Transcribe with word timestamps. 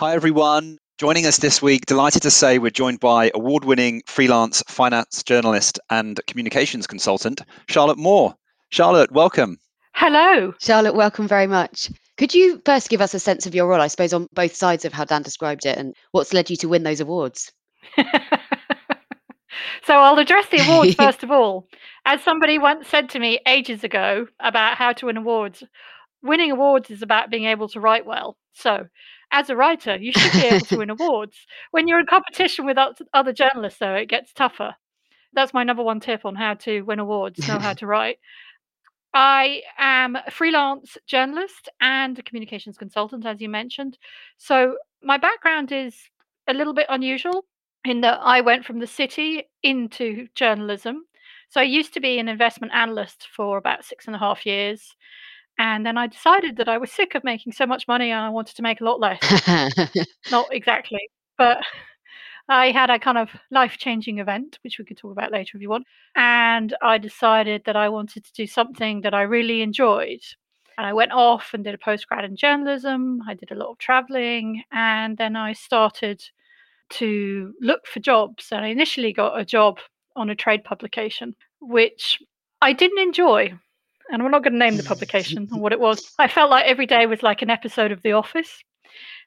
Hi, 0.00 0.14
everyone. 0.14 0.78
Joining 0.98 1.26
us 1.26 1.38
this 1.38 1.60
week, 1.60 1.86
delighted 1.86 2.22
to 2.22 2.30
say 2.30 2.60
we're 2.60 2.70
joined 2.70 3.00
by 3.00 3.32
award 3.34 3.64
winning 3.64 4.04
freelance 4.06 4.62
finance 4.68 5.24
journalist 5.24 5.80
and 5.90 6.20
communications 6.28 6.86
consultant, 6.86 7.40
Charlotte 7.68 7.98
Moore. 7.98 8.32
Charlotte, 8.70 9.10
welcome. 9.10 9.58
Hello. 9.94 10.54
Charlotte, 10.60 10.94
welcome 10.94 11.26
very 11.26 11.48
much. 11.48 11.90
Could 12.16 12.32
you 12.32 12.62
first 12.64 12.90
give 12.90 13.00
us 13.00 13.12
a 13.12 13.18
sense 13.18 13.44
of 13.44 13.56
your 13.56 13.66
role, 13.66 13.80
I 13.80 13.88
suppose, 13.88 14.12
on 14.12 14.28
both 14.32 14.54
sides 14.54 14.84
of 14.84 14.92
how 14.92 15.04
Dan 15.04 15.22
described 15.22 15.66
it 15.66 15.76
and 15.76 15.96
what's 16.12 16.32
led 16.32 16.48
you 16.48 16.54
to 16.58 16.68
win 16.68 16.84
those 16.84 17.00
awards? 17.00 17.50
so 17.96 18.04
I'll 19.94 20.20
address 20.20 20.46
the 20.48 20.64
awards 20.64 20.94
first 20.94 21.24
of 21.24 21.32
all. 21.32 21.66
As 22.04 22.22
somebody 22.22 22.56
once 22.56 22.86
said 22.86 23.08
to 23.10 23.18
me 23.18 23.40
ages 23.48 23.82
ago 23.82 24.28
about 24.38 24.76
how 24.76 24.92
to 24.92 25.06
win 25.06 25.16
awards, 25.16 25.64
winning 26.22 26.52
awards 26.52 26.88
is 26.88 27.02
about 27.02 27.30
being 27.30 27.46
able 27.46 27.68
to 27.70 27.80
write 27.80 28.06
well. 28.06 28.36
So 28.52 28.86
as 29.30 29.50
a 29.50 29.56
writer, 29.56 29.96
you 29.96 30.12
should 30.12 30.32
be 30.32 30.46
able 30.46 30.66
to 30.66 30.78
win 30.78 30.90
awards. 30.98 31.36
When 31.70 31.88
you're 31.88 32.00
in 32.00 32.06
competition 32.06 32.66
with 32.66 32.78
other 33.12 33.32
journalists, 33.32 33.78
though, 33.78 33.94
it 33.94 34.08
gets 34.08 34.32
tougher. 34.32 34.74
That's 35.32 35.54
my 35.54 35.64
number 35.64 35.82
one 35.82 36.00
tip 36.00 36.24
on 36.24 36.34
how 36.34 36.54
to 36.54 36.82
win 36.82 36.98
awards, 36.98 37.46
know 37.46 37.58
how 37.58 37.72
to 37.74 37.86
write. 37.86 38.18
I 39.14 39.62
am 39.78 40.16
a 40.16 40.30
freelance 40.30 40.96
journalist 41.06 41.68
and 41.80 42.18
a 42.18 42.22
communications 42.22 42.76
consultant, 42.76 43.26
as 43.26 43.40
you 43.40 43.48
mentioned. 43.48 43.98
So 44.36 44.76
my 45.02 45.18
background 45.18 45.72
is 45.72 45.96
a 46.46 46.54
little 46.54 46.74
bit 46.74 46.86
unusual 46.88 47.44
in 47.84 48.00
that 48.02 48.20
I 48.22 48.40
went 48.40 48.64
from 48.64 48.80
the 48.80 48.86
city 48.86 49.44
into 49.62 50.28
journalism. 50.34 51.04
So 51.48 51.60
I 51.60 51.64
used 51.64 51.94
to 51.94 52.00
be 52.00 52.18
an 52.18 52.28
investment 52.28 52.72
analyst 52.74 53.26
for 53.34 53.56
about 53.56 53.84
six 53.84 54.06
and 54.06 54.14
a 54.14 54.18
half 54.18 54.44
years. 54.44 54.94
And 55.58 55.84
then 55.84 55.98
I 55.98 56.06
decided 56.06 56.56
that 56.56 56.68
I 56.68 56.78
was 56.78 56.92
sick 56.92 57.16
of 57.16 57.24
making 57.24 57.52
so 57.52 57.66
much 57.66 57.88
money 57.88 58.12
and 58.12 58.20
I 58.20 58.28
wanted 58.28 58.56
to 58.56 58.62
make 58.62 58.80
a 58.80 58.84
lot 58.84 59.00
less. 59.00 59.20
Not 60.30 60.46
exactly, 60.52 61.10
but 61.36 61.58
I 62.48 62.70
had 62.70 62.90
a 62.90 62.98
kind 62.98 63.18
of 63.18 63.30
life 63.50 63.76
changing 63.76 64.20
event, 64.20 64.58
which 64.62 64.78
we 64.78 64.84
could 64.84 64.96
talk 64.96 65.12
about 65.12 65.32
later 65.32 65.56
if 65.56 65.62
you 65.62 65.68
want. 65.68 65.86
And 66.14 66.74
I 66.80 66.98
decided 66.98 67.62
that 67.66 67.76
I 67.76 67.88
wanted 67.88 68.24
to 68.24 68.32
do 68.32 68.46
something 68.46 69.00
that 69.02 69.14
I 69.14 69.22
really 69.22 69.60
enjoyed. 69.60 70.20
And 70.78 70.86
I 70.86 70.92
went 70.92 71.10
off 71.10 71.50
and 71.52 71.64
did 71.64 71.74
a 71.74 71.78
postgrad 71.78 72.24
in 72.24 72.36
journalism. 72.36 73.20
I 73.26 73.34
did 73.34 73.50
a 73.50 73.56
lot 73.56 73.70
of 73.70 73.78
traveling. 73.78 74.62
And 74.70 75.18
then 75.18 75.34
I 75.34 75.52
started 75.52 76.22
to 76.90 77.52
look 77.60 77.86
for 77.86 77.98
jobs. 77.98 78.48
And 78.52 78.64
I 78.64 78.68
initially 78.68 79.12
got 79.12 79.38
a 79.38 79.44
job 79.44 79.80
on 80.14 80.30
a 80.30 80.36
trade 80.36 80.62
publication, 80.62 81.34
which 81.60 82.18
I 82.62 82.72
didn't 82.72 83.00
enjoy 83.00 83.58
and 84.10 84.22
I'm 84.22 84.30
not 84.30 84.42
going 84.42 84.54
to 84.54 84.58
name 84.58 84.76
the 84.76 84.82
mm. 84.82 84.88
publication 84.88 85.48
or 85.52 85.60
what 85.60 85.72
it 85.72 85.80
was. 85.80 86.14
I 86.18 86.28
felt 86.28 86.50
like 86.50 86.66
every 86.66 86.86
day 86.86 87.06
was 87.06 87.22
like 87.22 87.42
an 87.42 87.50
episode 87.50 87.92
of 87.92 88.02
The 88.02 88.12
Office. 88.12 88.62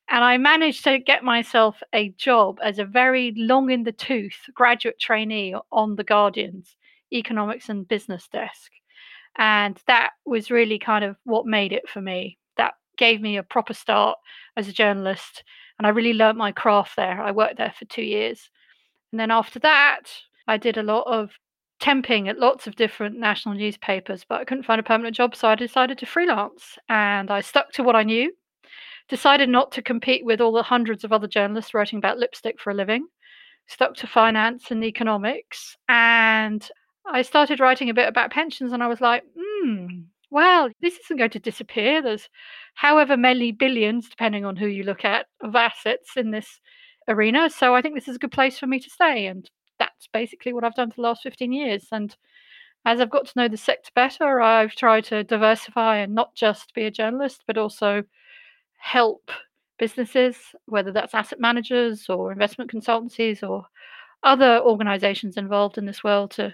And 0.09 0.23
I 0.23 0.37
managed 0.37 0.83
to 0.85 0.99
get 0.99 1.23
myself 1.23 1.81
a 1.93 2.09
job 2.17 2.57
as 2.63 2.79
a 2.79 2.85
very 2.85 3.33
long 3.37 3.69
in 3.69 3.83
the 3.83 3.91
tooth 3.91 4.37
graduate 4.53 4.99
trainee 4.99 5.55
on 5.71 5.95
The 5.95 6.03
Guardian's 6.03 6.75
economics 7.13 7.69
and 7.69 7.87
business 7.87 8.27
desk. 8.27 8.71
And 9.37 9.79
that 9.87 10.11
was 10.25 10.52
really 10.52 10.79
kind 10.79 11.05
of 11.05 11.15
what 11.23 11.45
made 11.45 11.71
it 11.71 11.87
for 11.87 12.02
me. 12.02 12.37
That 12.57 12.73
gave 12.97 13.21
me 13.21 13.37
a 13.37 13.43
proper 13.43 13.73
start 13.73 14.17
as 14.57 14.67
a 14.67 14.73
journalist. 14.73 15.43
And 15.77 15.87
I 15.87 15.91
really 15.91 16.13
learnt 16.13 16.37
my 16.37 16.52
craft 16.52 16.95
there. 16.97 17.21
I 17.21 17.31
worked 17.31 17.57
there 17.57 17.73
for 17.77 17.85
two 17.85 18.03
years. 18.03 18.49
And 19.11 19.19
then 19.19 19.31
after 19.31 19.59
that, 19.59 20.03
I 20.47 20.57
did 20.57 20.77
a 20.77 20.83
lot 20.83 21.03
of 21.07 21.31
temping 21.81 22.29
at 22.29 22.39
lots 22.39 22.67
of 22.67 22.75
different 22.75 23.17
national 23.17 23.55
newspapers, 23.55 24.23
but 24.27 24.39
I 24.39 24.45
couldn't 24.45 24.63
find 24.65 24.79
a 24.79 24.83
permanent 24.83 25.15
job, 25.15 25.35
so 25.35 25.49
I 25.49 25.55
decided 25.55 25.97
to 25.97 26.05
freelance. 26.05 26.77
And 26.87 27.31
I 27.31 27.41
stuck 27.41 27.71
to 27.73 27.83
what 27.83 27.95
I 27.95 28.03
knew, 28.03 28.31
decided 29.09 29.49
not 29.49 29.71
to 29.73 29.81
compete 29.81 30.23
with 30.23 30.39
all 30.39 30.53
the 30.53 30.63
hundreds 30.63 31.03
of 31.03 31.11
other 31.11 31.27
journalists 31.27 31.73
writing 31.73 31.97
about 31.97 32.19
lipstick 32.19 32.59
for 32.59 32.71
a 32.71 32.75
living, 32.75 33.07
stuck 33.67 33.95
to 33.95 34.07
finance 34.07 34.71
and 34.71 34.83
economics. 34.83 35.75
And 35.89 36.67
I 37.05 37.23
started 37.23 37.59
writing 37.59 37.89
a 37.89 37.95
bit 37.95 38.07
about 38.07 38.31
pensions, 38.31 38.71
and 38.71 38.83
I 38.83 38.87
was 38.87 39.02
like, 39.02 39.23
hmm, 39.37 40.02
well, 40.30 40.70
this 40.81 40.97
isn't 41.05 41.17
going 41.17 41.31
to 41.31 41.39
disappear. 41.39 42.02
There's 42.02 42.30
however 42.75 43.17
many 43.17 43.52
billions, 43.52 44.08
depending 44.08 44.45
on 44.45 44.55
who 44.55 44.67
you 44.67 44.83
look 44.83 45.03
at, 45.03 45.25
of 45.41 45.55
assets 45.55 46.11
in 46.15 46.31
this 46.31 46.59
arena. 47.08 47.49
So 47.49 47.75
I 47.75 47.81
think 47.81 47.95
this 47.95 48.08
is 48.08 48.15
a 48.15 48.20
good 48.20 48.31
place 48.31 48.58
for 48.58 48.67
me 48.67 48.80
to 48.80 48.89
stay. 48.89 49.25
And 49.25 49.49
that's 49.81 50.08
basically 50.14 50.53
what 50.53 50.64
I've 50.64 50.75
done 50.75 50.92
for 50.92 50.97
the 50.97 51.02
last 51.02 51.23
15 51.23 51.52
years. 51.52 51.87
And 51.92 52.15
as 52.86 53.02
I've 53.02 53.09
got 53.09 53.25
to 53.25 53.33
know 53.36 53.47
the 53.47 53.58
sector 53.58 53.89
better, 53.95 54.39
I've 54.39 54.75
tried 54.75 55.05
to 55.05 55.23
diversify 55.23 55.97
and 55.97 56.14
not 56.14 56.36
just 56.36 56.75
be 56.75 56.86
a 56.86 56.92
journalist, 56.92 57.43
but 57.47 57.58
also 57.58 58.03
help 58.77 59.31
businesses, 59.80 60.37
whether 60.65 60.91
that's 60.91 61.15
asset 61.15 61.39
managers 61.39 62.05
or 62.09 62.31
investment 62.31 62.71
consultancies 62.71 63.47
or 63.47 63.65
other 64.21 64.59
organizations 64.59 65.36
involved 65.36 65.80
in 65.80 65.87
this 65.87 66.03
world 66.03 66.30
to 66.31 66.53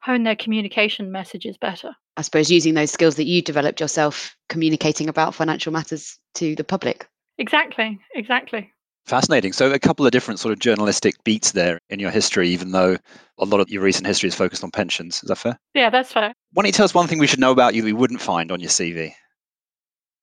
hone 0.00 0.24
their 0.24 0.36
communication 0.36 1.12
messages 1.12 1.56
better. 1.56 1.94
I 2.16 2.22
suppose 2.22 2.50
using 2.50 2.74
those 2.74 2.90
skills 2.90 3.14
that 3.16 3.26
you 3.26 3.40
developed 3.40 3.80
yourself 3.80 4.36
communicating 4.48 5.08
about 5.08 5.34
financial 5.34 5.72
matters 5.72 6.18
to 6.34 6.56
the 6.56 6.64
public. 6.64 7.08
Exactly, 7.38 8.00
exactly. 8.14 8.72
Fascinating. 9.06 9.52
So, 9.52 9.70
a 9.70 9.78
couple 9.78 10.06
of 10.06 10.12
different 10.12 10.40
sort 10.40 10.52
of 10.52 10.58
journalistic 10.58 11.22
beats 11.24 11.52
there 11.52 11.78
in 11.90 12.00
your 12.00 12.10
history, 12.10 12.48
even 12.48 12.72
though 12.72 12.96
a 13.38 13.44
lot 13.44 13.60
of 13.60 13.68
your 13.68 13.82
recent 13.82 14.06
history 14.06 14.28
is 14.28 14.34
focused 14.34 14.64
on 14.64 14.70
pensions. 14.70 15.22
Is 15.22 15.28
that 15.28 15.36
fair? 15.36 15.58
Yeah, 15.74 15.90
that's 15.90 16.12
fair. 16.12 16.32
Why 16.52 16.62
don't 16.62 16.68
you 16.68 16.72
tell 16.72 16.84
us 16.84 16.94
one 16.94 17.06
thing 17.06 17.18
we 17.18 17.26
should 17.26 17.40
know 17.40 17.52
about 17.52 17.74
you 17.74 17.82
that 17.82 17.86
we 17.86 17.92
wouldn't 17.92 18.22
find 18.22 18.50
on 18.50 18.60
your 18.60 18.70
CV? 18.70 19.12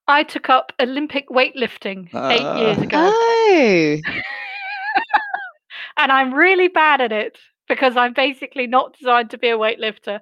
I 0.07 0.23
took 0.23 0.49
up 0.49 0.73
Olympic 0.79 1.29
weightlifting 1.29 2.13
uh, 2.13 2.29
eight 2.29 2.59
years 2.59 2.77
ago. 2.79 3.11
Oh. 3.13 4.01
and 5.97 6.11
I'm 6.11 6.33
really 6.33 6.67
bad 6.67 7.01
at 7.01 7.11
it 7.11 7.37
because 7.67 7.95
I'm 7.95 8.13
basically 8.13 8.67
not 8.67 8.97
designed 8.97 9.29
to 9.29 9.37
be 9.37 9.49
a 9.49 9.57
weightlifter. 9.57 10.19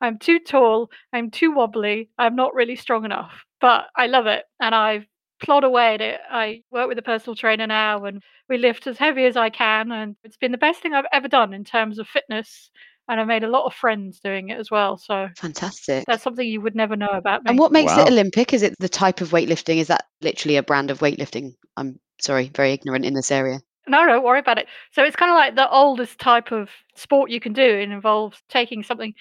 I'm 0.00 0.18
too 0.18 0.38
tall, 0.38 0.90
I'm 1.12 1.30
too 1.30 1.50
wobbly, 1.52 2.10
I'm 2.18 2.36
not 2.36 2.54
really 2.54 2.76
strong 2.76 3.04
enough. 3.04 3.44
But 3.60 3.86
I 3.96 4.06
love 4.06 4.26
it 4.26 4.44
and 4.60 4.74
I've 4.74 5.06
plod 5.42 5.64
away 5.64 5.94
at 5.94 6.00
it. 6.00 6.20
I 6.30 6.62
work 6.70 6.88
with 6.88 6.98
a 6.98 7.02
personal 7.02 7.36
trainer 7.36 7.66
now 7.66 8.04
and 8.04 8.22
we 8.48 8.58
lift 8.58 8.86
as 8.86 8.98
heavy 8.98 9.26
as 9.26 9.36
I 9.36 9.50
can. 9.50 9.92
And 9.92 10.16
it's 10.24 10.36
been 10.36 10.52
the 10.52 10.58
best 10.58 10.80
thing 10.80 10.94
I've 10.94 11.04
ever 11.12 11.28
done 11.28 11.52
in 11.52 11.64
terms 11.64 11.98
of 11.98 12.08
fitness. 12.08 12.70
And 13.08 13.20
I 13.20 13.24
made 13.24 13.42
a 13.42 13.50
lot 13.50 13.66
of 13.66 13.74
friends 13.74 14.20
doing 14.20 14.48
it 14.50 14.58
as 14.58 14.70
well. 14.70 14.96
So 14.96 15.28
fantastic. 15.36 16.04
That's 16.06 16.22
something 16.22 16.46
you 16.46 16.60
would 16.60 16.76
never 16.76 16.96
know 16.96 17.10
about 17.10 17.42
me. 17.44 17.50
And 17.50 17.58
what 17.58 17.72
makes 17.72 17.92
wow. 17.92 18.02
it 18.02 18.12
Olympic? 18.12 18.54
Is 18.54 18.62
it 18.62 18.74
the 18.78 18.88
type 18.88 19.20
of 19.20 19.30
weightlifting? 19.30 19.78
Is 19.78 19.88
that 19.88 20.06
literally 20.20 20.56
a 20.56 20.62
brand 20.62 20.90
of 20.90 21.00
weightlifting? 21.00 21.54
I'm 21.76 21.98
sorry, 22.20 22.50
very 22.54 22.72
ignorant 22.72 23.04
in 23.04 23.14
this 23.14 23.32
area. 23.32 23.60
No, 23.88 24.06
don't 24.06 24.22
worry 24.22 24.38
about 24.38 24.58
it. 24.58 24.68
So 24.92 25.02
it's 25.02 25.16
kind 25.16 25.30
of 25.30 25.34
like 25.34 25.56
the 25.56 25.68
oldest 25.68 26.20
type 26.20 26.52
of 26.52 26.70
sport 26.94 27.30
you 27.30 27.40
can 27.40 27.52
do. 27.52 27.62
It 27.62 27.90
involves 27.90 28.40
taking 28.48 28.84
something 28.84 29.12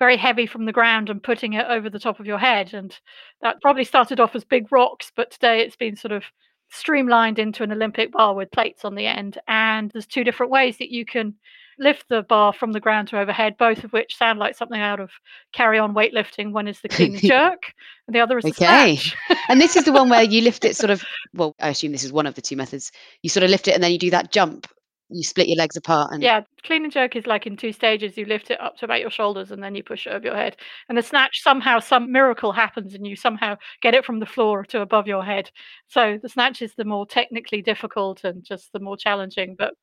very 0.00 0.16
heavy 0.16 0.46
from 0.46 0.64
the 0.64 0.72
ground 0.72 1.08
and 1.10 1.22
putting 1.22 1.52
it 1.52 1.66
over 1.68 1.88
the 1.88 2.00
top 2.00 2.18
of 2.18 2.26
your 2.26 2.38
head. 2.38 2.74
And 2.74 2.98
that 3.42 3.60
probably 3.60 3.84
started 3.84 4.18
off 4.18 4.34
as 4.34 4.42
big 4.42 4.72
rocks, 4.72 5.12
but 5.14 5.30
today 5.30 5.60
it's 5.60 5.76
been 5.76 5.94
sort 5.94 6.10
of 6.10 6.24
streamlined 6.70 7.38
into 7.38 7.62
an 7.62 7.70
Olympic 7.70 8.10
bar 8.10 8.34
with 8.34 8.50
plates 8.50 8.84
on 8.84 8.94
the 8.96 9.06
end. 9.06 9.38
And 9.46 9.90
there's 9.92 10.06
two 10.06 10.24
different 10.24 10.50
ways 10.50 10.78
that 10.78 10.90
you 10.90 11.04
can 11.04 11.34
lift 11.78 12.06
the 12.08 12.22
bar 12.22 12.52
from 12.52 12.72
the 12.72 12.80
ground 12.80 13.08
to 13.08 13.18
overhead, 13.18 13.56
both 13.58 13.84
of 13.84 13.92
which 13.92 14.16
sound 14.16 14.38
like 14.38 14.56
something 14.56 14.80
out 14.80 15.00
of 15.00 15.10
carry 15.52 15.78
on 15.78 15.94
weightlifting. 15.94 16.52
One 16.52 16.66
is 16.66 16.80
the 16.80 16.88
clean 16.88 17.12
and 17.12 17.22
jerk, 17.22 17.72
and 18.06 18.16
the 18.16 18.20
other 18.20 18.38
is 18.38 18.44
the 18.44 18.52
snatch. 18.52 19.16
okay. 19.30 19.40
and 19.48 19.60
this 19.60 19.76
is 19.76 19.84
the 19.84 19.92
one 19.92 20.08
where 20.08 20.22
you 20.22 20.40
lift 20.42 20.64
it 20.64 20.76
sort 20.78 20.90
of, 20.90 21.04
well, 21.34 21.54
I 21.60 21.68
assume 21.68 21.92
this 21.92 22.04
is 22.04 22.12
one 22.12 22.26
of 22.26 22.34
the 22.34 22.42
two 22.42 22.56
methods. 22.56 22.90
You 23.22 23.30
sort 23.30 23.44
of 23.44 23.50
lift 23.50 23.68
it 23.68 23.74
and 23.74 23.82
then 23.82 23.92
you 23.92 23.98
do 23.98 24.10
that 24.10 24.32
jump 24.32 24.66
you 25.10 25.22
split 25.22 25.48
your 25.48 25.56
legs 25.56 25.76
apart 25.76 26.12
and 26.12 26.22
yeah 26.22 26.40
clean 26.64 26.84
and 26.84 26.92
jerk 26.92 27.16
is 27.16 27.26
like 27.26 27.46
in 27.46 27.56
two 27.56 27.72
stages 27.72 28.16
you 28.16 28.24
lift 28.24 28.50
it 28.50 28.60
up 28.60 28.76
to 28.76 28.84
about 28.84 29.00
your 29.00 29.10
shoulders 29.10 29.50
and 29.50 29.62
then 29.62 29.74
you 29.74 29.82
push 29.82 30.06
it 30.06 30.10
over 30.10 30.24
your 30.24 30.36
head 30.36 30.56
and 30.88 30.96
the 30.96 31.02
snatch 31.02 31.42
somehow 31.42 31.78
some 31.78 32.12
miracle 32.12 32.52
happens 32.52 32.94
and 32.94 33.06
you 33.06 33.16
somehow 33.16 33.56
get 33.82 33.94
it 33.94 34.04
from 34.04 34.20
the 34.20 34.26
floor 34.26 34.64
to 34.64 34.80
above 34.80 35.06
your 35.06 35.24
head 35.24 35.50
so 35.88 36.18
the 36.22 36.28
snatch 36.28 36.62
is 36.62 36.74
the 36.74 36.84
more 36.84 37.06
technically 37.06 37.62
difficult 37.62 38.24
and 38.24 38.44
just 38.44 38.72
the 38.72 38.80
more 38.80 38.96
challenging 38.96 39.54
but 39.58 39.74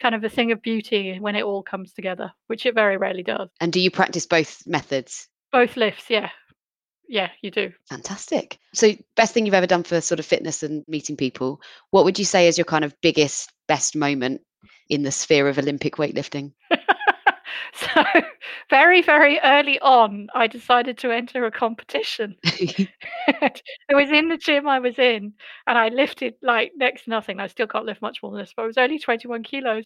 kind 0.00 0.14
of 0.14 0.24
a 0.24 0.28
thing 0.28 0.50
of 0.52 0.60
beauty 0.62 1.18
when 1.20 1.36
it 1.36 1.44
all 1.44 1.62
comes 1.62 1.92
together 1.92 2.32
which 2.48 2.66
it 2.66 2.74
very 2.74 2.96
rarely 2.96 3.22
does 3.22 3.48
and 3.60 3.72
do 3.72 3.80
you 3.80 3.90
practice 3.90 4.26
both 4.26 4.66
methods 4.66 5.28
both 5.52 5.76
lifts 5.76 6.10
yeah 6.10 6.30
yeah, 7.08 7.28
you 7.42 7.50
do. 7.50 7.72
Fantastic. 7.88 8.58
So, 8.72 8.92
best 9.14 9.34
thing 9.34 9.44
you've 9.44 9.54
ever 9.54 9.66
done 9.66 9.82
for 9.82 10.00
sort 10.00 10.20
of 10.20 10.26
fitness 10.26 10.62
and 10.62 10.84
meeting 10.88 11.16
people. 11.16 11.60
What 11.90 12.04
would 12.04 12.18
you 12.18 12.24
say 12.24 12.48
is 12.48 12.56
your 12.56 12.64
kind 12.64 12.84
of 12.84 12.94
biggest, 13.02 13.52
best 13.68 13.94
moment 13.94 14.40
in 14.88 15.02
the 15.02 15.12
sphere 15.12 15.48
of 15.48 15.58
Olympic 15.58 15.96
weightlifting? 15.96 16.52
so, 17.72 18.04
very, 18.70 19.02
very 19.02 19.40
early 19.40 19.78
on, 19.80 20.28
I 20.34 20.46
decided 20.46 20.98
to 20.98 21.10
enter 21.10 21.44
a 21.44 21.50
competition. 21.50 22.36
it 22.44 23.62
was 23.92 24.10
in 24.10 24.28
the 24.28 24.36
gym 24.36 24.68
I 24.68 24.78
was 24.78 24.98
in, 24.98 25.32
and 25.66 25.78
I 25.78 25.88
lifted 25.88 26.34
like 26.42 26.72
next 26.76 27.04
to 27.04 27.10
nothing. 27.10 27.40
I 27.40 27.46
still 27.46 27.66
can't 27.66 27.86
lift 27.86 28.02
much 28.02 28.22
more 28.22 28.32
than 28.32 28.40
this, 28.40 28.52
but 28.56 28.64
it 28.64 28.66
was 28.66 28.78
only 28.78 28.98
21 28.98 29.42
kilos. 29.42 29.84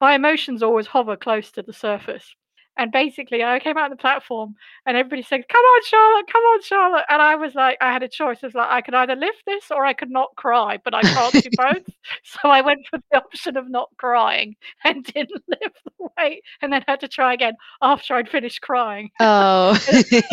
My 0.00 0.14
emotions 0.14 0.62
always 0.62 0.86
hover 0.88 1.16
close 1.16 1.50
to 1.52 1.62
the 1.62 1.72
surface. 1.72 2.34
And 2.78 2.90
basically, 2.90 3.44
I 3.44 3.58
came 3.58 3.76
out 3.76 3.84
on 3.84 3.90
the 3.90 3.96
platform 3.96 4.54
and 4.86 4.96
everybody 4.96 5.22
said, 5.22 5.46
Come 5.46 5.60
on, 5.60 5.82
Charlotte, 5.84 6.26
come 6.32 6.42
on, 6.42 6.62
Charlotte. 6.62 7.04
And 7.10 7.20
I 7.20 7.34
was 7.36 7.54
like, 7.54 7.76
I 7.82 7.92
had 7.92 8.02
a 8.02 8.08
choice. 8.08 8.38
I 8.42 8.46
was 8.46 8.54
like, 8.54 8.70
I 8.70 8.80
could 8.80 8.94
either 8.94 9.14
lift 9.14 9.42
this 9.46 9.70
or 9.70 9.84
I 9.84 9.92
could 9.92 10.10
not 10.10 10.34
cry, 10.36 10.78
but 10.82 10.94
I 10.94 11.02
can't 11.02 11.34
do 11.34 11.50
both. 11.56 11.86
So 12.24 12.48
I 12.48 12.62
went 12.62 12.86
for 12.88 12.98
the 12.98 13.18
option 13.18 13.58
of 13.58 13.70
not 13.70 13.90
crying 13.98 14.56
and 14.84 15.04
didn't 15.04 15.42
lift 15.48 15.82
the 15.84 16.08
weight 16.18 16.42
and 16.62 16.72
then 16.72 16.82
had 16.88 17.00
to 17.00 17.08
try 17.08 17.34
again 17.34 17.54
after 17.82 18.14
I'd 18.14 18.30
finished 18.30 18.62
crying. 18.62 19.10
Oh. 19.20 19.78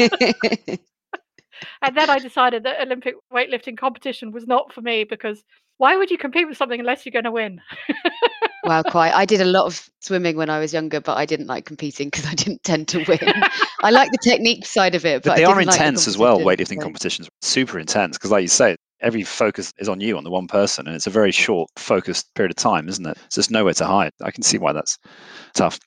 and 1.82 1.98
then 1.98 2.10
I 2.10 2.20
decided 2.20 2.64
that 2.64 2.82
Olympic 2.82 3.16
weightlifting 3.34 3.78
competition 3.78 4.32
was 4.32 4.48
not 4.48 4.72
for 4.72 4.82
me 4.82 5.04
because 5.04 5.44
why 5.78 5.98
would 5.98 6.10
you 6.10 6.18
compete 6.18 6.48
with 6.48 6.58
something 6.58 6.80
unless 6.80 7.06
you're 7.06 7.12
going 7.12 7.26
to 7.26 7.32
win? 7.32 7.60
Wow, 8.64 8.84
quite. 8.84 9.14
I 9.14 9.26
did 9.26 9.42
a 9.42 9.46
lot 9.46 9.66
of 9.66 9.90
swimming 10.02 10.38
when 10.38 10.50
I 10.50 10.60
was 10.60 10.74
younger, 10.74 11.02
but 11.02 11.18
I 11.18 11.26
didn't 11.26 11.48
like 11.48 11.66
competing 11.66 12.08
because 12.08 12.26
I 12.26 12.34
didn't 12.34 12.64
tend 12.64 12.88
to 12.90 13.04
win. 13.08 13.20
I 13.84 13.92
like 13.92 14.12
the 14.12 14.18
technique 14.24 14.66
side 14.66 14.96
of 14.96 15.06
it, 15.06 15.24
but, 15.24 15.32
but 15.32 15.36
they 15.38 15.46
are 15.46 15.62
intense 15.62 16.02
like 16.02 16.08
as 16.08 16.18
well. 16.18 16.40
Weightlifting 16.40 16.78
so. 16.78 16.84
competitions, 16.84 17.30
super 17.42 17.80
intense 17.80 18.18
because, 18.18 18.32
like 18.32 18.42
you 18.42 18.48
say, 18.48 18.76
every 19.02 19.24
focus 19.24 19.72
is 19.80 19.90
on 19.90 20.02
you, 20.02 20.18
on 20.18 20.24
the 20.24 20.32
one 20.32 20.48
person, 20.48 20.88
and 20.88 20.96
it's 20.96 21.08
a 21.08 21.12
very 21.12 21.32
short, 21.32 21.70
focused 21.78 22.34
period 22.36 22.52
of 22.52 22.58
time, 22.58 22.90
isn't 22.90 23.06
it? 23.06 23.18
It's 23.26 23.36
just 23.36 23.52
nowhere 23.52 23.74
to 23.74 23.86
hide. 23.86 24.12
I 24.22 24.32
can 24.32 24.44
see 24.44 24.58
why 24.58 24.74
that's 24.74 24.98
tough 25.54 25.80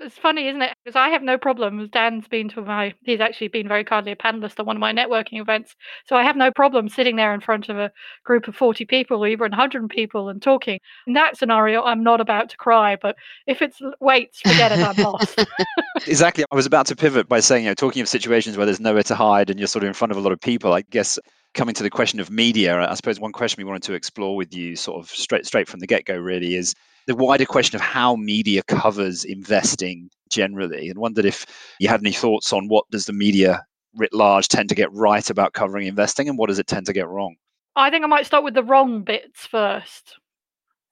it's 0.00 0.18
funny, 0.18 0.48
isn't 0.48 0.62
it? 0.62 0.76
Because 0.84 0.96
I 0.96 1.08
have 1.08 1.22
no 1.22 1.36
problems. 1.36 1.90
Dan's 1.90 2.28
been 2.28 2.48
to 2.50 2.62
my, 2.62 2.94
he's 3.02 3.20
actually 3.20 3.48
been 3.48 3.68
very 3.68 3.84
kindly 3.84 4.12
a 4.12 4.16
panelist 4.16 4.58
on 4.58 4.66
one 4.66 4.76
of 4.76 4.80
my 4.80 4.92
networking 4.92 5.40
events. 5.40 5.74
So 6.06 6.16
I 6.16 6.22
have 6.22 6.36
no 6.36 6.50
problem 6.50 6.88
sitting 6.88 7.16
there 7.16 7.34
in 7.34 7.40
front 7.40 7.68
of 7.68 7.78
a 7.78 7.90
group 8.24 8.48
of 8.48 8.54
40 8.54 8.84
people 8.84 9.24
or 9.24 9.28
even 9.28 9.50
100 9.50 9.88
people 9.88 10.28
and 10.28 10.40
talking. 10.40 10.78
In 11.06 11.14
that 11.14 11.36
scenario, 11.36 11.82
I'm 11.82 12.02
not 12.02 12.20
about 12.20 12.48
to 12.50 12.56
cry. 12.56 12.96
But 13.00 13.16
if 13.46 13.60
it's 13.60 13.80
weights, 14.00 14.40
forget 14.40 14.72
it, 14.72 14.78
I'm 14.78 14.96
lost. 15.02 15.44
exactly. 16.06 16.44
I 16.50 16.56
was 16.56 16.66
about 16.66 16.86
to 16.86 16.96
pivot 16.96 17.28
by 17.28 17.40
saying, 17.40 17.64
you 17.64 17.70
know, 17.70 17.74
talking 17.74 18.02
of 18.02 18.08
situations 18.08 18.56
where 18.56 18.66
there's 18.66 18.80
nowhere 18.80 19.02
to 19.04 19.14
hide 19.14 19.50
and 19.50 19.58
you're 19.58 19.68
sort 19.68 19.84
of 19.84 19.88
in 19.88 19.94
front 19.94 20.12
of 20.12 20.18
a 20.18 20.20
lot 20.20 20.32
of 20.32 20.40
people, 20.40 20.72
I 20.72 20.82
guess 20.82 21.18
coming 21.54 21.74
to 21.74 21.82
the 21.82 21.90
question 21.90 22.20
of 22.20 22.30
media, 22.30 22.78
I 22.88 22.94
suppose 22.94 23.18
one 23.18 23.32
question 23.32 23.62
we 23.62 23.64
wanted 23.64 23.82
to 23.84 23.94
explore 23.94 24.36
with 24.36 24.54
you, 24.54 24.76
sort 24.76 25.02
of 25.02 25.10
straight 25.10 25.46
straight 25.46 25.66
from 25.66 25.80
the 25.80 25.86
get 25.86 26.04
go, 26.04 26.16
really 26.16 26.54
is 26.54 26.74
the 27.08 27.14
wider 27.14 27.46
question 27.46 27.74
of 27.74 27.80
how 27.80 28.14
media 28.16 28.62
covers 28.64 29.24
investing 29.24 30.10
generally, 30.30 30.90
and 30.90 30.98
wondered 30.98 31.24
if 31.24 31.46
you 31.80 31.88
had 31.88 32.00
any 32.00 32.12
thoughts 32.12 32.52
on 32.52 32.68
what 32.68 32.84
does 32.90 33.06
the 33.06 33.14
media 33.14 33.64
writ 33.96 34.12
large 34.12 34.46
tend 34.46 34.68
to 34.68 34.74
get 34.74 34.92
right 34.92 35.30
about 35.30 35.54
covering 35.54 35.86
investing, 35.86 36.28
and 36.28 36.36
what 36.36 36.48
does 36.48 36.58
it 36.58 36.66
tend 36.66 36.84
to 36.84 36.92
get 36.92 37.08
wrong. 37.08 37.34
I 37.76 37.88
think 37.88 38.04
I 38.04 38.08
might 38.08 38.26
start 38.26 38.44
with 38.44 38.52
the 38.52 38.62
wrong 38.62 39.02
bits 39.04 39.46
first. 39.46 40.18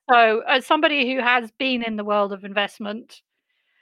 So, 0.09 0.41
as 0.47 0.65
somebody 0.65 1.13
who 1.13 1.21
has 1.21 1.51
been 1.59 1.83
in 1.83 1.97
the 1.97 2.03
world 2.03 2.33
of 2.33 2.43
investment, 2.43 3.21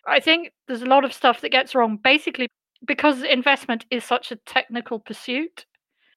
I 0.05 0.19
think 0.19 0.51
there's 0.67 0.81
a 0.81 0.87
lot 0.87 1.05
of 1.05 1.13
stuff 1.13 1.39
that 1.39 1.49
gets 1.49 1.73
wrong. 1.73 1.97
Basically, 2.03 2.49
because 2.85 3.23
investment 3.23 3.85
is 3.89 4.03
such 4.03 4.33
a 4.33 4.35
technical 4.35 4.99
pursuit 4.99 5.65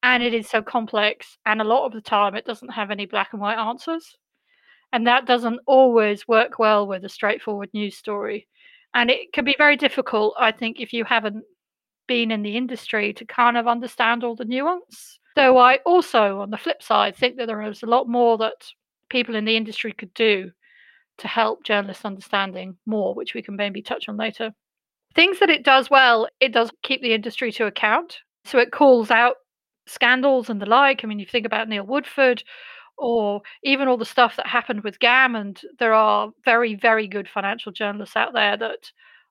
and 0.03 0.23
it 0.23 0.35
is 0.35 0.49
so 0.49 0.62
complex, 0.62 1.38
and 1.47 1.61
a 1.61 1.64
lot 1.64 1.87
of 1.87 1.93
the 1.93 2.00
time 2.00 2.35
it 2.35 2.44
doesn't 2.44 2.71
have 2.71 2.91
any 2.91 3.06
black 3.06 3.29
and 3.32 3.41
white 3.41 3.59
answers. 3.59 4.17
And 4.93 5.06
that 5.06 5.26
doesn't 5.26 5.61
always 5.67 6.26
work 6.26 6.58
well 6.58 6.87
with 6.87 7.05
a 7.05 7.08
straightforward 7.08 7.70
news 7.75 7.96
story. 7.96 8.49
And 8.94 9.11
it 9.11 9.32
can 9.32 9.44
be 9.44 9.55
very 9.58 9.76
difficult, 9.76 10.35
I 10.38 10.52
think, 10.52 10.81
if 10.81 10.93
you 10.93 11.05
haven't 11.05 11.44
been 12.06 12.31
in 12.31 12.43
the 12.43 12.56
industry 12.56 13.12
to 13.12 13.25
kind 13.25 13.56
of 13.56 13.69
understand 13.69 14.25
all 14.25 14.35
the 14.35 14.46
nuance. 14.46 15.19
So 15.37 15.58
I 15.58 15.76
also, 15.85 16.40
on 16.40 16.50
the 16.50 16.56
flip 16.56 16.82
side, 16.82 17.14
think 17.14 17.37
that 17.37 17.46
there 17.46 17.62
is 17.62 17.82
a 17.82 17.87
lot 17.87 18.08
more 18.08 18.38
that 18.38 18.67
people 19.11 19.37
in 19.37 19.44
the 19.44 19.56
industry 19.56 19.93
could 19.93 20.12
do 20.14 20.50
to 21.19 21.29
help 21.29 21.64
journalists 21.64 22.05
understanding 22.05 22.76
more, 22.87 23.14
which 23.14 23.35
we 23.35 23.43
can 23.43 23.56
maybe 23.56 23.82
touch 23.82 24.08
on 24.08 24.17
later. 24.17 24.52
Things 25.14 25.38
that 25.40 25.50
it 25.50 25.64
does 25.64 25.90
well, 25.90 26.29
it 26.40 26.52
does 26.52 26.70
keep 26.82 27.02
the 27.02 27.14
industry 27.14 27.52
to 27.52 27.67
account. 27.67 28.19
So 28.44 28.58
it 28.58 28.73
calls 28.73 29.11
out 29.11 29.37
scandals 29.87 30.49
and 30.49 30.61
the 30.61 30.67
like. 30.67 31.02
I 31.02 31.06
mean, 31.06 31.19
you 31.19 31.26
think 31.26 31.46
about 31.46 31.69
Neil 31.69 31.85
Woodford 31.85 32.43
or 32.99 33.41
even 33.62 33.89
all 33.89 33.97
the 33.97 34.05
stuff 34.05 34.37
that 34.37 34.47
happened 34.47 34.83
with 34.83 34.99
GAM. 34.99 35.37
And 35.37 35.61
there 35.79 35.95
are 35.95 36.31
very, 36.45 36.75
very 36.75 37.06
good 37.06 37.29
financial 37.29 37.73
journalists 37.73 38.17
out 38.17 38.35
there 38.35 38.56
that 38.56 38.91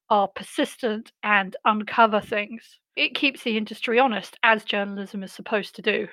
are 0.10 0.28
persistent 0.28 1.12
and 1.24 1.56
uncover 1.66 2.22
things. 2.22 2.80
It 2.96 3.14
keeps 3.14 3.44
the 3.44 3.58
industry 3.58 4.00
honest, 4.00 4.38
as 4.44 4.64
journalism 4.64 5.22
is 5.24 5.31
supposed 5.31 5.75
to 5.75 5.81
do. 5.81 6.08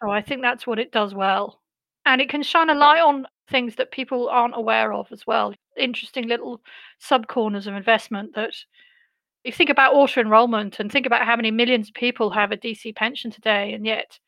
So 0.00 0.10
I 0.10 0.22
think 0.22 0.42
that's 0.42 0.66
what 0.66 0.78
it 0.78 0.92
does 0.92 1.14
well. 1.14 1.60
And 2.04 2.20
it 2.20 2.28
can 2.28 2.42
shine 2.42 2.70
a 2.70 2.74
light 2.74 3.00
on 3.00 3.26
things 3.50 3.76
that 3.76 3.90
people 3.90 4.28
aren't 4.28 4.56
aware 4.56 4.92
of 4.92 5.10
as 5.10 5.26
well. 5.26 5.54
Interesting 5.76 6.28
little 6.28 6.60
sub 6.98 7.26
corners 7.26 7.66
of 7.66 7.74
investment 7.74 8.34
that 8.34 8.54
you 9.44 9.52
think 9.52 9.70
about 9.70 9.94
auto 9.94 10.20
enrollment 10.20 10.80
and 10.80 10.90
think 10.90 11.06
about 11.06 11.26
how 11.26 11.36
many 11.36 11.50
millions 11.50 11.88
of 11.88 11.94
people 11.94 12.30
have 12.30 12.52
a 12.52 12.56
DC 12.56 12.94
pension 12.94 13.30
today, 13.30 13.72
and 13.72 13.86
yet 13.86 14.18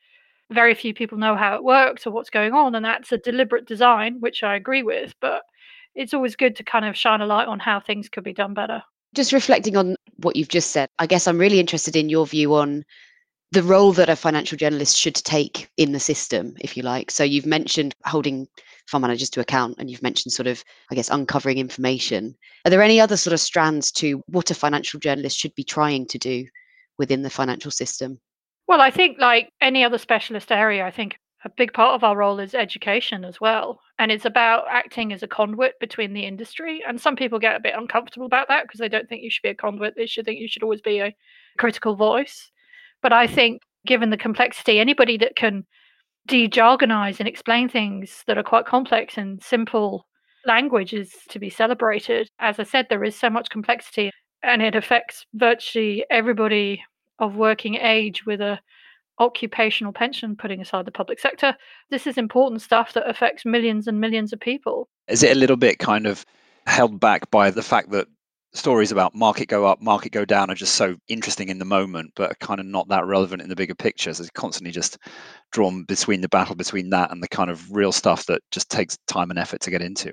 very 0.50 0.74
few 0.74 0.94
people 0.94 1.18
know 1.18 1.36
how 1.36 1.54
it 1.56 1.64
works 1.64 2.06
or 2.06 2.10
what's 2.10 2.30
going 2.30 2.52
on 2.52 2.74
and 2.74 2.84
that's 2.84 3.12
a 3.12 3.18
deliberate 3.18 3.66
design 3.66 4.16
which 4.20 4.42
i 4.42 4.54
agree 4.54 4.82
with 4.82 5.14
but 5.20 5.42
it's 5.94 6.14
always 6.14 6.36
good 6.36 6.56
to 6.56 6.64
kind 6.64 6.84
of 6.84 6.96
shine 6.96 7.20
a 7.20 7.26
light 7.26 7.48
on 7.48 7.58
how 7.58 7.80
things 7.80 8.08
could 8.08 8.22
be 8.22 8.32
done 8.32 8.54
better. 8.54 8.82
Just 9.14 9.32
reflecting 9.32 9.76
on 9.76 9.96
what 10.18 10.36
you've 10.36 10.48
just 10.48 10.70
said 10.70 10.88
i 10.98 11.06
guess 11.06 11.26
i'm 11.26 11.38
really 11.38 11.60
interested 11.60 11.96
in 11.96 12.08
your 12.08 12.26
view 12.26 12.54
on 12.54 12.84
the 13.52 13.62
role 13.62 13.92
that 13.94 14.10
a 14.10 14.16
financial 14.16 14.58
journalist 14.58 14.96
should 14.96 15.14
take 15.14 15.70
in 15.76 15.92
the 15.92 16.00
system 16.00 16.54
if 16.60 16.76
you 16.76 16.82
like. 16.82 17.10
So 17.10 17.24
you've 17.24 17.46
mentioned 17.46 17.94
holding 18.04 18.46
fund 18.86 19.02
managers 19.02 19.30
to 19.30 19.40
account 19.40 19.76
and 19.78 19.90
you've 19.90 20.02
mentioned 20.02 20.32
sort 20.32 20.46
of 20.46 20.62
i 20.90 20.94
guess 20.94 21.08
uncovering 21.08 21.58
information. 21.58 22.34
Are 22.64 22.70
there 22.70 22.82
any 22.82 23.00
other 23.00 23.16
sort 23.16 23.32
of 23.32 23.40
strands 23.40 23.90
to 23.92 24.22
what 24.26 24.50
a 24.50 24.54
financial 24.54 25.00
journalist 25.00 25.38
should 25.38 25.54
be 25.54 25.64
trying 25.64 26.06
to 26.08 26.18
do 26.18 26.46
within 26.98 27.22
the 27.22 27.30
financial 27.30 27.70
system 27.70 28.20
well, 28.69 28.81
I 28.82 28.91
think 28.91 29.19
like 29.19 29.50
any 29.61 29.82
other 29.82 29.99
specialist 29.99 30.53
area, 30.53 30.85
I 30.87 30.91
think 30.91 31.17
a 31.44 31.50
big 31.50 31.73
part 31.73 31.94
of 31.94 32.05
our 32.05 32.17
role 32.17 32.38
is 32.38 32.55
education 32.55 33.25
as 33.25 33.41
well. 33.41 33.81
And 33.99 34.12
it's 34.12 34.26
about 34.26 34.67
acting 34.69 35.12
as 35.12 35.23
a 35.23 35.29
conduit 35.29 35.81
between 35.81 36.12
the 36.12 36.26
industry. 36.26 36.82
And 36.87 37.00
some 37.00 37.17
people 37.17 37.38
get 37.38 37.56
a 37.56 37.61
bit 37.61 37.75
uncomfortable 37.76 38.26
about 38.26 38.49
that 38.49 38.65
because 38.65 38.79
they 38.79 38.88
don't 38.88 39.09
think 39.09 39.23
you 39.23 39.31
should 39.31 39.43
be 39.43 39.49
a 39.49 39.55
conduit. 39.55 39.94
They 39.97 40.06
should 40.06 40.26
think 40.26 40.38
you 40.38 40.49
should 40.49 40.62
always 40.62 40.82
be 40.82 40.99
a 40.99 41.15
critical 41.56 41.97
voice. 41.97 42.50
But 43.00 43.12
I 43.12 43.26
think, 43.26 43.62
given 43.87 44.11
the 44.11 44.17
complexity, 44.17 44.79
anybody 44.79 45.17
that 45.19 45.37
can 45.37 45.65
de 46.26 46.49
jargonize 46.49 47.20
and 47.20 47.29
explain 47.29 47.69
things 47.69 48.23
that 48.26 48.37
are 48.37 48.43
quite 48.43 48.67
complex 48.67 49.17
in 49.17 49.38
simple 49.41 50.06
language 50.44 50.93
is 50.93 51.12
to 51.31 51.38
be 51.38 51.49
celebrated. 51.49 52.29
As 52.38 52.59
I 52.61 52.65
said, 52.65 52.87
there 52.91 53.05
is 53.05 53.17
so 53.17 53.31
much 53.31 53.49
complexity 53.49 54.11
and 54.43 54.61
it 54.61 54.75
affects 54.75 55.25
virtually 55.35 56.05
everybody 56.11 56.82
of 57.19 57.37
working 57.37 57.75
age 57.76 58.25
with 58.26 58.41
a 58.41 58.61
occupational 59.20 59.93
pension, 59.93 60.37
putting 60.37 60.61
aside 60.61 60.85
the 60.85 60.93
public 60.93 61.19
sector. 61.19 61.56
This 61.91 62.06
is 62.06 62.17
important 62.17 62.62
stuff 62.62 62.93
that 62.93 63.09
affects 63.09 63.44
millions 63.44 63.87
and 63.88 64.00
millions 64.00 64.32
of 64.32 64.41
people. 64.41 64.88
Is 65.09 65.23
it 65.23 65.32
a 65.32 65.38
little 65.38 65.56
bit 65.56 65.79
kind 65.79 66.06
of 66.06 66.25
held 66.67 67.01
back 67.01 67.31
by 67.31 67.51
the 67.51 67.63
fact 67.63 67.91
that 67.91 68.06
stories 68.55 68.93
about 68.93 69.15
market 69.15 69.48
go 69.48 69.67
up, 69.67 69.81
market 69.81 70.13
go 70.13 70.25
down 70.25 70.51
are 70.51 70.55
just 70.55 70.75
so 70.75 70.96
interesting 71.08 71.48
in 71.48 71.58
the 71.58 71.65
moment, 71.65 72.13
but 72.15 72.31
are 72.31 72.37
kind 72.46 72.60
of 72.60 72.67
not 72.67 72.89
that 72.89 73.06
relevant 73.06 73.43
in 73.43 73.48
the 73.48 73.56
bigger 73.56 73.75
picture? 73.75 74.13
So 74.15 74.22
it's 74.22 74.31
constantly 74.31 74.72
just 74.72 74.98
drawn 75.53 75.84
between 75.84 76.20
the 76.20 76.29
battle 76.29 76.55
between 76.55 76.91
that 76.91 77.10
and 77.10 77.22
the 77.22 77.29
kind 77.29 77.51
of 77.51 77.70
real 77.70 77.93
stuff 77.93 78.27
that 78.27 78.43
just 78.51 78.70
takes 78.70 78.96
time 79.06 79.31
and 79.31 79.39
effort 79.39 79.60
to 79.63 79.70
get 79.70 79.82
into. 79.82 80.13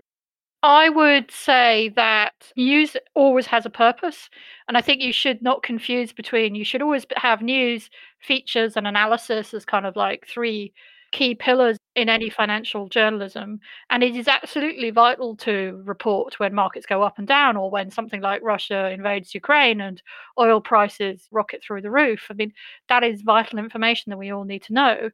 I 0.66 0.90
would 0.90 1.30
say 1.30 1.90
that 1.96 2.34
news 2.58 2.98
always 3.14 3.46
has 3.48 3.66
a 3.66 3.70
purpose. 3.70 4.30
And 4.68 4.76
I 4.76 4.82
think 4.82 5.02
you 5.02 5.14
should 5.14 5.42
not 5.42 5.62
confuse 5.64 6.12
between, 6.12 6.56
you 6.56 6.66
should 6.66 6.82
always 6.82 7.06
have 7.18 7.42
news, 7.44 7.90
features, 8.20 8.76
and 8.76 8.88
analysis 8.88 9.54
as 9.54 9.64
kind 9.66 9.86
of 9.86 9.96
like 9.96 10.26
three 10.28 10.74
key 11.12 11.36
pillars 11.36 11.78
in 11.96 12.10
any 12.10 12.30
financial 12.32 12.90
journalism. 12.90 13.60
And 13.92 14.04
it 14.04 14.16
is 14.16 14.28
absolutely 14.28 14.90
vital 14.90 15.36
to 15.38 15.82
report 15.86 16.40
when 16.40 16.56
markets 16.56 16.88
go 16.88 17.04
up 17.04 17.20
and 17.20 17.28
down 17.28 17.56
or 17.58 17.70
when 17.70 17.92
something 17.92 18.22
like 18.22 18.42
Russia 18.44 18.90
invades 18.90 19.36
Ukraine 19.36 19.80
and 19.82 20.02
oil 20.40 20.62
prices 20.62 21.28
rocket 21.32 21.64
through 21.64 21.82
the 21.82 21.92
roof. 21.92 22.26
I 22.32 22.34
mean, 22.34 22.52
that 22.90 23.04
is 23.04 23.22
vital 23.22 23.60
information 23.60 24.10
that 24.10 24.18
we 24.18 24.32
all 24.32 24.46
need 24.46 24.64
to 24.64 24.74
know. 24.74 25.12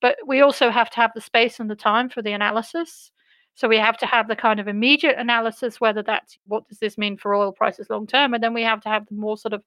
But 0.00 0.16
we 0.26 0.40
also 0.40 0.70
have 0.70 0.90
to 0.90 0.96
have 0.96 1.12
the 1.14 1.20
space 1.20 1.60
and 1.60 1.70
the 1.70 1.76
time 1.76 2.08
for 2.08 2.22
the 2.22 2.32
analysis. 2.32 3.10
So 3.54 3.68
we 3.68 3.78
have 3.78 3.96
to 3.98 4.06
have 4.06 4.28
the 4.28 4.36
kind 4.36 4.58
of 4.58 4.68
immediate 4.68 5.16
analysis, 5.16 5.80
whether 5.80 6.02
that's 6.02 6.38
what 6.46 6.68
does 6.68 6.78
this 6.78 6.98
mean 6.98 7.16
for 7.16 7.34
oil 7.34 7.52
prices 7.52 7.88
long 7.88 8.06
term, 8.06 8.34
and 8.34 8.42
then 8.42 8.54
we 8.54 8.62
have 8.62 8.80
to 8.82 8.88
have 8.88 9.06
the 9.06 9.14
more 9.14 9.36
sort 9.36 9.52
of 9.52 9.62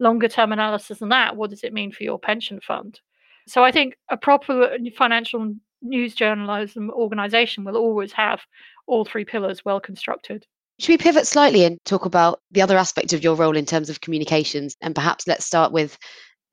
longer 0.00 0.28
term 0.28 0.52
analysis 0.52 0.98
than 0.98 1.10
that. 1.10 1.36
What 1.36 1.50
does 1.50 1.62
it 1.64 1.72
mean 1.72 1.92
for 1.92 2.02
your 2.02 2.18
pension 2.18 2.60
fund? 2.60 3.00
So 3.46 3.64
I 3.64 3.72
think 3.72 3.96
a 4.10 4.16
proper 4.16 4.76
financial 4.96 5.54
news 5.80 6.14
journalism 6.14 6.90
organization 6.90 7.64
will 7.64 7.76
always 7.76 8.12
have 8.12 8.40
all 8.86 9.04
three 9.04 9.24
pillars 9.24 9.64
well 9.64 9.80
constructed. 9.80 10.46
Should 10.80 10.92
we 10.92 10.98
pivot 10.98 11.26
slightly 11.26 11.64
and 11.64 11.78
talk 11.84 12.04
about 12.04 12.40
the 12.50 12.62
other 12.62 12.76
aspect 12.76 13.12
of 13.12 13.22
your 13.22 13.34
role 13.34 13.56
in 13.56 13.66
terms 13.66 13.90
of 13.90 14.00
communications? 14.00 14.76
And 14.80 14.94
perhaps 14.94 15.26
let's 15.26 15.44
start 15.44 15.72
with 15.72 15.98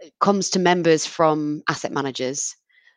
uh, 0.04 0.08
comms 0.22 0.52
to 0.54 0.60
members 0.60 1.06
from 1.06 1.62
asset 1.70 1.92
managers, 1.92 2.56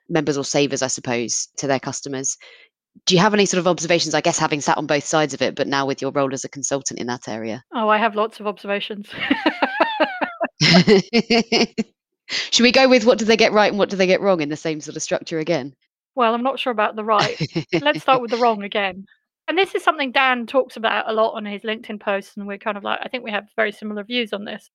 members 0.08 0.38
or 0.38 0.44
savers, 0.44 0.82
I 0.82 0.86
suppose, 0.86 1.48
to 1.58 1.66
their 1.66 1.80
customers 1.80 2.36
Do 3.06 3.14
you 3.14 3.20
have 3.20 3.34
any 3.34 3.46
sort 3.46 3.58
of 3.58 3.66
observations, 3.66 4.14
I 4.14 4.20
guess, 4.20 4.38
having 4.38 4.60
sat 4.60 4.78
on 4.78 4.86
both 4.86 5.04
sides 5.04 5.34
of 5.34 5.42
it, 5.42 5.54
but 5.54 5.66
now 5.66 5.86
with 5.86 6.00
your 6.02 6.10
role 6.10 6.32
as 6.32 6.44
a 6.44 6.48
consultant 6.48 7.00
in 7.00 7.06
that 7.06 7.28
area? 7.28 7.62
Oh, 7.74 7.88
I 7.88 7.98
have 7.98 8.14
lots 8.14 8.40
of 8.40 8.46
observations. 8.46 9.08
Should 12.30 12.62
we 12.62 12.72
go 12.72 12.88
with 12.88 13.04
what 13.04 13.18
do 13.18 13.24
they 13.24 13.36
get 13.36 13.52
right 13.52 13.70
and 13.70 13.78
what 13.78 13.90
do 13.90 13.96
they 13.96 14.06
get 14.06 14.20
wrong 14.20 14.40
in 14.40 14.48
the 14.48 14.56
same 14.56 14.80
sort 14.80 14.96
of 14.96 15.02
structure 15.02 15.38
again? 15.38 15.74
Well, 16.14 16.34
I'm 16.34 16.42
not 16.42 16.58
sure 16.58 16.72
about 16.72 16.96
the 16.96 17.04
right. 17.04 17.40
Let's 17.80 18.02
start 18.02 18.20
with 18.20 18.30
the 18.30 18.38
wrong 18.38 18.62
again. 18.62 19.06
And 19.46 19.56
this 19.56 19.74
is 19.74 19.82
something 19.82 20.12
Dan 20.12 20.46
talks 20.46 20.76
about 20.76 21.08
a 21.08 21.12
lot 21.14 21.32
on 21.32 21.46
his 21.46 21.62
LinkedIn 21.62 22.00
posts, 22.00 22.36
and 22.36 22.46
we're 22.46 22.58
kind 22.58 22.76
of 22.76 22.84
like, 22.84 23.00
I 23.02 23.08
think 23.08 23.24
we 23.24 23.30
have 23.30 23.48
very 23.56 23.72
similar 23.72 24.04
views 24.04 24.32
on 24.34 24.44
this. 24.44 24.70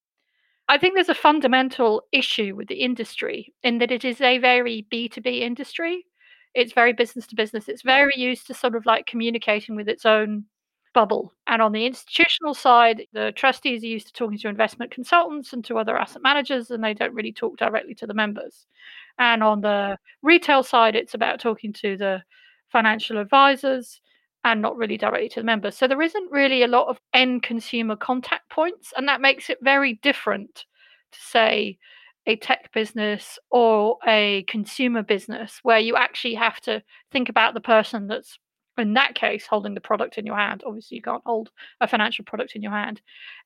I 0.67 0.77
think 0.77 0.95
there's 0.95 1.09
a 1.09 1.15
fundamental 1.15 2.03
issue 2.11 2.55
with 2.55 2.69
the 2.69 2.81
industry 2.81 3.53
in 3.61 3.79
that 3.79 3.91
it 3.91 4.03
is 4.03 4.21
a 4.21 4.39
very 4.39 4.87
B2B 4.91 5.41
industry. 5.41 6.05
It's 6.53 6.73
very 6.73 6.93
business 6.93 7.27
to 7.27 7.35
business. 7.35 7.67
It's 7.67 7.81
very 7.81 8.13
used 8.15 8.47
to 8.47 8.53
sort 8.53 8.75
of 8.75 8.85
like 8.85 9.05
communicating 9.05 9.75
with 9.75 9.89
its 9.89 10.05
own 10.05 10.45
bubble. 10.93 11.33
And 11.47 11.61
on 11.61 11.71
the 11.71 11.85
institutional 11.85 12.53
side, 12.53 13.07
the 13.13 13.33
trustees 13.35 13.83
are 13.83 13.87
used 13.87 14.07
to 14.07 14.13
talking 14.13 14.37
to 14.37 14.47
investment 14.47 14.91
consultants 14.91 15.51
and 15.53 15.65
to 15.65 15.77
other 15.77 15.97
asset 15.97 16.21
managers, 16.21 16.71
and 16.71 16.83
they 16.83 16.93
don't 16.93 17.15
really 17.15 17.33
talk 17.33 17.57
directly 17.57 17.95
to 17.95 18.07
the 18.07 18.13
members. 18.13 18.67
And 19.17 19.43
on 19.43 19.61
the 19.61 19.97
retail 20.21 20.63
side, 20.63 20.95
it's 20.95 21.13
about 21.13 21.39
talking 21.39 21.73
to 21.73 21.97
the 21.97 22.23
financial 22.69 23.17
advisors 23.17 24.01
and 24.43 24.61
not 24.61 24.77
really 24.77 24.97
directly 24.97 25.29
to 25.29 25.39
the 25.39 25.45
members. 25.45 25.75
So 25.77 25.87
there 25.87 26.01
isn't 26.01 26.31
really 26.31 26.63
a 26.63 26.67
lot 26.67 26.87
of 26.87 26.99
end 27.13 27.43
consumer 27.43 27.95
contact 27.95 28.49
points, 28.49 28.93
and 28.95 29.07
that 29.07 29.21
makes 29.21 29.49
it 29.49 29.57
very 29.61 29.93
different 30.03 30.65
to 31.11 31.19
say 31.19 31.77
a 32.25 32.35
tech 32.37 32.71
business 32.73 33.37
or 33.51 33.97
a 34.07 34.43
consumer 34.47 35.03
business 35.03 35.59
where 35.63 35.79
you 35.79 35.95
actually 35.95 36.35
have 36.35 36.59
to 36.61 36.81
think 37.11 37.29
about 37.29 37.53
the 37.53 37.61
person 37.61 38.07
that's 38.07 38.39
in 38.77 38.93
that 38.93 39.13
case 39.13 39.45
holding 39.45 39.73
the 39.75 39.81
product 39.81 40.17
in 40.17 40.25
your 40.25 40.37
hand. 40.37 40.63
Obviously 40.65 40.95
you 40.95 41.01
can't 41.01 41.23
hold 41.25 41.51
a 41.81 41.87
financial 41.87 42.25
product 42.25 42.55
in 42.55 42.61
your 42.61 42.71
hand. 42.71 43.01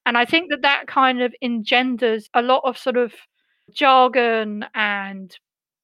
And 0.06 0.18
i 0.18 0.26
think 0.26 0.50
that 0.52 0.62
that 0.62 0.88
kind 0.88 1.22
of 1.22 1.34
engenders 1.42 2.30
a 2.34 2.42
lot 2.42 2.62
of 2.64 2.78
sort 2.78 2.98
of 2.98 3.14
jargon 3.74 4.66
and 4.74 5.36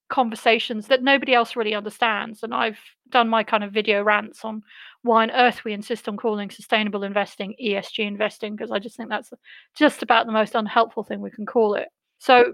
conversations 0.10 0.88
that 0.88 1.04
nobody 1.04 1.34
else 1.34 1.56
really 1.56 1.76
understands. 1.76 2.44
And 2.44 2.54
i've 2.54 2.80
done 3.10 3.28
my 3.28 3.44
kind 3.44 3.64
of 3.64 3.72
video 3.72 4.04
rants 4.04 4.46
on 4.46 4.62
why 5.02 5.24
on 5.24 5.32
earth 5.32 5.64
we 5.64 5.74
insist 5.74 6.08
on 6.08 6.18
calling 6.18 6.50
sustainable 6.50 7.04
investing 7.04 7.54
esg 7.62 8.00
investing 8.00 8.56
because 8.56 8.72
i 8.72 8.80
just 8.80 8.98
think 8.98 9.10
that's 9.10 9.32
just 9.76 10.02
about 10.02 10.26
the 10.26 10.32
most 10.32 10.56
unhelpful 10.56 11.04
thing 11.04 11.20
we 11.20 11.30
can 11.30 11.46
call 11.46 11.74
it. 11.76 11.90
So 12.20 12.54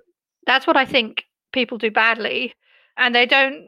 that's 0.49 0.67
what 0.67 0.77
i 0.77 0.85
think 0.85 1.23
people 1.53 1.77
do 1.77 1.91
badly 1.91 2.53
and 2.97 3.15
they 3.15 3.25
don't 3.25 3.65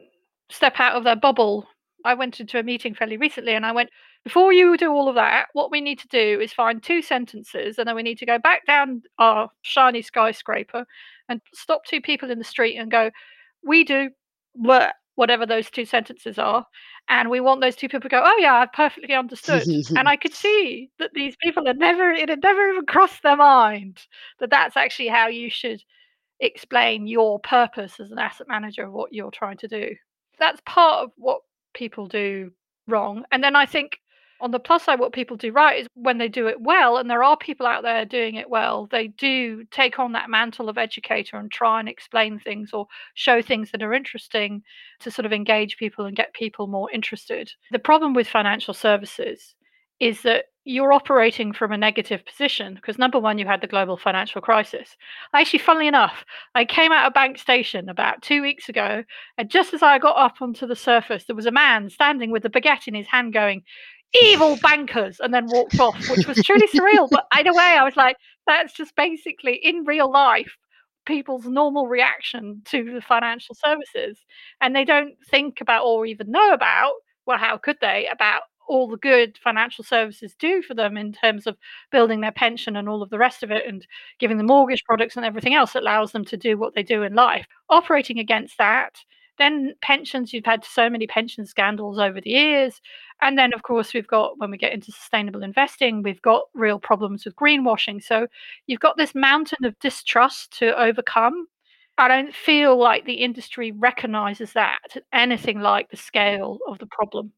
step 0.50 0.78
out 0.78 0.94
of 0.96 1.04
their 1.04 1.16
bubble 1.16 1.66
I 2.04 2.14
went 2.14 2.40
into 2.40 2.58
a 2.58 2.62
meeting 2.62 2.94
fairly 2.94 3.16
recently 3.16 3.54
and 3.54 3.64
I 3.64 3.72
went, 3.72 3.90
before 4.24 4.52
you 4.52 4.76
do 4.76 4.92
all 4.92 5.08
of 5.08 5.14
that, 5.16 5.46
what 5.52 5.70
we 5.70 5.80
need 5.80 5.98
to 6.00 6.08
do 6.08 6.40
is 6.40 6.52
find 6.52 6.82
two 6.82 7.02
sentences 7.02 7.78
and 7.78 7.88
then 7.88 7.96
we 7.96 8.02
need 8.02 8.18
to 8.18 8.26
go 8.26 8.38
back 8.38 8.66
down 8.66 9.02
our 9.18 9.50
shiny 9.62 10.02
skyscraper 10.02 10.86
and 11.28 11.40
stop 11.54 11.84
two 11.84 12.00
people 12.00 12.30
in 12.30 12.38
the 12.38 12.44
street 12.44 12.76
and 12.76 12.90
go, 12.90 13.10
we 13.64 13.84
do 13.84 14.10
whatever 15.14 15.46
those 15.46 15.70
two 15.70 15.84
sentences 15.84 16.38
are. 16.38 16.66
And 17.08 17.30
we 17.30 17.40
want 17.40 17.60
those 17.60 17.74
two 17.74 17.88
people 17.88 18.02
to 18.02 18.08
go, 18.08 18.22
oh, 18.24 18.36
yeah, 18.38 18.54
I've 18.54 18.72
perfectly 18.72 19.14
understood. 19.14 19.62
and 19.96 20.08
I 20.08 20.16
could 20.16 20.34
see 20.34 20.90
that 21.00 21.10
these 21.14 21.34
people 21.42 21.66
had 21.66 21.78
never, 21.78 22.10
it 22.12 22.28
had 22.28 22.42
never 22.42 22.70
even 22.70 22.86
crossed 22.86 23.22
their 23.22 23.36
mind 23.36 23.98
that 24.38 24.50
that's 24.50 24.76
actually 24.76 25.08
how 25.08 25.26
you 25.26 25.50
should 25.50 25.82
explain 26.42 27.06
your 27.06 27.38
purpose 27.40 27.98
as 28.00 28.10
an 28.10 28.18
asset 28.18 28.48
manager 28.48 28.84
of 28.84 28.92
what 28.92 29.12
you're 29.12 29.30
trying 29.30 29.56
to 29.58 29.68
do. 29.68 29.94
That's 30.38 30.60
part 30.66 31.04
of 31.04 31.12
what 31.16 31.40
people 31.72 32.06
do 32.08 32.50
wrong. 32.88 33.24
And 33.30 33.42
then 33.42 33.56
I 33.56 33.64
think 33.64 33.98
on 34.40 34.50
the 34.50 34.58
plus 34.58 34.82
side, 34.82 34.98
what 34.98 35.12
people 35.12 35.36
do 35.36 35.52
right 35.52 35.80
is 35.80 35.86
when 35.94 36.18
they 36.18 36.28
do 36.28 36.48
it 36.48 36.60
well, 36.60 36.96
and 36.96 37.08
there 37.08 37.22
are 37.22 37.36
people 37.36 37.64
out 37.64 37.84
there 37.84 38.04
doing 38.04 38.34
it 38.34 38.50
well, 38.50 38.88
they 38.90 39.06
do 39.06 39.62
take 39.70 40.00
on 40.00 40.12
that 40.12 40.28
mantle 40.28 40.68
of 40.68 40.76
educator 40.76 41.36
and 41.36 41.50
try 41.50 41.78
and 41.78 41.88
explain 41.88 42.40
things 42.40 42.72
or 42.72 42.88
show 43.14 43.40
things 43.40 43.70
that 43.70 43.84
are 43.84 43.94
interesting 43.94 44.60
to 44.98 45.12
sort 45.12 45.26
of 45.26 45.32
engage 45.32 45.76
people 45.76 46.06
and 46.06 46.16
get 46.16 46.34
people 46.34 46.66
more 46.66 46.90
interested. 46.90 47.52
The 47.70 47.78
problem 47.78 48.14
with 48.14 48.26
financial 48.26 48.74
services 48.74 49.54
is 50.02 50.22
that 50.22 50.46
you're 50.64 50.92
operating 50.92 51.52
from 51.52 51.70
a 51.70 51.78
negative 51.78 52.26
position 52.26 52.74
because 52.74 52.98
number 52.98 53.20
one, 53.20 53.38
you 53.38 53.46
had 53.46 53.60
the 53.60 53.68
global 53.68 53.96
financial 53.96 54.40
crisis. 54.40 54.96
Actually, 55.32 55.60
funnily 55.60 55.86
enough, 55.86 56.24
I 56.56 56.64
came 56.64 56.90
out 56.90 57.06
of 57.06 57.14
Bank 57.14 57.38
Station 57.38 57.88
about 57.88 58.20
two 58.20 58.42
weeks 58.42 58.68
ago, 58.68 59.04
and 59.38 59.48
just 59.48 59.72
as 59.72 59.82
I 59.82 60.00
got 60.00 60.16
up 60.16 60.42
onto 60.42 60.66
the 60.66 60.74
surface, 60.74 61.24
there 61.24 61.36
was 61.36 61.46
a 61.46 61.52
man 61.52 61.88
standing 61.88 62.32
with 62.32 62.44
a 62.44 62.50
baguette 62.50 62.88
in 62.88 62.94
his 62.94 63.06
hand 63.06 63.32
going, 63.32 63.62
Evil 64.20 64.58
bankers, 64.60 65.20
and 65.20 65.32
then 65.32 65.46
walked 65.46 65.80
off, 65.80 65.96
which 66.10 66.26
was 66.26 66.36
truly 66.44 66.66
surreal. 66.68 67.08
But 67.10 67.26
either 67.32 67.52
way, 67.54 67.76
I 67.78 67.84
was 67.84 67.96
like, 67.96 68.16
that's 68.46 68.74
just 68.74 68.94
basically 68.94 69.54
in 69.54 69.84
real 69.84 70.10
life 70.10 70.54
people's 71.06 71.46
normal 71.46 71.86
reaction 71.86 72.60
to 72.66 72.92
the 72.92 73.00
financial 73.00 73.54
services. 73.54 74.18
And 74.60 74.76
they 74.76 74.84
don't 74.84 75.14
think 75.30 75.60
about 75.60 75.84
or 75.84 76.04
even 76.04 76.30
know 76.30 76.52
about, 76.52 76.92
well, 77.24 77.38
how 77.38 77.56
could 77.56 77.78
they, 77.80 78.06
about 78.12 78.42
all 78.68 78.88
the 78.88 78.96
good 78.96 79.38
financial 79.42 79.84
services 79.84 80.34
do 80.38 80.62
for 80.62 80.74
them 80.74 80.96
in 80.96 81.12
terms 81.12 81.46
of 81.46 81.56
building 81.90 82.20
their 82.20 82.32
pension 82.32 82.76
and 82.76 82.88
all 82.88 83.02
of 83.02 83.10
the 83.10 83.18
rest 83.18 83.42
of 83.42 83.50
it 83.50 83.66
and 83.66 83.86
giving 84.18 84.36
them 84.36 84.46
mortgage 84.46 84.84
products 84.84 85.16
and 85.16 85.26
everything 85.26 85.54
else 85.54 85.72
that 85.72 85.82
allows 85.82 86.12
them 86.12 86.24
to 86.24 86.36
do 86.36 86.56
what 86.56 86.74
they 86.74 86.82
do 86.82 87.02
in 87.02 87.14
life. 87.14 87.46
Operating 87.70 88.18
against 88.18 88.58
that, 88.58 88.96
then 89.38 89.74
pensions, 89.80 90.32
you've 90.32 90.44
had 90.44 90.64
so 90.64 90.90
many 90.90 91.06
pension 91.06 91.46
scandals 91.46 91.98
over 91.98 92.20
the 92.20 92.30
years. 92.30 92.80
And 93.20 93.38
then, 93.38 93.52
of 93.54 93.62
course, 93.62 93.94
we've 93.94 94.06
got, 94.06 94.38
when 94.38 94.50
we 94.50 94.58
get 94.58 94.72
into 94.72 94.92
sustainable 94.92 95.42
investing, 95.42 96.02
we've 96.02 96.22
got 96.22 96.44
real 96.54 96.78
problems 96.78 97.24
with 97.24 97.36
greenwashing. 97.36 98.02
So 98.02 98.26
you've 98.66 98.80
got 98.80 98.96
this 98.96 99.14
mountain 99.14 99.64
of 99.64 99.78
distrust 99.78 100.56
to 100.58 100.78
overcome. 100.78 101.46
I 101.98 102.08
don't 102.08 102.34
feel 102.34 102.78
like 102.78 103.04
the 103.04 103.14
industry 103.14 103.72
recognizes 103.72 104.52
that 104.52 104.96
anything 105.12 105.60
like 105.60 105.90
the 105.90 105.96
scale 105.96 106.58
of 106.68 106.78
the 106.78 106.86
problem. 106.86 107.32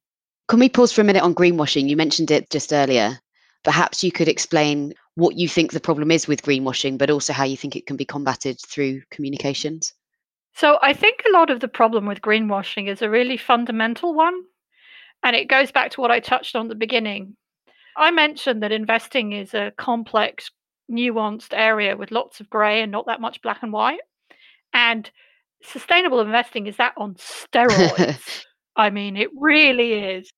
Can 0.48 0.58
we 0.58 0.68
pause 0.68 0.92
for 0.92 1.00
a 1.00 1.04
minute 1.04 1.22
on 1.22 1.34
greenwashing? 1.34 1.88
You 1.88 1.96
mentioned 1.96 2.30
it 2.30 2.50
just 2.50 2.72
earlier. 2.72 3.18
Perhaps 3.62 4.04
you 4.04 4.12
could 4.12 4.28
explain 4.28 4.92
what 5.14 5.36
you 5.36 5.48
think 5.48 5.72
the 5.72 5.80
problem 5.80 6.10
is 6.10 6.28
with 6.28 6.42
greenwashing, 6.42 6.98
but 6.98 7.10
also 7.10 7.32
how 7.32 7.44
you 7.44 7.56
think 7.56 7.76
it 7.76 7.86
can 7.86 7.96
be 7.96 8.04
combated 8.04 8.58
through 8.60 9.02
communications. 9.10 9.94
So, 10.54 10.78
I 10.82 10.92
think 10.92 11.22
a 11.26 11.32
lot 11.32 11.50
of 11.50 11.60
the 11.60 11.68
problem 11.68 12.06
with 12.06 12.20
greenwashing 12.20 12.88
is 12.88 13.02
a 13.02 13.10
really 13.10 13.36
fundamental 13.36 14.14
one. 14.14 14.34
And 15.22 15.34
it 15.34 15.48
goes 15.48 15.72
back 15.72 15.90
to 15.92 16.00
what 16.00 16.10
I 16.10 16.20
touched 16.20 16.54
on 16.54 16.66
at 16.66 16.68
the 16.68 16.74
beginning. 16.74 17.36
I 17.96 18.10
mentioned 18.10 18.62
that 18.62 18.72
investing 18.72 19.32
is 19.32 19.54
a 19.54 19.72
complex, 19.78 20.50
nuanced 20.90 21.52
area 21.52 21.96
with 21.96 22.10
lots 22.10 22.40
of 22.40 22.50
grey 22.50 22.82
and 22.82 22.92
not 22.92 23.06
that 23.06 23.20
much 23.20 23.40
black 23.40 23.62
and 23.62 23.72
white. 23.72 24.00
And 24.74 25.10
sustainable 25.62 26.20
investing 26.20 26.66
is 26.66 26.76
that 26.76 26.92
on 26.98 27.14
steroids. 27.52 28.44
I 28.76 28.90
mean, 28.90 29.16
it 29.16 29.30
really 29.36 29.92
is. 29.94 30.30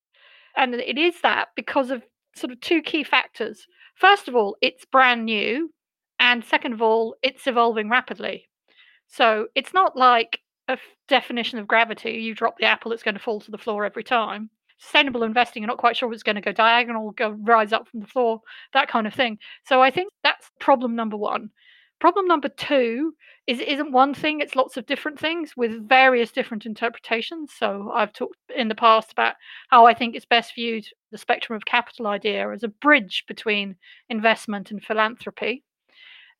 And 0.56 0.74
it 0.74 0.98
is 0.98 1.20
that 1.22 1.48
because 1.56 1.90
of 1.90 2.02
sort 2.34 2.52
of 2.52 2.60
two 2.60 2.82
key 2.82 3.04
factors. 3.04 3.66
First 3.94 4.28
of 4.28 4.36
all, 4.36 4.56
it's 4.60 4.84
brand 4.84 5.24
new. 5.24 5.70
And 6.18 6.44
second 6.44 6.72
of 6.72 6.82
all, 6.82 7.16
it's 7.22 7.46
evolving 7.46 7.90
rapidly. 7.90 8.48
So 9.06 9.48
it's 9.54 9.74
not 9.74 9.96
like 9.96 10.40
a 10.68 10.72
f- 10.72 10.80
definition 11.08 11.58
of 11.58 11.68
gravity. 11.68 12.12
You 12.12 12.34
drop 12.34 12.58
the 12.58 12.66
apple, 12.66 12.92
it's 12.92 13.02
going 13.02 13.14
to 13.14 13.20
fall 13.20 13.40
to 13.40 13.50
the 13.50 13.58
floor 13.58 13.84
every 13.84 14.02
time. 14.04 14.50
Sustainable 14.78 15.22
investing, 15.22 15.62
you're 15.62 15.68
not 15.68 15.78
quite 15.78 15.96
sure 15.96 16.12
it's 16.12 16.22
going 16.22 16.36
to 16.36 16.42
go 16.42 16.52
diagonal, 16.52 17.12
go 17.12 17.30
rise 17.30 17.72
up 17.72 17.88
from 17.88 18.00
the 18.00 18.06
floor, 18.06 18.40
that 18.72 18.88
kind 18.88 19.06
of 19.06 19.14
thing. 19.14 19.38
So 19.64 19.82
I 19.82 19.90
think 19.90 20.10
that's 20.22 20.50
problem 20.58 20.94
number 20.96 21.16
one. 21.16 21.50
Problem 22.00 22.26
number 22.26 22.48
two 22.48 23.14
is 23.46 23.60
isn't 23.60 23.92
one 23.92 24.12
thing, 24.12 24.40
it's 24.40 24.56
lots 24.56 24.76
of 24.76 24.86
different 24.86 25.18
things 25.18 25.56
with 25.56 25.88
various 25.88 26.32
different 26.32 26.66
interpretations. 26.66 27.52
So 27.56 27.92
I've 27.94 28.12
talked 28.12 28.36
in 28.54 28.68
the 28.68 28.74
past 28.74 29.12
about 29.12 29.34
how 29.68 29.86
I 29.86 29.94
think 29.94 30.16
it's 30.16 30.24
best 30.24 30.54
viewed 30.54 30.86
the 31.12 31.18
spectrum 31.18 31.56
of 31.56 31.64
capital 31.64 32.08
idea 32.08 32.50
as 32.50 32.64
a 32.64 32.68
bridge 32.68 33.24
between 33.28 33.76
investment 34.08 34.70
and 34.70 34.82
philanthropy. 34.82 35.62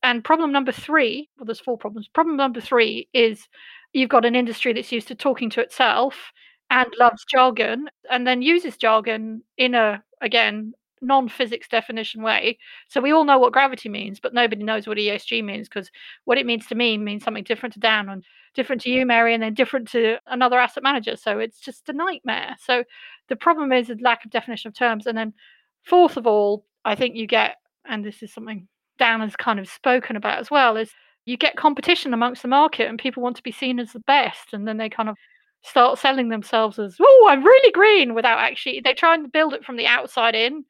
And 0.02 0.24
problem 0.24 0.52
number 0.52 0.72
three, 0.72 1.28
well, 1.36 1.46
there's 1.46 1.60
four 1.60 1.78
problems. 1.78 2.08
Problem 2.08 2.36
number 2.36 2.60
three 2.60 3.08
is 3.12 3.48
you've 3.92 4.10
got 4.10 4.24
an 4.24 4.34
industry 4.36 4.72
that's 4.72 4.92
used 4.92 5.08
to 5.08 5.14
talking 5.14 5.50
to 5.50 5.60
itself 5.60 6.32
and 6.70 6.92
loves 6.98 7.24
jargon 7.24 7.88
and 8.10 8.26
then 8.26 8.42
uses 8.42 8.76
jargon 8.76 9.42
in 9.56 9.74
a, 9.74 10.02
again, 10.20 10.74
non-physics 11.00 11.68
definition 11.68 12.22
way. 12.22 12.58
So 12.88 13.00
we 13.00 13.12
all 13.12 13.24
know 13.24 13.38
what 13.38 13.52
gravity 13.52 13.88
means, 13.88 14.20
but 14.20 14.34
nobody 14.34 14.62
knows 14.62 14.86
what 14.86 14.98
ESG 14.98 15.44
means 15.44 15.68
because 15.68 15.90
what 16.24 16.38
it 16.38 16.46
means 16.46 16.66
to 16.66 16.74
me 16.74 16.98
means 16.98 17.24
something 17.24 17.44
different 17.44 17.72
to 17.74 17.80
Dan 17.80 18.08
and 18.08 18.24
different 18.54 18.82
to 18.82 18.90
you, 18.90 19.04
Mary, 19.04 19.34
and 19.34 19.42
then 19.42 19.54
different 19.54 19.88
to 19.88 20.16
another 20.26 20.58
asset 20.58 20.82
manager. 20.82 21.16
So 21.16 21.38
it's 21.38 21.60
just 21.60 21.88
a 21.88 21.92
nightmare. 21.92 22.56
So 22.58 22.84
the 23.28 23.36
problem 23.36 23.72
is 23.72 23.88
the 23.88 23.96
lack 24.00 24.24
of 24.24 24.30
definition 24.30 24.68
of 24.68 24.74
terms. 24.74 25.06
And 25.06 25.16
then 25.16 25.34
fourth 25.82 26.16
of 26.16 26.26
all, 26.26 26.64
I 26.84 26.94
think 26.94 27.16
you 27.16 27.26
get, 27.26 27.56
and 27.84 28.04
this 28.04 28.22
is 28.22 28.32
something 28.32 28.66
Dan 28.98 29.20
has 29.20 29.36
kind 29.36 29.60
of 29.60 29.68
spoken 29.68 30.16
about 30.16 30.38
as 30.38 30.50
well, 30.50 30.76
is 30.76 30.90
you 31.26 31.36
get 31.36 31.56
competition 31.56 32.14
amongst 32.14 32.42
the 32.42 32.48
market 32.48 32.88
and 32.88 32.98
people 32.98 33.22
want 33.22 33.36
to 33.36 33.42
be 33.42 33.52
seen 33.52 33.78
as 33.78 33.92
the 33.92 34.00
best 34.00 34.52
and 34.52 34.66
then 34.66 34.78
they 34.78 34.88
kind 34.88 35.08
of 35.08 35.16
start 35.62 35.98
selling 35.98 36.28
themselves 36.28 36.78
as, 36.78 36.96
oh, 37.00 37.26
I'm 37.28 37.42
really 37.44 37.72
green 37.72 38.14
without 38.14 38.38
actually, 38.38 38.80
they 38.80 38.94
try 38.94 39.14
and 39.14 39.32
build 39.32 39.52
it 39.52 39.64
from 39.64 39.76
the 39.76 39.86
outside 39.86 40.34
in. 40.34 40.64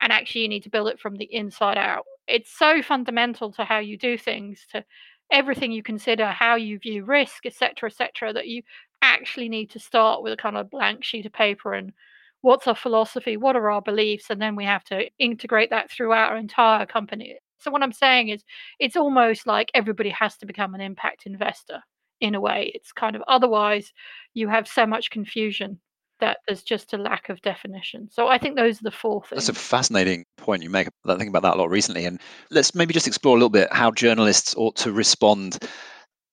And 0.00 0.12
actually, 0.12 0.42
you 0.42 0.48
need 0.48 0.62
to 0.62 0.70
build 0.70 0.88
it 0.88 1.00
from 1.00 1.16
the 1.16 1.32
inside 1.32 1.76
out. 1.76 2.04
It's 2.26 2.56
so 2.56 2.82
fundamental 2.82 3.52
to 3.52 3.64
how 3.64 3.78
you 3.78 3.96
do 3.96 4.16
things, 4.16 4.66
to 4.72 4.84
everything 5.30 5.72
you 5.72 5.82
consider, 5.82 6.26
how 6.26 6.56
you 6.56 6.78
view 6.78 7.04
risk, 7.04 7.46
etc., 7.46 7.88
etc., 7.90 8.32
that 8.32 8.48
you 8.48 8.62
actually 9.02 9.48
need 9.48 9.70
to 9.70 9.78
start 9.78 10.22
with 10.22 10.32
a 10.32 10.36
kind 10.36 10.56
of 10.56 10.70
blank 10.70 11.04
sheet 11.04 11.26
of 11.26 11.32
paper 11.32 11.74
and 11.74 11.92
what's 12.40 12.66
our 12.66 12.74
philosophy, 12.74 13.36
what 13.36 13.56
are 13.56 13.70
our 13.70 13.82
beliefs, 13.82 14.30
and 14.30 14.40
then 14.40 14.56
we 14.56 14.64
have 14.64 14.84
to 14.84 15.08
integrate 15.18 15.70
that 15.70 15.90
throughout 15.90 16.30
our 16.30 16.36
entire 16.36 16.86
company. 16.86 17.36
So, 17.58 17.70
what 17.70 17.82
I'm 17.82 17.92
saying 17.92 18.28
is, 18.28 18.44
it's 18.78 18.96
almost 18.96 19.46
like 19.46 19.70
everybody 19.74 20.10
has 20.10 20.36
to 20.38 20.46
become 20.46 20.74
an 20.74 20.80
impact 20.80 21.26
investor 21.26 21.82
in 22.20 22.34
a 22.34 22.40
way. 22.40 22.72
It's 22.74 22.92
kind 22.92 23.16
of 23.16 23.22
otherwise, 23.26 23.92
you 24.34 24.48
have 24.48 24.68
so 24.68 24.86
much 24.86 25.10
confusion 25.10 25.80
that 26.20 26.38
there's 26.46 26.62
just 26.62 26.92
a 26.92 26.96
lack 26.96 27.28
of 27.28 27.40
definition. 27.42 28.08
So 28.10 28.28
I 28.28 28.38
think 28.38 28.56
those 28.56 28.80
are 28.80 28.84
the 28.84 28.90
four 28.90 29.22
things. 29.22 29.46
That's 29.46 29.58
a 29.58 29.60
fascinating 29.60 30.24
point 30.36 30.62
you 30.62 30.70
make. 30.70 30.88
I 31.06 31.16
think 31.16 31.28
about 31.28 31.42
that 31.42 31.54
a 31.54 31.58
lot 31.58 31.70
recently. 31.70 32.04
And 32.04 32.20
let's 32.50 32.74
maybe 32.74 32.94
just 32.94 33.06
explore 33.06 33.36
a 33.36 33.38
little 33.38 33.48
bit 33.50 33.72
how 33.72 33.90
journalists 33.90 34.54
ought 34.56 34.76
to 34.76 34.92
respond 34.92 35.58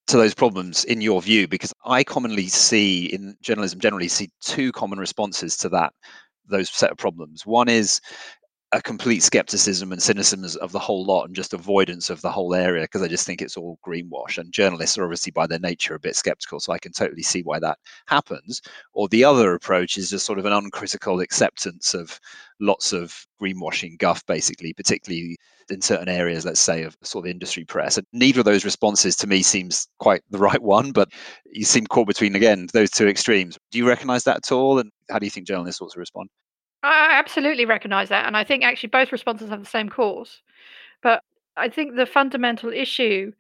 to 0.08 0.18
those 0.18 0.34
problems 0.36 0.84
in 0.86 1.02
your 1.02 1.22
view 1.22 1.48
because 1.48 1.74
i 1.86 2.04
commonly 2.04 2.48
see 2.48 3.06
in 3.08 3.36
journalism 3.42 3.80
generally 3.80 4.08
see 4.08 4.30
two 4.40 4.72
common 4.72 5.00
responses 5.00 5.58
to 5.58 5.68
that 5.68 5.94
those 6.48 6.70
set 6.70 6.92
of 6.92 6.98
problems 6.98 7.46
one 7.46 7.68
is 7.68 8.00
a 8.76 8.82
complete 8.82 9.24
skepticism 9.24 9.94
and 9.94 10.04
cynicism 10.04 10.62
of 10.62 10.74
the 10.74 10.80
whole 10.80 11.06
lot 11.06 11.24
and 11.24 11.34
just 11.34 11.54
avoidance 11.54 12.10
of 12.10 12.22
the 12.22 12.30
whole 12.30 12.54
area 12.54 12.84
because 12.84 13.02
I 13.02 13.08
just 13.08 13.26
think 13.26 13.42
it's 13.42 13.56
all 13.56 13.80
greenwash. 13.88 14.38
And 14.38 14.52
journalists 14.52 14.98
are 14.98 15.04
obviously 15.06 15.32
by 15.32 15.48
their 15.48 15.60
nature 15.60 15.96
a 15.96 16.00
bit 16.00 16.18
skeptical, 16.18 16.60
so 16.60 16.74
I 16.74 16.78
can 16.78 16.92
totally 16.92 17.24
see 17.24 17.42
why 17.42 17.58
that 17.60 17.80
happens. 18.08 18.62
Or 18.92 19.08
the 19.08 19.24
other 19.24 19.54
approach 19.54 19.98
is 19.98 20.10
just 20.10 20.26
sort 20.26 20.40
of 20.40 20.46
an 20.46 20.52
uncritical 20.52 21.22
acceptance 21.22 21.94
of 21.94 22.20
lots 22.60 22.92
of 22.92 23.26
greenwashing 23.42 23.98
guff, 23.98 24.26
basically, 24.26 24.74
particularly 24.74 25.38
in 25.70 25.82
certain 25.82 26.10
areas, 26.10 26.44
let's 26.44 26.60
say, 26.60 26.84
of 26.84 26.98
sort 27.02 27.26
of 27.26 27.32
industry 27.32 27.64
press. 27.64 27.98
And 27.98 28.06
neither 28.12 28.42
of 28.42 28.46
those 28.46 28.66
responses 28.66 29.16
to 29.18 29.28
me 29.28 29.42
seems 29.42 29.88
quite 30.00 30.22
the 30.32 30.38
right 30.50 30.62
one, 30.62 30.92
but 30.92 31.08
you 31.46 31.64
seem 31.64 31.88
caught 31.88 32.08
between, 32.08 32.36
again, 32.36 32.68
those 32.74 32.92
two 32.92 33.08
extremes. 33.08 33.58
Do 33.72 33.78
you 33.78 33.88
recognize 33.88 34.26
that 34.26 34.38
at 34.38 34.52
all? 34.52 34.80
And 34.80 34.92
how 35.10 35.20
do 35.20 35.26
you 35.26 35.32
think 35.32 35.48
journalists 35.48 35.82
ought 35.82 35.94
to 35.94 36.00
respond? 36.00 36.30
I 36.86 37.18
absolutely 37.18 37.66
recognize 37.66 38.10
that. 38.10 38.26
And 38.26 38.38
I 38.38 38.44
think 38.44 38.64
actually 38.64 38.90
both 38.90 39.12
responses 39.12 39.50
have 39.50 39.60
the 39.60 39.66
same 39.66 39.90
cause. 39.90 40.42
But 41.02 41.22
I 41.58 41.70
think 41.70 41.96
the 41.96 42.06
fundamental 42.06 42.72
issue 42.72 43.32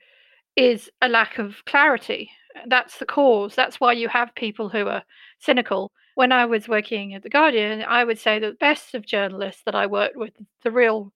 is 0.56 0.90
a 1.02 1.10
lack 1.10 1.38
of 1.38 1.64
clarity. 1.66 2.32
That's 2.68 2.98
the 2.98 3.06
cause. 3.06 3.56
That's 3.56 3.80
why 3.80 3.94
you 3.94 4.08
have 4.08 4.34
people 4.36 4.70
who 4.70 4.88
are 4.88 5.04
cynical. 5.40 5.92
When 6.16 6.32
I 6.32 6.46
was 6.46 6.70
working 6.70 7.14
at 7.14 7.24
The 7.24 7.30
Guardian, 7.30 7.84
I 7.84 8.04
would 8.04 8.18
say 8.18 8.40
that 8.40 8.48
the 8.48 8.56
best 8.56 8.96
of 8.96 9.06
journalists 9.06 9.64
that 9.66 9.75
I 9.75 9.86
worked 9.86 10.16
with, 10.16 10.34
the 10.64 10.72
real 10.72 11.12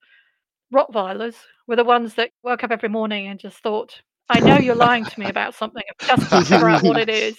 Rottweilers, 0.74 1.36
were 1.68 1.78
the 1.78 1.86
ones 1.86 2.16
that 2.16 2.32
woke 2.44 2.66
up 2.66 2.72
every 2.72 2.90
morning 2.90 3.28
and 3.28 3.40
just 3.40 3.60
thought, 3.60 4.02
I 4.30 4.42
know 4.42 4.58
you're 4.58 4.76
lying 4.76 5.06
to 5.06 5.20
me 5.20 5.28
about 5.28 5.56
something. 5.56 5.84
Just 6.02 6.30
to 6.30 6.44
figure 6.44 6.68
out 6.68 6.84
what 6.84 6.98
it 6.98 7.10
is. 7.10 7.38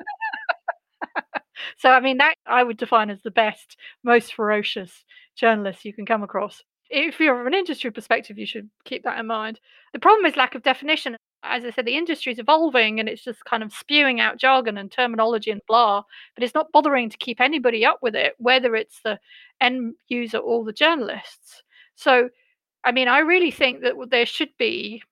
So, 1.78 1.90
I 1.90 2.00
mean, 2.00 2.18
that 2.18 2.34
I 2.46 2.62
would 2.62 2.76
define 2.76 3.10
as 3.10 3.22
the 3.22 3.30
best, 3.30 3.76
most 4.02 4.34
ferocious 4.34 5.04
journalist 5.36 5.84
you 5.84 5.92
can 5.92 6.06
come 6.06 6.22
across. 6.22 6.62
If 6.90 7.18
you're 7.20 7.36
from 7.36 7.46
an 7.46 7.54
industry 7.54 7.90
perspective, 7.90 8.38
you 8.38 8.46
should 8.46 8.68
keep 8.84 9.04
that 9.04 9.18
in 9.18 9.26
mind. 9.26 9.60
The 9.92 9.98
problem 9.98 10.26
is 10.26 10.36
lack 10.36 10.54
of 10.54 10.62
definition. 10.62 11.16
As 11.42 11.64
I 11.64 11.70
said, 11.70 11.86
the 11.86 11.96
industry 11.96 12.32
is 12.32 12.38
evolving 12.38 13.00
and 13.00 13.08
it's 13.08 13.24
just 13.24 13.44
kind 13.44 13.62
of 13.62 13.72
spewing 13.72 14.20
out 14.20 14.38
jargon 14.38 14.78
and 14.78 14.90
terminology 14.90 15.50
and 15.50 15.60
blah, 15.66 16.02
but 16.34 16.44
it's 16.44 16.54
not 16.54 16.70
bothering 16.70 17.10
to 17.10 17.16
keep 17.16 17.40
anybody 17.40 17.84
up 17.84 17.98
with 18.02 18.14
it, 18.14 18.34
whether 18.38 18.76
it's 18.76 19.00
the 19.02 19.18
end 19.60 19.94
user 20.08 20.38
or 20.38 20.64
the 20.64 20.72
journalists. 20.72 21.62
So, 21.96 22.28
I 22.84 22.92
mean, 22.92 23.08
I 23.08 23.20
really 23.20 23.50
think 23.50 23.82
that 23.82 23.94
there 24.10 24.26
should 24.26 24.50
be 24.58 25.02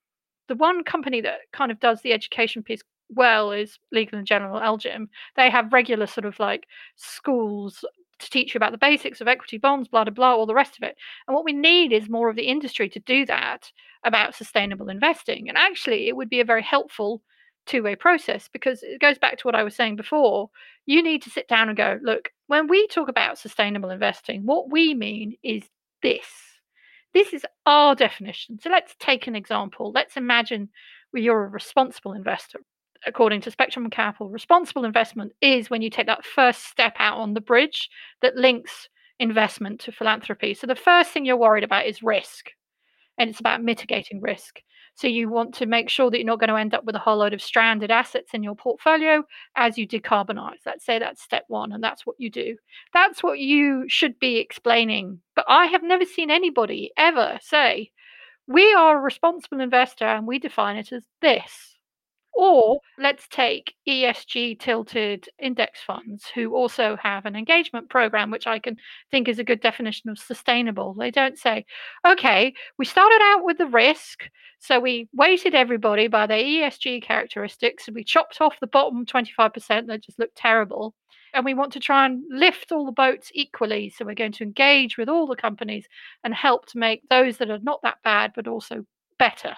the 0.47 0.55
one 0.55 0.83
company 0.83 1.21
that 1.21 1.39
kind 1.51 1.71
of 1.71 1.79
does 1.79 2.01
the 2.01 2.13
education 2.13 2.63
piece 2.63 2.81
well 3.11 3.51
is 3.51 3.77
Legal 3.91 4.17
and 4.17 4.27
General 4.27 4.59
LGIM. 4.59 5.07
They 5.35 5.49
have 5.49 5.73
regular 5.73 6.07
sort 6.07 6.25
of 6.25 6.39
like 6.39 6.67
schools 6.95 7.83
to 8.19 8.29
teach 8.29 8.53
you 8.53 8.57
about 8.57 8.71
the 8.71 8.77
basics 8.77 9.19
of 9.19 9.27
equity 9.27 9.57
bonds, 9.57 9.87
blah, 9.87 10.03
blah, 10.03 10.13
blah, 10.13 10.35
all 10.35 10.45
the 10.45 10.53
rest 10.53 10.77
of 10.77 10.83
it. 10.83 10.95
And 11.27 11.35
what 11.35 11.45
we 11.45 11.53
need 11.53 11.91
is 11.91 12.09
more 12.09 12.29
of 12.29 12.35
the 12.35 12.47
industry 12.47 12.87
to 12.89 12.99
do 12.99 13.25
that 13.25 13.71
about 14.03 14.35
sustainable 14.35 14.89
investing. 14.89 15.49
And 15.49 15.57
actually, 15.57 16.07
it 16.07 16.15
would 16.15 16.29
be 16.29 16.39
a 16.39 16.45
very 16.45 16.63
helpful 16.63 17.21
two 17.65 17.83
way 17.83 17.95
process 17.95 18.49
because 18.51 18.81
it 18.83 19.01
goes 19.01 19.17
back 19.17 19.37
to 19.37 19.43
what 19.47 19.55
I 19.55 19.63
was 19.63 19.75
saying 19.75 19.95
before. 19.95 20.49
You 20.85 21.03
need 21.03 21.21
to 21.23 21.29
sit 21.29 21.47
down 21.47 21.69
and 21.69 21.77
go, 21.77 21.99
look, 22.01 22.29
when 22.47 22.67
we 22.67 22.87
talk 22.87 23.09
about 23.09 23.37
sustainable 23.37 23.89
investing, 23.89 24.45
what 24.45 24.71
we 24.71 24.93
mean 24.93 25.35
is 25.43 25.63
this. 26.01 26.25
This 27.13 27.33
is 27.33 27.45
our 27.65 27.93
definition. 27.93 28.59
So 28.59 28.69
let's 28.69 28.95
take 28.99 29.27
an 29.27 29.35
example. 29.35 29.91
Let's 29.93 30.17
imagine 30.17 30.69
you're 31.13 31.43
a 31.43 31.49
responsible 31.49 32.13
investor 32.13 32.61
according 33.05 33.41
to 33.41 33.51
Spectrum 33.51 33.89
Capital, 33.89 34.29
responsible 34.29 34.85
investment 34.85 35.33
is 35.41 35.69
when 35.69 35.81
you 35.81 35.89
take 35.89 36.07
that 36.07 36.25
first 36.25 36.65
step 36.65 36.93
out 36.99 37.17
on 37.17 37.33
the 37.33 37.41
bridge 37.41 37.89
that 38.21 38.35
links 38.35 38.89
investment 39.19 39.79
to 39.81 39.91
philanthropy. 39.91 40.53
So 40.53 40.67
the 40.67 40.75
first 40.75 41.11
thing 41.11 41.25
you're 41.25 41.37
worried 41.37 41.63
about 41.63 41.85
is 41.85 42.03
risk, 42.03 42.51
and 43.17 43.29
it's 43.29 43.39
about 43.39 43.63
mitigating 43.63 44.21
risk. 44.21 44.61
So 44.95 45.07
you 45.07 45.29
want 45.29 45.53
to 45.55 45.65
make 45.65 45.89
sure 45.89 46.11
that 46.11 46.17
you're 46.17 46.25
not 46.25 46.39
going 46.39 46.49
to 46.49 46.57
end 46.57 46.73
up 46.73 46.83
with 46.83 46.95
a 46.95 46.99
whole 46.99 47.17
load 47.17 47.33
of 47.33 47.41
stranded 47.41 47.91
assets 47.91 48.33
in 48.33 48.43
your 48.43 48.55
portfolio 48.55 49.23
as 49.55 49.77
you 49.77 49.87
decarbonize. 49.87 50.59
Let's 50.65 50.85
say 50.85 50.99
that's 50.99 51.21
step 51.21 51.45
one, 51.47 51.71
and 51.71 51.83
that's 51.83 52.05
what 52.05 52.17
you 52.19 52.29
do. 52.29 52.57
That's 52.93 53.23
what 53.23 53.39
you 53.39 53.85
should 53.87 54.19
be 54.19 54.37
explaining. 54.37 55.21
But 55.35 55.45
I 55.47 55.67
have 55.67 55.83
never 55.83 56.05
seen 56.05 56.29
anybody 56.29 56.91
ever 56.97 57.39
say, 57.41 57.91
we 58.47 58.73
are 58.73 58.97
a 58.97 59.01
responsible 59.01 59.61
investor 59.61 60.05
and 60.05 60.27
we 60.27 60.39
define 60.39 60.75
it 60.75 60.91
as 60.91 61.03
this 61.21 61.70
or 62.33 62.79
let's 62.97 63.27
take 63.27 63.75
ESG 63.87 64.59
tilted 64.59 65.27
index 65.39 65.81
funds 65.83 66.25
who 66.33 66.55
also 66.55 66.95
have 67.01 67.25
an 67.25 67.35
engagement 67.35 67.89
program, 67.89 68.31
which 68.31 68.47
I 68.47 68.59
can 68.59 68.77
think 69.09 69.27
is 69.27 69.39
a 69.39 69.43
good 69.43 69.61
definition 69.61 70.09
of 70.09 70.17
sustainable. 70.17 70.93
They 70.93 71.11
don't 71.11 71.37
say, 71.37 71.65
okay, 72.07 72.53
we 72.77 72.85
started 72.85 73.19
out 73.21 73.43
with 73.43 73.57
the 73.57 73.67
risk. 73.67 74.29
So 74.59 74.79
we 74.79 75.09
weighted 75.13 75.55
everybody 75.55 76.07
by 76.07 76.27
their 76.27 76.43
ESG 76.43 77.03
characteristics. 77.03 77.87
And 77.87 77.95
we 77.95 78.03
chopped 78.03 78.39
off 78.39 78.59
the 78.59 78.67
bottom 78.67 79.05
25% 79.05 79.87
that 79.87 80.03
just 80.03 80.19
looked 80.19 80.35
terrible. 80.35 80.93
And 81.33 81.45
we 81.45 81.53
want 81.53 81.73
to 81.73 81.79
try 81.79 82.05
and 82.05 82.23
lift 82.29 82.71
all 82.71 82.85
the 82.85 82.91
boats 82.91 83.31
equally. 83.33 83.89
So 83.89 84.05
we're 84.05 84.15
going 84.15 84.33
to 84.33 84.43
engage 84.43 84.97
with 84.97 85.09
all 85.09 85.27
the 85.27 85.35
companies 85.35 85.87
and 86.23 86.33
help 86.33 86.65
to 86.67 86.77
make 86.77 87.07
those 87.09 87.37
that 87.37 87.49
are 87.49 87.59
not 87.59 87.81
that 87.83 87.97
bad, 88.03 88.33
but 88.35 88.47
also 88.47 88.85
better. 89.17 89.55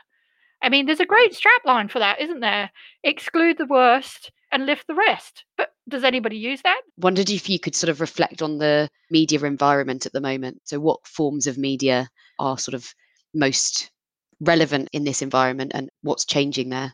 I 0.64 0.70
mean, 0.70 0.86
there's 0.86 1.02
a 1.02 1.06
great 1.06 1.34
strapline 1.34 1.92
for 1.92 2.00
that, 2.00 2.22
isn't 2.22 2.40
there? 2.40 2.72
Exclude 3.04 3.58
the 3.58 3.66
worst 3.66 4.32
and 4.50 4.66
lift 4.66 4.88
the 4.88 4.96
rest. 4.96 5.44
But 5.58 5.70
does 5.90 6.06
anybody 6.06 6.38
use 6.38 6.62
that? 6.64 6.82
Wondered 6.98 7.30
if 7.30 7.50
you 7.50 7.60
could 7.60 7.76
sort 7.76 7.90
of 7.90 8.00
reflect 8.00 8.42
on 8.42 8.60
the 8.60 8.90
media 9.12 9.42
environment 9.42 10.06
at 10.06 10.14
the 10.14 10.22
moment. 10.22 10.62
So, 10.64 10.80
what 10.80 11.06
forms 11.06 11.48
of 11.48 11.58
media 11.58 12.08
are 12.40 12.58
sort 12.58 12.76
of 12.76 12.88
most 13.34 13.92
relevant 14.40 14.90
in 14.94 15.04
this 15.04 15.22
environment 15.22 15.74
and 15.76 15.90
what's 16.02 16.26
changing 16.26 16.70
there? 16.70 16.94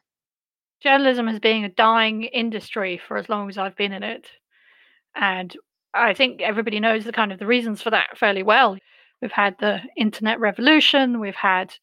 Journalism 0.81 1.27
has 1.27 1.39
been 1.39 1.65
a 1.65 1.69
dying 1.69 2.23
industry 2.23 2.99
for 3.07 3.17
as 3.17 3.29
long 3.29 3.49
as 3.49 3.57
I've 3.57 3.75
been 3.75 3.93
in 3.93 4.01
it. 4.01 4.27
And 5.15 5.55
I 5.93 6.13
think 6.13 6.41
everybody 6.41 6.79
knows 6.79 7.03
the 7.03 7.11
kind 7.11 7.31
of 7.31 7.37
the 7.37 7.45
reasons 7.45 7.81
for 7.81 7.91
that 7.91 8.17
fairly 8.17 8.43
well. 8.43 8.77
We've 9.21 9.31
had 9.31 9.57
the 9.59 9.81
internet 9.97 10.39
revolution, 10.39 11.19
we've 11.19 11.35
had 11.35 11.73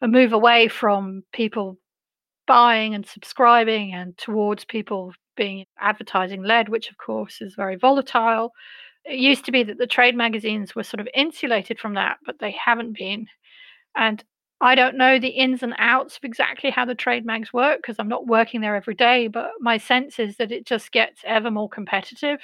a 0.00 0.08
move 0.08 0.32
away 0.32 0.68
from 0.68 1.22
people 1.32 1.78
buying 2.46 2.94
and 2.94 3.06
subscribing 3.06 3.94
and 3.94 4.16
towards 4.18 4.64
people 4.64 5.12
being 5.36 5.64
advertising 5.78 6.42
led, 6.42 6.68
which 6.68 6.90
of 6.90 6.96
course 6.98 7.40
is 7.40 7.54
very 7.54 7.76
volatile. 7.76 8.52
It 9.04 9.18
used 9.18 9.44
to 9.46 9.52
be 9.52 9.62
that 9.64 9.78
the 9.78 9.86
trade 9.86 10.16
magazines 10.16 10.74
were 10.74 10.82
sort 10.82 11.00
of 11.00 11.08
insulated 11.14 11.78
from 11.78 11.94
that, 11.94 12.18
but 12.24 12.38
they 12.38 12.52
haven't 12.52 12.96
been. 12.96 13.26
And 13.96 14.22
I 14.60 14.74
don't 14.74 14.96
know 14.96 15.18
the 15.18 15.28
ins 15.28 15.62
and 15.62 15.74
outs 15.78 16.16
of 16.16 16.24
exactly 16.24 16.70
how 16.70 16.84
the 16.84 16.94
trade 16.94 17.26
mags 17.26 17.52
work 17.52 17.78
because 17.78 17.96
I'm 17.98 18.08
not 18.08 18.26
working 18.26 18.60
there 18.60 18.76
every 18.76 18.94
day, 18.94 19.28
but 19.28 19.50
my 19.60 19.78
sense 19.78 20.18
is 20.18 20.36
that 20.36 20.52
it 20.52 20.66
just 20.66 20.92
gets 20.92 21.20
ever 21.24 21.50
more 21.50 21.68
competitive. 21.68 22.40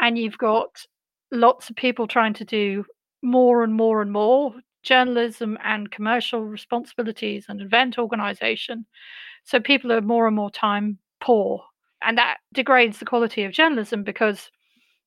And 0.00 0.18
you've 0.18 0.38
got 0.38 0.86
lots 1.30 1.70
of 1.70 1.76
people 1.76 2.06
trying 2.06 2.34
to 2.34 2.44
do 2.44 2.84
more 3.22 3.62
and 3.62 3.74
more 3.74 4.02
and 4.02 4.12
more 4.12 4.54
journalism 4.86 5.58
and 5.62 5.90
commercial 5.90 6.44
responsibilities 6.44 7.46
and 7.48 7.60
event 7.60 7.98
organization. 7.98 8.86
So 9.44 9.60
people 9.60 9.92
are 9.92 10.00
more 10.00 10.26
and 10.26 10.36
more 10.36 10.50
time 10.50 10.98
poor. 11.20 11.62
And 12.02 12.16
that 12.18 12.38
degrades 12.54 12.98
the 12.98 13.04
quality 13.04 13.44
of 13.44 13.52
journalism 13.52 14.02
because 14.04 14.50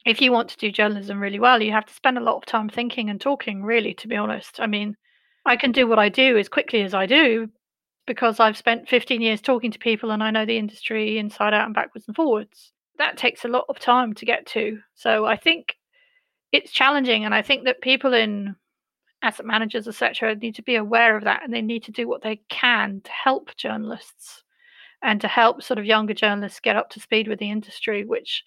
if 0.05 0.21
you 0.21 0.31
want 0.31 0.49
to 0.49 0.57
do 0.57 0.71
journalism 0.71 1.19
really 1.19 1.39
well, 1.39 1.61
you 1.61 1.71
have 1.71 1.85
to 1.85 1.93
spend 1.93 2.17
a 2.17 2.23
lot 2.23 2.37
of 2.37 2.45
time 2.45 2.69
thinking 2.69 3.09
and 3.09 3.19
talking, 3.19 3.63
really, 3.63 3.93
to 3.95 4.07
be 4.07 4.15
honest. 4.15 4.59
I 4.59 4.67
mean, 4.67 4.95
I 5.45 5.55
can 5.55 5.71
do 5.71 5.87
what 5.87 5.99
I 5.99 6.09
do 6.09 6.37
as 6.37 6.49
quickly 6.49 6.81
as 6.83 6.93
I 6.93 7.05
do 7.05 7.49
because 8.07 8.39
I've 8.39 8.57
spent 8.57 8.89
15 8.89 9.21
years 9.21 9.41
talking 9.41 9.71
to 9.71 9.79
people 9.79 10.11
and 10.11 10.23
I 10.23 10.31
know 10.31 10.45
the 10.45 10.57
industry 10.57 11.17
inside 11.19 11.53
out 11.53 11.65
and 11.65 11.75
backwards 11.75 12.07
and 12.07 12.15
forwards. 12.15 12.71
that 12.97 13.17
takes 13.17 13.45
a 13.45 13.47
lot 13.47 13.65
of 13.69 13.79
time 13.79 14.13
to 14.13 14.25
get 14.25 14.45
to. 14.47 14.79
So 14.95 15.25
I 15.25 15.37
think 15.37 15.75
it's 16.51 16.71
challenging, 16.71 17.25
and 17.25 17.33
I 17.33 17.41
think 17.41 17.65
that 17.65 17.81
people 17.81 18.13
in 18.13 18.55
asset 19.21 19.45
managers, 19.45 19.87
etc., 19.87 20.35
need 20.35 20.55
to 20.55 20.61
be 20.61 20.75
aware 20.75 21.17
of 21.17 21.23
that, 21.25 21.43
and 21.43 21.53
they 21.53 21.61
need 21.61 21.83
to 21.83 21.91
do 21.91 22.07
what 22.07 22.21
they 22.21 22.41
can 22.49 23.01
to 23.03 23.11
help 23.11 23.55
journalists 23.55 24.43
and 25.01 25.21
to 25.21 25.27
help 25.27 25.63
sort 25.63 25.79
of 25.79 25.85
younger 25.85 26.13
journalists 26.13 26.59
get 26.59 26.75
up 26.75 26.89
to 26.91 26.99
speed 26.99 27.27
with 27.27 27.39
the 27.39 27.49
industry, 27.49 28.05
which 28.05 28.43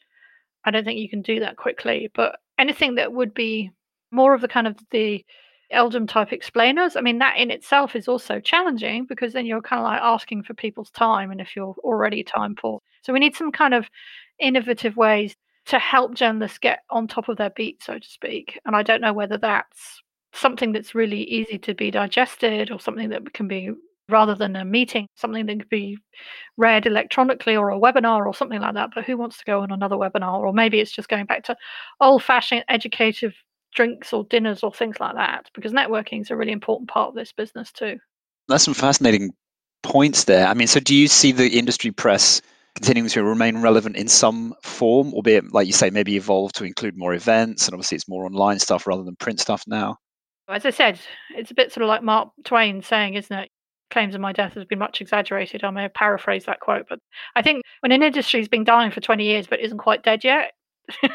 I 0.64 0.70
don't 0.70 0.84
think 0.84 0.98
you 0.98 1.08
can 1.08 1.22
do 1.22 1.40
that 1.40 1.56
quickly. 1.56 2.10
But 2.14 2.38
anything 2.58 2.96
that 2.96 3.12
would 3.12 3.34
be 3.34 3.70
more 4.10 4.34
of 4.34 4.40
the 4.40 4.48
kind 4.48 4.66
of 4.66 4.76
the 4.90 5.24
LGIM 5.72 6.08
type 6.08 6.32
explainers, 6.32 6.96
I 6.96 7.00
mean, 7.00 7.18
that 7.18 7.38
in 7.38 7.50
itself 7.50 7.96
is 7.96 8.08
also 8.08 8.40
challenging 8.40 9.06
because 9.06 9.32
then 9.32 9.46
you're 9.46 9.62
kind 9.62 9.80
of 9.80 9.84
like 9.84 10.00
asking 10.02 10.42
for 10.42 10.54
people's 10.54 10.90
time, 10.90 11.30
and 11.30 11.40
if 11.40 11.56
you're 11.56 11.74
already 11.78 12.22
time 12.22 12.54
poor, 12.54 12.80
so 13.02 13.12
we 13.12 13.18
need 13.18 13.34
some 13.34 13.52
kind 13.52 13.74
of 13.74 13.88
innovative 14.38 14.96
ways 14.96 15.34
to 15.64 15.78
help 15.78 16.14
journalists 16.14 16.58
get 16.58 16.80
on 16.90 17.06
top 17.06 17.28
of 17.28 17.36
their 17.36 17.50
beat, 17.50 17.82
so 17.82 17.98
to 17.98 18.08
speak. 18.08 18.58
And 18.66 18.74
I 18.74 18.82
don't 18.82 19.00
know 19.00 19.12
whether 19.12 19.38
that's 19.38 20.02
something 20.32 20.72
that's 20.72 20.94
really 20.94 21.22
easy 21.24 21.58
to 21.58 21.74
be 21.74 21.90
digested 21.90 22.70
or 22.70 22.80
something 22.80 23.10
that 23.10 23.32
can 23.34 23.48
be 23.48 23.70
rather 24.08 24.34
than 24.34 24.56
a 24.56 24.64
meeting, 24.64 25.06
something 25.14 25.46
that 25.46 25.58
could 25.58 25.68
be 25.68 25.96
read 26.56 26.86
electronically 26.86 27.56
or 27.56 27.70
a 27.70 27.78
webinar 27.78 28.26
or 28.26 28.34
something 28.34 28.60
like 28.60 28.74
that. 28.74 28.90
But 28.94 29.04
who 29.04 29.16
wants 29.16 29.38
to 29.38 29.44
go 29.44 29.60
on 29.60 29.70
another 29.70 29.96
webinar? 29.96 30.40
Or 30.40 30.52
maybe 30.52 30.80
it's 30.80 30.92
just 30.92 31.08
going 31.08 31.26
back 31.26 31.44
to 31.44 31.56
old 32.00 32.22
fashioned 32.22 32.64
educative 32.68 33.34
drinks 33.74 34.12
or 34.12 34.24
dinners 34.24 34.62
or 34.62 34.72
things 34.72 35.00
like 35.00 35.14
that, 35.14 35.50
because 35.54 35.72
networking 35.72 36.20
is 36.20 36.30
a 36.30 36.36
really 36.36 36.52
important 36.52 36.90
part 36.90 37.08
of 37.08 37.14
this 37.14 37.32
business 37.32 37.72
too. 37.72 37.98
That's 38.48 38.64
some 38.64 38.74
fascinating 38.74 39.30
points 39.82 40.24
there. 40.24 40.46
I 40.46 40.54
mean, 40.54 40.66
so 40.66 40.80
do 40.80 40.94
you 40.94 41.08
see 41.08 41.32
the 41.32 41.48
industry 41.48 41.90
press 41.90 42.42
continuing 42.74 43.08
to 43.10 43.22
remain 43.22 43.62
relevant 43.62 43.96
in 43.96 44.08
some 44.08 44.54
form, 44.62 45.14
albeit, 45.14 45.52
like 45.54 45.66
you 45.66 45.72
say, 45.72 45.90
maybe 45.90 46.16
evolve 46.16 46.52
to 46.54 46.64
include 46.64 46.98
more 46.98 47.14
events? 47.14 47.66
And 47.66 47.74
obviously, 47.74 47.96
it's 47.96 48.08
more 48.08 48.26
online 48.26 48.58
stuff 48.58 48.86
rather 48.86 49.04
than 49.04 49.16
print 49.16 49.40
stuff 49.40 49.64
now. 49.66 49.96
As 50.48 50.66
I 50.66 50.70
said, 50.70 51.00
it's 51.36 51.50
a 51.50 51.54
bit 51.54 51.72
sort 51.72 51.82
of 51.82 51.88
like 51.88 52.02
Mark 52.02 52.30
Twain 52.44 52.82
saying, 52.82 53.14
isn't 53.14 53.36
it? 53.36 53.50
Claims 53.90 54.14
of 54.14 54.20
my 54.20 54.32
death 54.32 54.54
has 54.54 54.64
been 54.64 54.78
much 54.78 55.00
exaggerated. 55.00 55.62
I 55.62 55.70
may 55.70 55.82
have 55.82 55.94
paraphrased 55.94 56.46
that 56.46 56.60
quote, 56.60 56.86
but 56.88 56.98
I 57.36 57.42
think 57.42 57.62
when 57.80 57.92
an 57.92 58.02
industry's 58.02 58.48
been 58.48 58.64
dying 58.64 58.90
for 58.90 59.00
20 59.00 59.22
years 59.22 59.46
but 59.46 59.60
isn't 59.60 59.78
quite 59.78 60.02
dead 60.02 60.24
yet, 60.24 60.52
so 61.02 61.08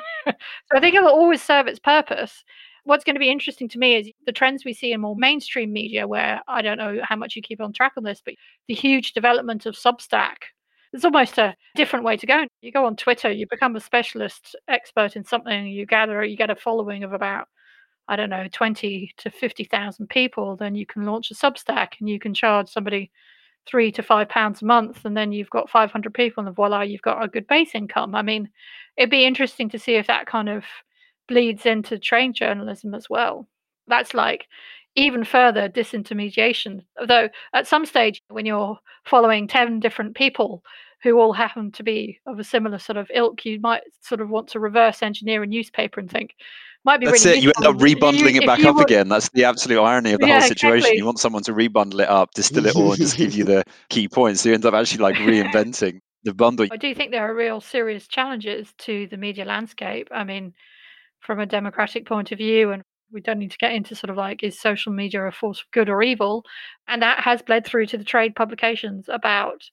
I 0.73 0.79
think 0.79 0.95
it'll 0.95 1.09
always 1.09 1.41
serve 1.41 1.67
its 1.67 1.79
purpose. 1.79 2.43
What's 2.83 3.03
going 3.03 3.15
to 3.15 3.19
be 3.19 3.31
interesting 3.31 3.67
to 3.69 3.79
me 3.79 3.95
is 3.95 4.11
the 4.25 4.31
trends 4.31 4.63
we 4.63 4.73
see 4.73 4.93
in 4.93 5.01
more 5.01 5.15
mainstream 5.15 5.73
media, 5.73 6.07
where 6.07 6.41
I 6.47 6.61
don't 6.61 6.77
know 6.77 6.99
how 7.03 7.15
much 7.15 7.35
you 7.35 7.41
keep 7.41 7.59
on 7.59 7.73
track 7.73 7.93
on 7.97 8.03
this, 8.03 8.21
but 8.23 8.35
the 8.67 8.75
huge 8.75 9.13
development 9.13 9.65
of 9.65 9.75
Substack. 9.75 10.37
It's 10.93 11.03
almost 11.03 11.37
a 11.37 11.55
different 11.75 12.05
way 12.05 12.15
to 12.15 12.25
go. 12.25 12.45
You 12.61 12.71
go 12.71 12.85
on 12.85 12.95
Twitter, 12.95 13.29
you 13.29 13.45
become 13.49 13.75
a 13.75 13.81
specialist 13.81 14.55
expert 14.69 15.15
in 15.17 15.25
something, 15.25 15.67
you 15.67 15.85
gather, 15.85 16.23
you 16.23 16.37
get 16.37 16.49
a 16.49 16.55
following 16.55 17.03
of 17.03 17.11
about 17.11 17.47
I 18.07 18.15
don't 18.15 18.29
know, 18.29 18.47
20 18.51 19.13
to 19.17 19.29
50,000 19.29 20.07
people, 20.09 20.55
then 20.55 20.75
you 20.75 20.85
can 20.85 21.05
launch 21.05 21.31
a 21.31 21.33
Substack 21.33 21.93
and 21.99 22.09
you 22.09 22.19
can 22.19 22.33
charge 22.33 22.69
somebody 22.69 23.11
three 23.67 23.91
to 23.91 24.01
five 24.01 24.29
pounds 24.29 24.61
a 24.61 24.65
month. 24.65 25.03
And 25.03 25.15
then 25.15 25.31
you've 25.31 25.49
got 25.49 25.69
500 25.69 26.13
people 26.13 26.45
and 26.45 26.55
voila, 26.55 26.81
you've 26.81 27.01
got 27.01 27.23
a 27.23 27.27
good 27.27 27.47
base 27.47 27.71
income. 27.73 28.15
I 28.15 28.21
mean, 28.21 28.49
it'd 28.95 29.09
be 29.09 29.25
interesting 29.25 29.69
to 29.69 29.79
see 29.79 29.95
if 29.95 30.07
that 30.07 30.25
kind 30.25 30.49
of 30.49 30.63
bleeds 31.27 31.65
into 31.65 31.99
trade 31.99 32.33
journalism 32.33 32.93
as 32.95 33.09
well. 33.09 33.47
That's 33.87 34.13
like 34.13 34.47
even 34.95 35.23
further 35.23 35.69
disintermediation. 35.69 36.83
Although 36.99 37.29
at 37.53 37.67
some 37.67 37.85
stage, 37.85 38.21
when 38.29 38.45
you're 38.45 38.79
following 39.05 39.47
10 39.47 39.79
different 39.79 40.15
people 40.15 40.63
who 41.03 41.19
all 41.19 41.33
happen 41.33 41.71
to 41.73 41.83
be 41.83 42.19
of 42.25 42.39
a 42.39 42.43
similar 42.43 42.79
sort 42.79 42.97
of 42.97 43.09
ilk, 43.13 43.45
you 43.45 43.59
might 43.59 43.83
sort 44.01 44.21
of 44.21 44.29
want 44.29 44.47
to 44.49 44.59
reverse 44.59 45.03
engineer 45.03 45.43
a 45.43 45.47
newspaper 45.47 45.99
and 45.99 46.09
think, 46.09 46.33
might 46.83 46.99
be 46.99 47.05
That's 47.05 47.25
really 47.25 47.39
it. 47.39 47.43
You 47.43 47.51
end 47.57 47.65
up 47.65 47.75
rebundling 47.75 48.33
you, 48.33 48.41
it 48.41 48.45
back 48.45 48.63
up 48.63 48.77
were... 48.77 48.83
again. 48.83 49.09
That's 49.09 49.29
the 49.29 49.43
absolute 49.43 49.81
irony 49.81 50.13
of 50.13 50.21
the 50.21 50.27
yeah, 50.27 50.39
whole 50.39 50.47
situation. 50.47 50.77
Exactly. 50.77 50.97
You 50.97 51.05
want 51.05 51.19
someone 51.19 51.43
to 51.43 51.53
rebundle 51.53 52.01
it 52.01 52.09
up, 52.09 52.31
distill 52.33 52.65
it 52.65 52.75
all, 52.75 52.91
and 52.91 53.01
just 53.01 53.17
give 53.17 53.33
you 53.33 53.43
the 53.43 53.63
key 53.89 54.07
points. 54.07 54.41
So 54.41 54.49
you 54.49 54.55
end 54.55 54.65
up 54.65 54.73
actually 54.73 54.99
like 54.99 55.15
reinventing 55.15 55.99
the 56.23 56.33
bundle. 56.33 56.67
I 56.71 56.77
do 56.77 56.95
think 56.95 57.11
there 57.11 57.29
are 57.29 57.35
real 57.35 57.61
serious 57.61 58.07
challenges 58.07 58.73
to 58.79 59.07
the 59.07 59.17
media 59.17 59.45
landscape. 59.45 60.07
I 60.11 60.23
mean, 60.23 60.53
from 61.19 61.39
a 61.39 61.45
democratic 61.45 62.07
point 62.07 62.31
of 62.31 62.37
view, 62.37 62.71
and 62.71 62.83
we 63.11 63.21
don't 63.21 63.39
need 63.39 63.51
to 63.51 63.57
get 63.57 63.73
into 63.73 63.95
sort 63.95 64.09
of 64.09 64.17
like 64.17 64.43
is 64.43 64.59
social 64.59 64.91
media 64.91 65.21
a 65.23 65.31
force 65.31 65.59
of 65.59 65.71
good 65.71 65.89
or 65.89 66.01
evil, 66.01 66.43
and 66.87 67.01
that 67.01 67.19
has 67.19 67.41
bled 67.41 67.65
through 67.65 67.87
to 67.87 67.97
the 67.97 68.03
trade 68.03 68.35
publications 68.35 69.09
about 69.09 69.63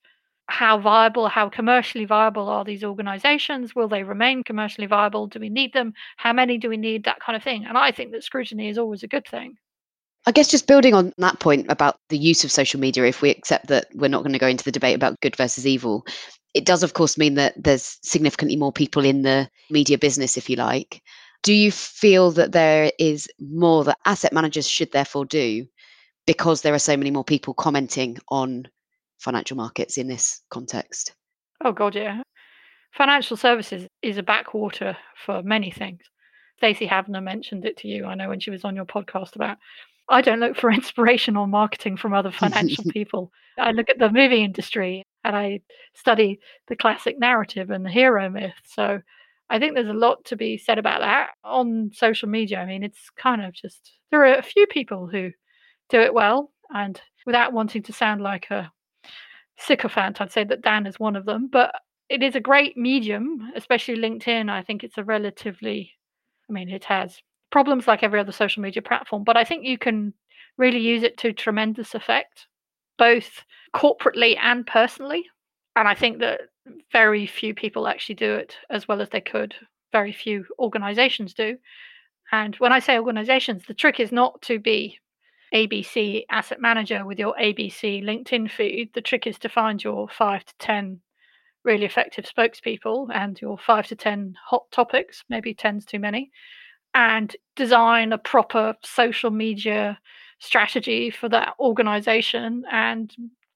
how 0.47 0.79
viable, 0.79 1.29
how 1.29 1.49
commercially 1.49 2.05
viable 2.05 2.49
are 2.49 2.65
these 2.65 2.85
organizations? 2.85 3.75
Will 3.75 3.89
they 3.89 4.03
remain 4.03 4.45
commercially 4.45 4.87
viable? 4.87 5.27
Do 5.27 5.41
we 5.41 5.49
need 5.49 5.73
them? 5.73 5.95
How 6.17 6.33
many 6.33 6.59
do 6.59 6.69
we 6.69 6.77
need? 6.77 7.05
That 7.05 7.21
kind 7.21 7.37
of 7.37 7.43
thing. 7.43 7.65
And 7.65 7.79
I 7.79 7.93
think 7.93 8.13
that 8.13 8.25
scrutiny 8.25 8.69
is 8.69 8.79
always 8.79 9.03
a 9.03 9.09
good 9.09 9.27
thing. 9.27 9.57
I 10.27 10.33
guess 10.33 10.49
just 10.49 10.67
building 10.67 10.95
on 10.95 11.13
that 11.19 11.39
point 11.41 11.67
about 11.69 11.99
the 12.09 12.17
use 12.17 12.45
of 12.45 12.53
social 12.53 12.81
media, 12.81 13.05
if 13.05 13.21
we 13.21 13.31
accept 13.31 13.69
that 13.69 13.89
we're 13.95 14.09
not 14.09 14.23
going 14.23 14.33
to 14.33 14.39
go 14.39 14.47
into 14.47 14.65
the 14.65 14.73
debate 14.73 14.97
about 14.97 15.21
good 15.21 15.37
versus 15.37 15.67
evil, 15.67 16.07
it 16.55 16.65
does, 16.65 16.83
of 16.83 16.95
course, 16.95 17.19
mean 17.19 17.35
that 17.35 17.55
there's 17.63 17.99
significantly 18.03 18.57
more 18.57 18.73
people 18.73 19.05
in 19.05 19.23
the 19.23 19.49
media 19.71 19.99
business, 19.99 20.37
if 20.37 20.49
you 20.49 20.57
like. 20.57 21.03
Do 21.43 21.53
you 21.53 21.71
feel 21.71 22.31
that 22.33 22.53
there 22.53 22.91
is 22.99 23.29
more 23.39 23.85
that 23.85 23.99
asset 24.07 24.33
managers 24.33 24.67
should 24.67 24.93
therefore 24.93 25.27
do 25.27 25.67
because 26.27 26.63
there 26.63 26.73
are 26.73 26.79
so 26.79 26.97
many 26.97 27.11
more 27.11 27.25
people 27.25 27.53
commenting 27.53 28.17
on 28.29 28.67
financial 29.25 29.57
markets 29.57 29.97
in 29.99 30.07
this 30.07 30.43
context? 30.51 31.15
Oh, 31.65 31.73
God, 31.73 31.95
yeah. 31.95 32.23
Financial 32.93 33.37
services 33.37 33.89
is 34.03 34.19
a 34.19 34.23
backwater 34.23 34.97
for 35.25 35.43
many 35.43 35.71
things. 35.71 36.03
Stacey 36.59 36.87
Havner 36.87 37.23
mentioned 37.23 37.65
it 37.65 37.77
to 37.79 37.89
you, 37.89 38.05
I 38.05 38.15
know, 38.15 38.29
when 38.29 38.39
she 38.39 38.51
was 38.51 38.65
on 38.65 38.77
your 38.77 38.85
podcast 38.85 39.35
about. 39.35 39.57
I 40.09 40.21
don't 40.21 40.41
look 40.41 40.57
for 40.57 40.71
inspiration 40.81 41.37
or 41.37 41.49
marketing 41.49 41.97
from 41.97 42.13
other 42.13 42.31
financial 42.31 42.85
people. 42.91 43.33
I 43.59 43.73
look 43.73 43.91
at 43.91 43.99
the 43.99 44.11
movie 44.11 44.45
industry 44.45 45.03
and 45.25 45.35
I 45.35 45.61
study 45.95 46.39
the 46.69 46.77
classic 46.77 47.19
narrative 47.19 47.71
and 47.71 47.85
the 47.85 47.91
hero 47.91 48.29
myth. 48.29 48.55
So 48.65 49.01
I 49.49 49.59
think 49.59 49.75
there's 49.75 49.89
a 49.89 49.95
lot 49.95 50.25
to 50.27 50.37
be 50.37 50.59
said 50.59 50.79
about 50.79 51.01
that 51.01 51.31
on 51.43 51.91
social 51.95 52.29
media. 52.29 52.59
I 52.59 52.67
mean, 52.67 52.83
it's 52.83 53.11
kind 53.17 53.43
of 53.43 53.55
just 53.55 53.93
there 54.11 54.21
are 54.21 54.35
a 54.35 54.43
few 54.43 54.67
people 54.67 55.07
who 55.07 55.31
do 55.89 56.01
it 56.01 56.15
well 56.15 56.51
and 56.71 57.01
without 57.27 57.53
wanting 57.53 57.83
to 57.85 57.93
sound 57.93 58.21
like 58.21 58.51
a 58.51 58.71
sycophant. 59.59 60.21
I'd 60.21 60.33
say 60.33 60.45
that 60.45 60.63
Dan 60.63 60.87
is 60.87 60.99
one 60.99 61.17
of 61.17 61.25
them, 61.25 61.49
but 61.51 61.75
it 62.09 62.23
is 62.23 62.35
a 62.35 62.41
great 62.41 62.77
medium, 62.77 63.51
especially 63.57 63.97
LinkedIn. 63.97 64.51
I 64.51 64.63
think 64.63 64.85
it's 64.85 64.99
a 64.99 65.05
relatively, 65.05 65.93
I 66.49 66.53
mean, 66.53 66.69
it 66.69 66.85
has 66.85 67.19
problems 67.51 67.87
like 67.87 68.03
every 68.03 68.21
other 68.21 68.33
social 68.33 68.63
media 68.63 68.83
platform, 68.83 69.25
but 69.25 69.37
I 69.37 69.45
think 69.45 69.65
you 69.65 69.79
can 69.79 70.13
really 70.59 70.81
use 70.81 71.03
it 71.03 71.17
to 71.19 71.33
tremendous 71.33 71.95
effect, 71.95 72.47
both 72.99 73.45
corporately 73.75 74.37
and 74.41 74.67
personally. 74.67 75.25
And 75.77 75.89
I 75.89 75.95
think 75.95 76.21
that 76.21 76.41
very 76.93 77.27
few 77.27 77.55
people 77.55 77.89
actually 77.89 78.15
do 78.17 78.35
it 78.35 78.57
as 78.71 78.87
well 78.87 79.01
as 79.01 79.11
they 79.11 79.21
could. 79.21 79.55
Very 79.93 80.13
few 80.13 80.45
organizations 80.59 81.35
do. 81.35 81.57
And 82.33 82.55
when 82.57 82.73
I 82.73 82.79
say 82.79 82.99
organizations, 82.99 83.65
the 83.67 83.75
trick 83.75 84.01
is 84.01 84.13
not 84.13 84.41
to 84.43 84.59
be 84.59 84.99
ABC 85.55 86.25
asset 86.31 86.61
manager 86.61 87.07
with 87.07 87.19
your 87.19 87.35
ABC 87.41 88.03
LinkedIn 88.03 88.51
feed, 88.51 88.91
the 88.93 89.01
trick 89.01 89.27
is 89.27 89.39
to 89.39 89.49
find 89.49 89.83
your 89.83 90.09
five 90.09 90.45
to 90.45 90.55
10 90.59 91.01
really 91.63 91.85
effective 91.85 92.27
spokespeople 92.27 93.09
and 93.15 93.41
your 93.41 93.57
five 93.57 93.87
to 93.87 93.97
10 93.97 94.35
hot 94.45 94.65
topics, 94.73 95.25
maybe 95.29 95.55
10's 95.55 95.85
too 95.85 95.99
many, 95.99 96.31
and 96.95 97.37
design 97.57 98.13
a 98.13 98.19
proper 98.19 98.75
social 98.83 99.31
media 99.31 99.99
strategy 100.41 101.11
for 101.11 101.29
that 101.29 101.55
organization 101.61 102.65
and 102.71 103.15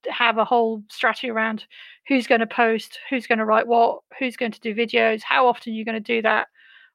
have 0.09 0.39
a 0.39 0.45
whole 0.45 0.83
strategy 0.89 1.29
around 1.29 1.65
who's 2.07 2.27
going 2.27 2.41
to 2.41 2.47
post, 2.47 2.99
who's 3.11 3.27
going 3.27 3.39
to 3.39 3.45
write 3.45 3.67
what, 3.67 4.01
who's 4.19 4.37
going 4.37 4.53
to 4.53 4.61
do 4.61 4.75
videos, 4.75 5.23
how 5.23 5.47
often 5.47 5.75
you're 5.75 5.85
going 5.85 5.95
to 5.95 6.01
do 6.01 6.23
that, 6.23 6.47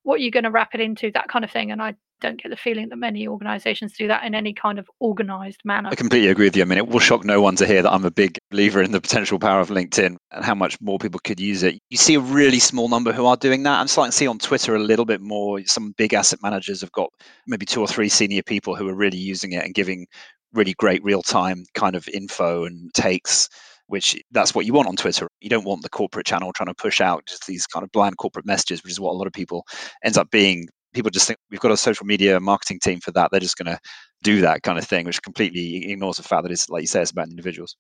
what 0.04 0.22
you're 0.22 0.32
going 0.32 0.46
to 0.46 0.52
wrap 0.52 0.74
it 0.74 0.82
into, 0.82 1.12
that 1.12 1.28
kind 1.28 1.46
of 1.46 1.52
thing. 1.52 1.72
And 1.72 1.82
I 1.82 1.96
don't 2.24 2.42
get 2.42 2.50
the 2.50 2.58
feeling 2.58 2.90
that 2.90 2.96
many 2.96 3.28
organizations 3.28 3.94
do 3.98 4.08
that 4.08 4.24
in 4.24 4.34
any 4.34 4.54
kind 4.54 4.80
of 4.80 4.90
organized 5.00 5.60
manner. 5.66 5.90
I 5.90 5.96
completely 5.96 6.30
agree 6.30 6.46
with 6.46 6.56
you. 6.56 6.64
I 6.64 6.66
mean, 6.66 6.78
it 6.78 6.88
will 6.88 7.00
shock 7.00 7.26
no 7.26 7.42
one 7.42 7.56
to 7.58 7.68
hear 7.68 7.84
that 7.84 7.92
I'm 7.92 8.06
a 8.06 8.12
big 8.12 8.40
believer 8.50 8.82
in 8.82 8.92
the 8.92 9.02
potential 9.02 9.38
power 9.38 9.60
of 9.60 9.70
LinkedIn 9.70 10.16
and 10.32 10.46
how 10.46 10.56
much 10.56 10.80
more 10.82 10.98
people 10.98 11.20
could 11.24 11.40
use 11.40 11.62
it. 11.64 11.80
You 11.90 11.98
see 11.98 12.16
a 12.16 12.22
really 12.22 12.60
small 12.60 12.88
number 12.88 13.12
who 13.12 13.26
are 13.26 13.36
doing 13.36 13.64
that. 13.64 13.80
I'm 13.80 13.88
starting 13.88 14.12
to 14.12 14.18
see 14.18 14.26
on 14.26 14.40
Twitter 14.40 14.74
a 14.74 14.80
little 14.80 15.06
bit 15.06 15.22
more. 15.22 15.62
Some 15.66 15.94
big 15.98 16.14
asset 16.14 16.40
managers 16.42 16.80
have 16.82 16.92
got 16.94 17.10
maybe 17.46 17.66
two 17.66 17.82
or 17.82 17.88
three 17.88 18.10
senior 18.10 18.42
people 18.42 18.76
who 18.76 18.88
are 18.88 18.96
really 18.96 19.18
using 19.18 19.52
it 19.52 19.66
and 19.66 19.76
giving 19.76 20.08
really 20.54 20.74
great 20.74 21.04
real 21.04 21.22
time 21.22 21.66
kind 21.76 21.96
of 21.96 22.08
info 22.08 22.64
and 22.64 22.94
takes 22.94 23.50
which 23.88 24.16
that's 24.32 24.56
what 24.56 24.66
you 24.66 24.74
want 24.74 24.88
on 24.88 24.96
Twitter. 24.96 25.28
You 25.42 25.50
don't 25.50 25.66
want 25.66 25.84
the 25.84 25.90
corporate 25.90 26.26
channel 26.26 26.54
trying 26.54 26.68
to 26.68 26.74
push 26.74 27.02
out 27.02 27.26
just 27.28 27.46
these 27.46 27.68
kind 27.68 27.84
of 27.84 27.92
bland 27.92 28.18
corporate 28.18 28.46
messages, 28.46 28.82
which 28.82 28.94
is 28.94 29.00
what 29.00 29.12
a 29.12 29.18
lot 29.18 29.28
of 29.28 29.34
people 29.34 29.66
ends 30.04 30.18
up 30.18 30.32
being 30.32 30.70
people 30.93 31.12
just 31.12 31.27
think 31.27 31.39
we've 31.49 31.60
got 31.60 31.71
a 31.71 31.77
social 31.77 32.06
media 32.06 32.39
marketing 32.39 32.79
team 32.79 32.99
for 32.99 33.12
that. 33.12 33.32
They're 33.32 33.39
just 33.39 33.58
going 33.58 33.73
to 33.73 33.79
do 34.23 34.41
that 34.41 34.63
kind 34.63 34.77
of 34.77 34.86
thing, 34.86 35.06
which 35.06 35.21
completely 35.21 35.91
ignores 35.91 36.17
the 36.17 36.23
fact 36.23 36.43
that 36.43 36.51
it's, 36.51 36.69
like 36.69 36.82
you 36.82 36.88
say, 36.88 37.01
it's 37.01 37.12
about 37.12 37.29
individuals. 37.29 37.75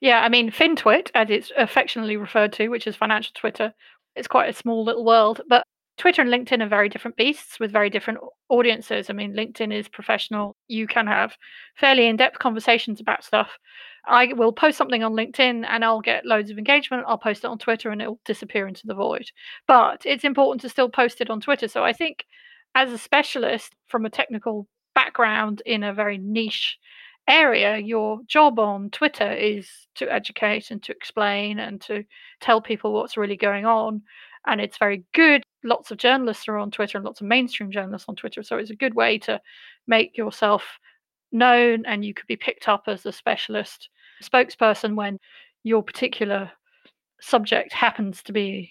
Yeah, 0.00 0.20
I 0.22 0.28
mean, 0.28 0.50
FinTwit, 0.50 1.10
as 1.14 1.30
it's 1.30 1.52
affectionately 1.56 2.16
referred 2.16 2.52
to, 2.54 2.68
which 2.68 2.86
is 2.86 2.96
financial 2.96 3.32
Twitter, 3.34 3.72
it's 4.16 4.28
quite 4.28 4.50
a 4.50 4.52
small 4.52 4.84
little 4.84 5.04
world. 5.04 5.40
But 5.48 5.64
Twitter 5.96 6.22
and 6.22 6.30
LinkedIn 6.30 6.62
are 6.62 6.68
very 6.68 6.88
different 6.88 7.16
beasts 7.16 7.60
with 7.60 7.70
very 7.70 7.88
different 7.88 8.18
audiences. 8.48 9.08
I 9.08 9.12
mean, 9.12 9.32
LinkedIn 9.34 9.72
is 9.72 9.88
professional. 9.88 10.56
You 10.66 10.86
can 10.86 11.06
have 11.06 11.36
fairly 11.76 12.06
in 12.06 12.16
depth 12.16 12.38
conversations 12.38 13.00
about 13.00 13.24
stuff. 13.24 13.50
I 14.06 14.32
will 14.34 14.52
post 14.52 14.76
something 14.76 15.02
on 15.02 15.12
LinkedIn 15.12 15.64
and 15.66 15.84
I'll 15.84 16.00
get 16.00 16.26
loads 16.26 16.50
of 16.50 16.58
engagement. 16.58 17.04
I'll 17.06 17.16
post 17.16 17.44
it 17.44 17.48
on 17.48 17.58
Twitter 17.58 17.90
and 17.90 18.02
it'll 18.02 18.20
disappear 18.24 18.66
into 18.66 18.86
the 18.86 18.94
void. 18.94 19.30
But 19.66 20.02
it's 20.04 20.24
important 20.24 20.60
to 20.62 20.68
still 20.68 20.88
post 20.88 21.20
it 21.20 21.30
on 21.30 21.40
Twitter. 21.40 21.68
So 21.68 21.84
I 21.84 21.92
think 21.92 22.24
as 22.74 22.92
a 22.92 22.98
specialist 22.98 23.74
from 23.88 24.04
a 24.04 24.10
technical 24.10 24.66
background 24.94 25.62
in 25.66 25.82
a 25.82 25.94
very 25.94 26.18
niche 26.18 26.78
area, 27.28 27.78
your 27.78 28.20
job 28.26 28.58
on 28.58 28.90
Twitter 28.90 29.32
is 29.32 29.68
to 29.94 30.12
educate 30.12 30.70
and 30.70 30.82
to 30.82 30.92
explain 30.92 31.58
and 31.58 31.80
to 31.82 32.04
tell 32.40 32.60
people 32.60 32.92
what's 32.92 33.16
really 33.16 33.36
going 33.36 33.64
on. 33.64 34.02
And 34.46 34.60
it's 34.60 34.76
very 34.76 35.04
good. 35.14 35.42
Lots 35.62 35.90
of 35.90 35.96
journalists 35.98 36.48
are 36.48 36.58
on 36.58 36.70
Twitter 36.70 36.98
and 36.98 37.04
lots 37.04 37.20
of 37.20 37.26
mainstream 37.26 37.70
journalists 37.70 38.08
on 38.08 38.16
Twitter. 38.16 38.42
So 38.42 38.58
it's 38.58 38.70
a 38.70 38.76
good 38.76 38.94
way 38.94 39.18
to 39.20 39.40
make 39.86 40.18
yourself 40.18 40.78
known 41.32 41.84
and 41.86 42.04
you 42.04 42.14
could 42.14 42.26
be 42.26 42.36
picked 42.36 42.68
up 42.68 42.84
as 42.86 43.04
a 43.06 43.12
specialist 43.12 43.88
spokesperson 44.22 44.94
when 44.94 45.18
your 45.64 45.82
particular 45.82 46.50
subject 47.20 47.72
happens 47.72 48.22
to 48.22 48.32
be 48.32 48.70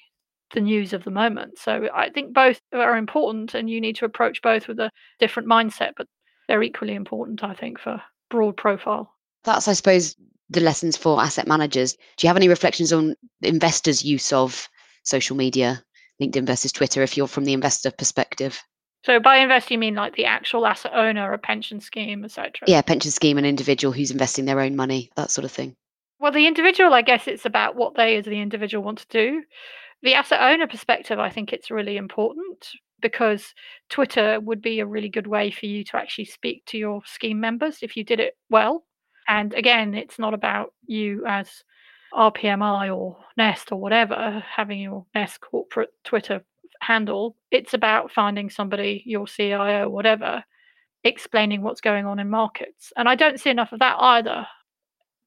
the 0.53 0.61
news 0.61 0.93
of 0.93 1.03
the 1.03 1.11
moment. 1.11 1.57
So 1.57 1.89
I 1.93 2.09
think 2.09 2.33
both 2.33 2.61
are 2.71 2.97
important 2.97 3.53
and 3.53 3.69
you 3.69 3.81
need 3.81 3.95
to 3.97 4.05
approach 4.05 4.41
both 4.41 4.67
with 4.67 4.79
a 4.79 4.91
different 5.19 5.49
mindset, 5.49 5.91
but 5.97 6.07
they're 6.47 6.63
equally 6.63 6.93
important, 6.93 7.43
I 7.43 7.53
think, 7.53 7.79
for 7.79 8.01
broad 8.29 8.57
profile. 8.57 9.13
That's, 9.43 9.67
I 9.67 9.73
suppose, 9.73 10.15
the 10.49 10.61
lessons 10.61 10.95
for 10.95 11.21
asset 11.21 11.47
managers. 11.47 11.93
Do 11.93 12.25
you 12.25 12.29
have 12.29 12.37
any 12.37 12.47
reflections 12.47 12.93
on 12.93 13.15
investors' 13.41 14.03
use 14.03 14.31
of 14.31 14.67
social 15.03 15.35
media, 15.35 15.83
LinkedIn 16.21 16.45
versus 16.45 16.71
Twitter, 16.71 17.01
if 17.01 17.17
you're 17.17 17.27
from 17.27 17.45
the 17.45 17.53
investor 17.53 17.91
perspective? 17.91 18.61
So 19.05 19.19
by 19.19 19.37
investor, 19.37 19.73
you 19.73 19.79
mean 19.79 19.95
like 19.95 20.15
the 20.15 20.25
actual 20.25 20.65
asset 20.65 20.93
owner, 20.93 21.33
a 21.33 21.37
pension 21.37 21.81
scheme, 21.81 22.23
etc. 22.23 22.51
Yeah, 22.67 22.81
pension 22.81 23.11
scheme, 23.11 23.37
an 23.37 23.45
individual 23.45 23.91
who's 23.91 24.11
investing 24.11 24.45
their 24.45 24.61
own 24.61 24.77
money, 24.77 25.11
that 25.15 25.29
sort 25.29 25.43
of 25.43 25.51
thing. 25.51 25.75
Well, 26.19 26.31
the 26.31 26.47
individual, 26.47 26.93
I 26.93 27.01
guess 27.01 27.27
it's 27.27 27.45
about 27.45 27.75
what 27.75 27.95
they 27.95 28.15
as 28.15 28.23
the 28.23 28.39
individual 28.39 28.81
want 28.81 28.99
to 28.99 29.07
do. 29.09 29.43
The 30.03 30.13
asset 30.13 30.41
owner 30.41 30.67
perspective, 30.67 31.17
I 31.17 31.29
think 31.29 31.53
it's 31.53 31.71
really 31.71 31.97
important 31.97 32.67
because 33.01 33.53
Twitter 33.89 34.39
would 34.41 34.61
be 34.61 34.79
a 34.79 34.85
really 34.85 35.09
good 35.09 35.27
way 35.27 35.49
for 35.49 35.65
you 35.65 35.83
to 35.85 35.97
actually 35.97 36.25
speak 36.25 36.65
to 36.67 36.77
your 36.77 37.01
scheme 37.05 37.39
members 37.39 37.79
if 37.81 37.97
you 37.97 38.03
did 38.03 38.19
it 38.19 38.37
well. 38.49 38.83
And 39.27 39.53
again, 39.53 39.93
it's 39.93 40.19
not 40.19 40.33
about 40.33 40.73
you 40.85 41.23
as 41.25 41.63
RPMI 42.13 42.95
or 42.95 43.17
Nest 43.37 43.71
or 43.71 43.79
whatever 43.79 44.43
having 44.45 44.79
your 44.79 45.05
Nest 45.15 45.39
corporate 45.39 45.89
Twitter 46.03 46.43
handle. 46.81 47.35
It's 47.49 47.73
about 47.73 48.11
finding 48.11 48.49
somebody, 48.49 49.03
your 49.05 49.25
CIO, 49.25 49.89
whatever, 49.89 50.43
explaining 51.03 51.61
what's 51.61 51.81
going 51.81 52.05
on 52.05 52.19
in 52.19 52.29
markets. 52.29 52.91
And 52.97 53.07
I 53.07 53.15
don't 53.15 53.39
see 53.39 53.49
enough 53.49 53.71
of 53.71 53.79
that 53.79 53.95
either. 53.99 54.45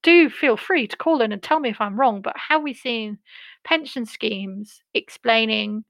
Do 0.06 0.30
feel 0.30 0.56
free 0.56 0.86
to 0.86 0.96
call 0.96 1.20
in 1.20 1.32
and 1.32 1.42
tell 1.42 1.58
me 1.58 1.68
if 1.68 1.80
I'm 1.80 1.98
wrong, 1.98 2.20
but 2.20 2.36
have 2.36 2.62
we 2.62 2.72
seen 2.74 3.18
pension 3.64 4.06
schemes 4.06 4.80
explaining 4.94 5.84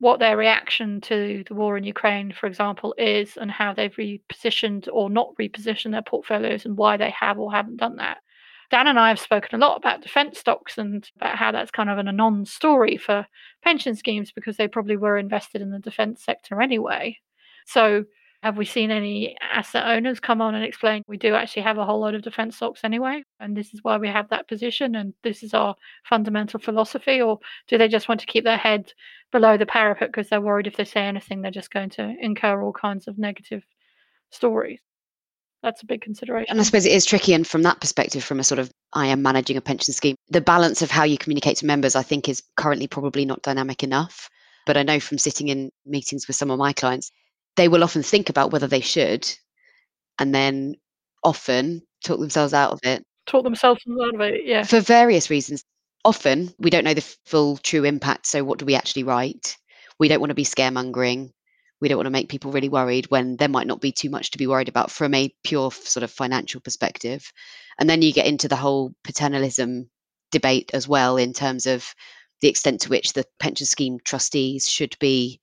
what 0.00 0.18
their 0.18 0.36
reaction 0.36 1.00
to 1.00 1.42
the 1.48 1.54
war 1.54 1.78
in 1.78 1.84
Ukraine, 1.84 2.32
for 2.32 2.46
example, 2.46 2.94
is 2.98 3.38
and 3.38 3.50
how 3.50 3.72
they've 3.72 3.96
repositioned 3.96 4.86
or 4.92 5.08
not 5.08 5.34
repositioned 5.40 5.92
their 5.92 6.02
portfolios 6.02 6.66
and 6.66 6.76
why 6.76 6.98
they 6.98 7.08
have 7.08 7.38
or 7.38 7.50
haven't 7.50 7.78
done 7.78 7.96
that. 7.96 8.18
Dan 8.70 8.86
and 8.86 8.98
I 9.00 9.08
have 9.08 9.18
spoken 9.18 9.54
a 9.54 9.66
lot 9.66 9.78
about 9.78 10.02
defense 10.02 10.38
stocks 10.38 10.76
and 10.76 11.10
about 11.16 11.38
how 11.38 11.52
that's 11.52 11.70
kind 11.70 11.88
of 11.88 11.96
an, 11.96 12.08
a 12.08 12.12
non 12.12 12.44
story 12.44 12.98
for 12.98 13.26
pension 13.62 13.96
schemes 13.96 14.30
because 14.30 14.58
they 14.58 14.68
probably 14.68 14.98
were 14.98 15.16
invested 15.16 15.62
in 15.62 15.70
the 15.70 15.78
defense 15.78 16.22
sector 16.22 16.60
anyway. 16.60 17.16
So, 17.64 18.04
have 18.42 18.56
we 18.56 18.64
seen 18.64 18.90
any 18.90 19.36
asset 19.40 19.86
owners 19.86 20.18
come 20.18 20.40
on 20.40 20.56
and 20.56 20.64
explain 20.64 21.04
we 21.06 21.16
do 21.16 21.34
actually 21.34 21.62
have 21.62 21.78
a 21.78 21.84
whole 21.84 22.00
load 22.00 22.16
of 22.16 22.22
defense 22.22 22.56
stocks 22.56 22.80
anyway? 22.82 23.22
And 23.38 23.56
this 23.56 23.72
is 23.72 23.80
why 23.82 23.98
we 23.98 24.08
have 24.08 24.28
that 24.30 24.48
position 24.48 24.96
and 24.96 25.14
this 25.22 25.44
is 25.44 25.54
our 25.54 25.76
fundamental 26.04 26.58
philosophy? 26.58 27.22
Or 27.22 27.38
do 27.68 27.78
they 27.78 27.86
just 27.86 28.08
want 28.08 28.20
to 28.20 28.26
keep 28.26 28.42
their 28.42 28.56
head 28.56 28.92
below 29.30 29.56
the 29.56 29.66
parapet 29.66 30.08
because 30.08 30.28
they're 30.28 30.40
worried 30.40 30.66
if 30.66 30.76
they 30.76 30.84
say 30.84 31.02
anything, 31.02 31.40
they're 31.40 31.52
just 31.52 31.70
going 31.70 31.90
to 31.90 32.14
incur 32.20 32.60
all 32.60 32.72
kinds 32.72 33.06
of 33.06 33.16
negative 33.16 33.62
stories? 34.30 34.80
That's 35.62 35.84
a 35.84 35.86
big 35.86 36.00
consideration. 36.00 36.50
And 36.50 36.60
I 36.60 36.64
suppose 36.64 36.84
it 36.84 36.92
is 36.92 37.06
tricky. 37.06 37.34
And 37.34 37.46
from 37.46 37.62
that 37.62 37.80
perspective, 37.80 38.24
from 38.24 38.40
a 38.40 38.44
sort 38.44 38.58
of 38.58 38.72
I 38.92 39.06
am 39.06 39.22
managing 39.22 39.56
a 39.56 39.60
pension 39.60 39.94
scheme, 39.94 40.16
the 40.28 40.40
balance 40.40 40.82
of 40.82 40.90
how 40.90 41.04
you 41.04 41.16
communicate 41.16 41.58
to 41.58 41.66
members, 41.66 41.94
I 41.94 42.02
think, 42.02 42.28
is 42.28 42.42
currently 42.56 42.88
probably 42.88 43.24
not 43.24 43.42
dynamic 43.42 43.84
enough. 43.84 44.28
But 44.66 44.76
I 44.76 44.82
know 44.82 44.98
from 44.98 45.18
sitting 45.18 45.48
in 45.48 45.70
meetings 45.86 46.26
with 46.26 46.34
some 46.34 46.50
of 46.50 46.58
my 46.58 46.72
clients, 46.72 47.12
they 47.56 47.68
will 47.68 47.84
often 47.84 48.02
think 48.02 48.28
about 48.28 48.50
whether 48.50 48.66
they 48.66 48.80
should 48.80 49.28
and 50.18 50.34
then 50.34 50.74
often 51.22 51.82
talk 52.04 52.18
themselves 52.18 52.54
out 52.54 52.72
of 52.72 52.80
it. 52.82 53.04
Talk 53.26 53.44
themselves 53.44 53.82
out 54.00 54.14
of 54.14 54.20
it, 54.20 54.42
yeah. 54.44 54.64
For 54.64 54.80
various 54.80 55.30
reasons. 55.30 55.64
Often 56.04 56.52
we 56.58 56.70
don't 56.70 56.84
know 56.84 56.94
the 56.94 57.16
full 57.26 57.56
true 57.58 57.84
impact. 57.84 58.26
So, 58.26 58.42
what 58.42 58.58
do 58.58 58.64
we 58.64 58.74
actually 58.74 59.04
write? 59.04 59.56
We 59.98 60.08
don't 60.08 60.20
want 60.20 60.30
to 60.30 60.34
be 60.34 60.44
scaremongering. 60.44 61.30
We 61.80 61.88
don't 61.88 61.98
want 61.98 62.06
to 62.06 62.10
make 62.10 62.28
people 62.28 62.52
really 62.52 62.68
worried 62.68 63.06
when 63.10 63.36
there 63.36 63.48
might 63.48 63.66
not 63.66 63.80
be 63.80 63.92
too 63.92 64.10
much 64.10 64.30
to 64.32 64.38
be 64.38 64.46
worried 64.46 64.68
about 64.68 64.90
from 64.90 65.14
a 65.14 65.32
pure 65.44 65.70
sort 65.70 66.02
of 66.02 66.10
financial 66.10 66.60
perspective. 66.60 67.32
And 67.78 67.88
then 67.88 68.02
you 68.02 68.12
get 68.12 68.26
into 68.26 68.48
the 68.48 68.56
whole 68.56 68.94
paternalism 69.04 69.90
debate 70.30 70.70
as 70.74 70.88
well, 70.88 71.16
in 71.16 71.32
terms 71.32 71.66
of 71.66 71.94
the 72.40 72.48
extent 72.48 72.80
to 72.82 72.88
which 72.88 73.12
the 73.12 73.24
pension 73.38 73.66
scheme 73.66 73.98
trustees 74.04 74.68
should 74.68 74.96
be 74.98 75.40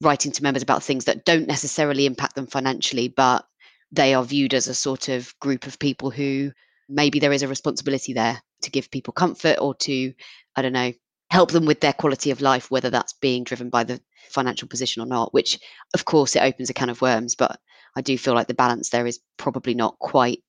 writing 0.00 0.32
to 0.32 0.42
members 0.42 0.62
about 0.62 0.82
things 0.82 1.04
that 1.04 1.24
don't 1.24 1.46
necessarily 1.46 2.06
impact 2.06 2.34
them 2.34 2.46
financially, 2.46 3.08
but 3.08 3.44
they 3.92 4.14
are 4.14 4.24
viewed 4.24 4.54
as 4.54 4.66
a 4.66 4.74
sort 4.74 5.08
of 5.08 5.34
group 5.40 5.66
of 5.66 5.78
people 5.78 6.10
who 6.10 6.52
maybe 6.88 7.18
there 7.18 7.32
is 7.32 7.42
a 7.42 7.48
responsibility 7.48 8.12
there 8.12 8.40
to 8.62 8.70
give 8.70 8.90
people 8.90 9.12
comfort 9.12 9.58
or 9.60 9.74
to, 9.74 10.12
I 10.56 10.62
don't 10.62 10.72
know, 10.72 10.92
help 11.30 11.52
them 11.52 11.66
with 11.66 11.80
their 11.80 11.92
quality 11.92 12.30
of 12.30 12.40
life, 12.40 12.70
whether 12.70 12.90
that's 12.90 13.12
being 13.14 13.44
driven 13.44 13.70
by 13.70 13.84
the 13.84 14.00
financial 14.30 14.68
position 14.68 15.02
or 15.02 15.06
not, 15.06 15.32
which 15.32 15.58
of 15.94 16.04
course 16.04 16.34
it 16.36 16.42
opens 16.42 16.70
a 16.70 16.74
can 16.74 16.90
of 16.90 17.00
worms, 17.00 17.34
but 17.34 17.58
I 17.96 18.00
do 18.00 18.16
feel 18.18 18.34
like 18.34 18.48
the 18.48 18.54
balance 18.54 18.90
there 18.90 19.06
is 19.06 19.20
probably 19.36 19.74
not 19.74 19.98
quite 19.98 20.42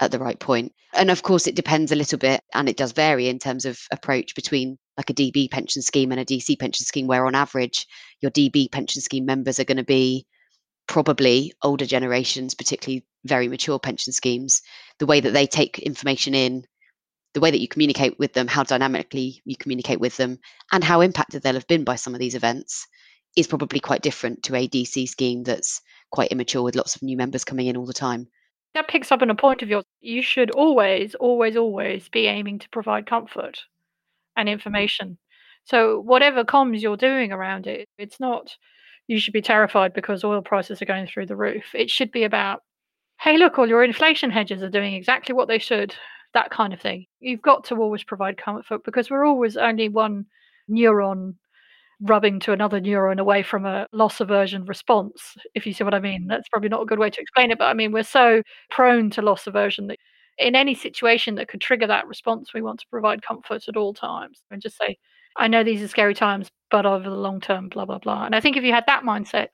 at 0.00 0.10
the 0.10 0.18
right 0.18 0.38
point. 0.38 0.72
And 0.92 1.10
of 1.10 1.22
course, 1.22 1.46
it 1.46 1.56
depends 1.56 1.92
a 1.92 1.96
little 1.96 2.18
bit 2.18 2.40
and 2.52 2.68
it 2.68 2.76
does 2.76 2.92
vary 2.92 3.28
in 3.28 3.38
terms 3.38 3.64
of 3.64 3.78
approach 3.92 4.34
between 4.34 4.78
like 4.96 5.10
a 5.10 5.14
DB 5.14 5.50
pension 5.50 5.82
scheme 5.82 6.12
and 6.12 6.20
a 6.20 6.24
DC 6.24 6.58
pension 6.58 6.84
scheme, 6.86 7.06
where 7.06 7.26
on 7.26 7.34
average, 7.34 7.86
your 8.20 8.30
DB 8.30 8.70
pension 8.70 9.02
scheme 9.02 9.24
members 9.24 9.58
are 9.58 9.64
going 9.64 9.76
to 9.76 9.84
be 9.84 10.26
probably 10.86 11.52
older 11.62 11.86
generations, 11.86 12.54
particularly 12.54 13.04
very 13.24 13.48
mature 13.48 13.78
pension 13.78 14.12
schemes. 14.12 14.62
The 14.98 15.06
way 15.06 15.20
that 15.20 15.32
they 15.32 15.46
take 15.46 15.78
information 15.78 16.34
in, 16.34 16.64
the 17.32 17.40
way 17.40 17.50
that 17.50 17.60
you 17.60 17.68
communicate 17.68 18.18
with 18.18 18.32
them, 18.32 18.46
how 18.46 18.62
dynamically 18.62 19.42
you 19.44 19.56
communicate 19.56 20.00
with 20.00 20.16
them, 20.16 20.38
and 20.72 20.84
how 20.84 21.00
impacted 21.00 21.42
they'll 21.42 21.54
have 21.54 21.66
been 21.66 21.84
by 21.84 21.96
some 21.96 22.14
of 22.14 22.20
these 22.20 22.34
events 22.34 22.86
is 23.36 23.48
probably 23.48 23.80
quite 23.80 24.02
different 24.02 24.44
to 24.44 24.54
a 24.54 24.68
DC 24.68 25.08
scheme 25.08 25.42
that's 25.42 25.80
quite 26.12 26.30
immature 26.30 26.62
with 26.62 26.76
lots 26.76 26.94
of 26.94 27.02
new 27.02 27.16
members 27.16 27.44
coming 27.44 27.66
in 27.66 27.76
all 27.76 27.86
the 27.86 27.92
time. 27.92 28.28
That 28.74 28.88
picks 28.88 29.10
up 29.10 29.22
on 29.22 29.30
a 29.30 29.34
point 29.34 29.62
of 29.62 29.68
yours. 29.68 29.84
You 30.00 30.22
should 30.22 30.50
always, 30.52 31.14
always, 31.16 31.56
always 31.56 32.08
be 32.08 32.26
aiming 32.26 32.60
to 32.60 32.68
provide 32.68 33.06
comfort 33.06 33.64
and 34.36 34.48
information. 34.48 35.18
So 35.64 36.00
whatever 36.00 36.44
comms 36.44 36.80
you're 36.82 36.96
doing 36.96 37.32
around 37.32 37.66
it, 37.66 37.88
it's 37.98 38.20
not 38.20 38.54
you 39.06 39.18
should 39.18 39.32
be 39.34 39.42
terrified 39.42 39.92
because 39.92 40.24
oil 40.24 40.42
prices 40.42 40.80
are 40.80 40.86
going 40.86 41.06
through 41.06 41.26
the 41.26 41.36
roof. 41.36 41.64
It 41.74 41.90
should 41.90 42.10
be 42.10 42.24
about, 42.24 42.62
hey, 43.20 43.36
look, 43.36 43.58
all 43.58 43.68
your 43.68 43.84
inflation 43.84 44.30
hedges 44.30 44.62
are 44.62 44.70
doing 44.70 44.94
exactly 44.94 45.34
what 45.34 45.48
they 45.48 45.58
should, 45.58 45.94
that 46.32 46.50
kind 46.50 46.72
of 46.72 46.80
thing. 46.80 47.06
You've 47.20 47.42
got 47.42 47.64
to 47.64 47.76
always 47.76 48.04
provide 48.04 48.36
comfort 48.38 48.82
because 48.84 49.10
we're 49.10 49.26
always 49.26 49.56
only 49.56 49.88
one 49.88 50.26
neuron 50.70 51.34
rubbing 52.00 52.40
to 52.40 52.52
another 52.52 52.80
neuron 52.80 53.18
away 53.18 53.42
from 53.42 53.64
a 53.64 53.86
loss 53.92 54.20
aversion 54.20 54.64
response, 54.64 55.36
if 55.54 55.66
you 55.66 55.72
see 55.72 55.84
what 55.84 55.94
I 55.94 56.00
mean. 56.00 56.26
That's 56.26 56.48
probably 56.48 56.68
not 56.68 56.82
a 56.82 56.86
good 56.86 56.98
way 56.98 57.10
to 57.10 57.20
explain 57.20 57.50
it, 57.50 57.58
but 57.58 57.66
I 57.66 57.74
mean, 57.74 57.92
we're 57.92 58.02
so 58.02 58.42
prone 58.70 59.10
to 59.10 59.22
loss 59.22 59.46
aversion 59.46 59.86
that 59.88 59.98
in 60.38 60.54
any 60.54 60.74
situation 60.74 61.36
that 61.36 61.48
could 61.48 61.60
trigger 61.60 61.86
that 61.86 62.06
response, 62.06 62.52
we 62.52 62.62
want 62.62 62.80
to 62.80 62.86
provide 62.90 63.22
comfort 63.22 63.68
at 63.68 63.76
all 63.76 63.94
times 63.94 64.42
and 64.50 64.60
just 64.60 64.76
say, 64.78 64.96
I 65.36 65.48
know 65.48 65.64
these 65.64 65.82
are 65.82 65.88
scary 65.88 66.14
times, 66.14 66.48
but 66.70 66.86
over 66.86 67.08
the 67.08 67.16
long 67.16 67.40
term, 67.40 67.68
blah, 67.68 67.84
blah, 67.84 67.98
blah. 67.98 68.24
And 68.24 68.34
I 68.34 68.40
think 68.40 68.56
if 68.56 68.64
you 68.64 68.72
had 68.72 68.84
that 68.86 69.02
mindset 69.02 69.48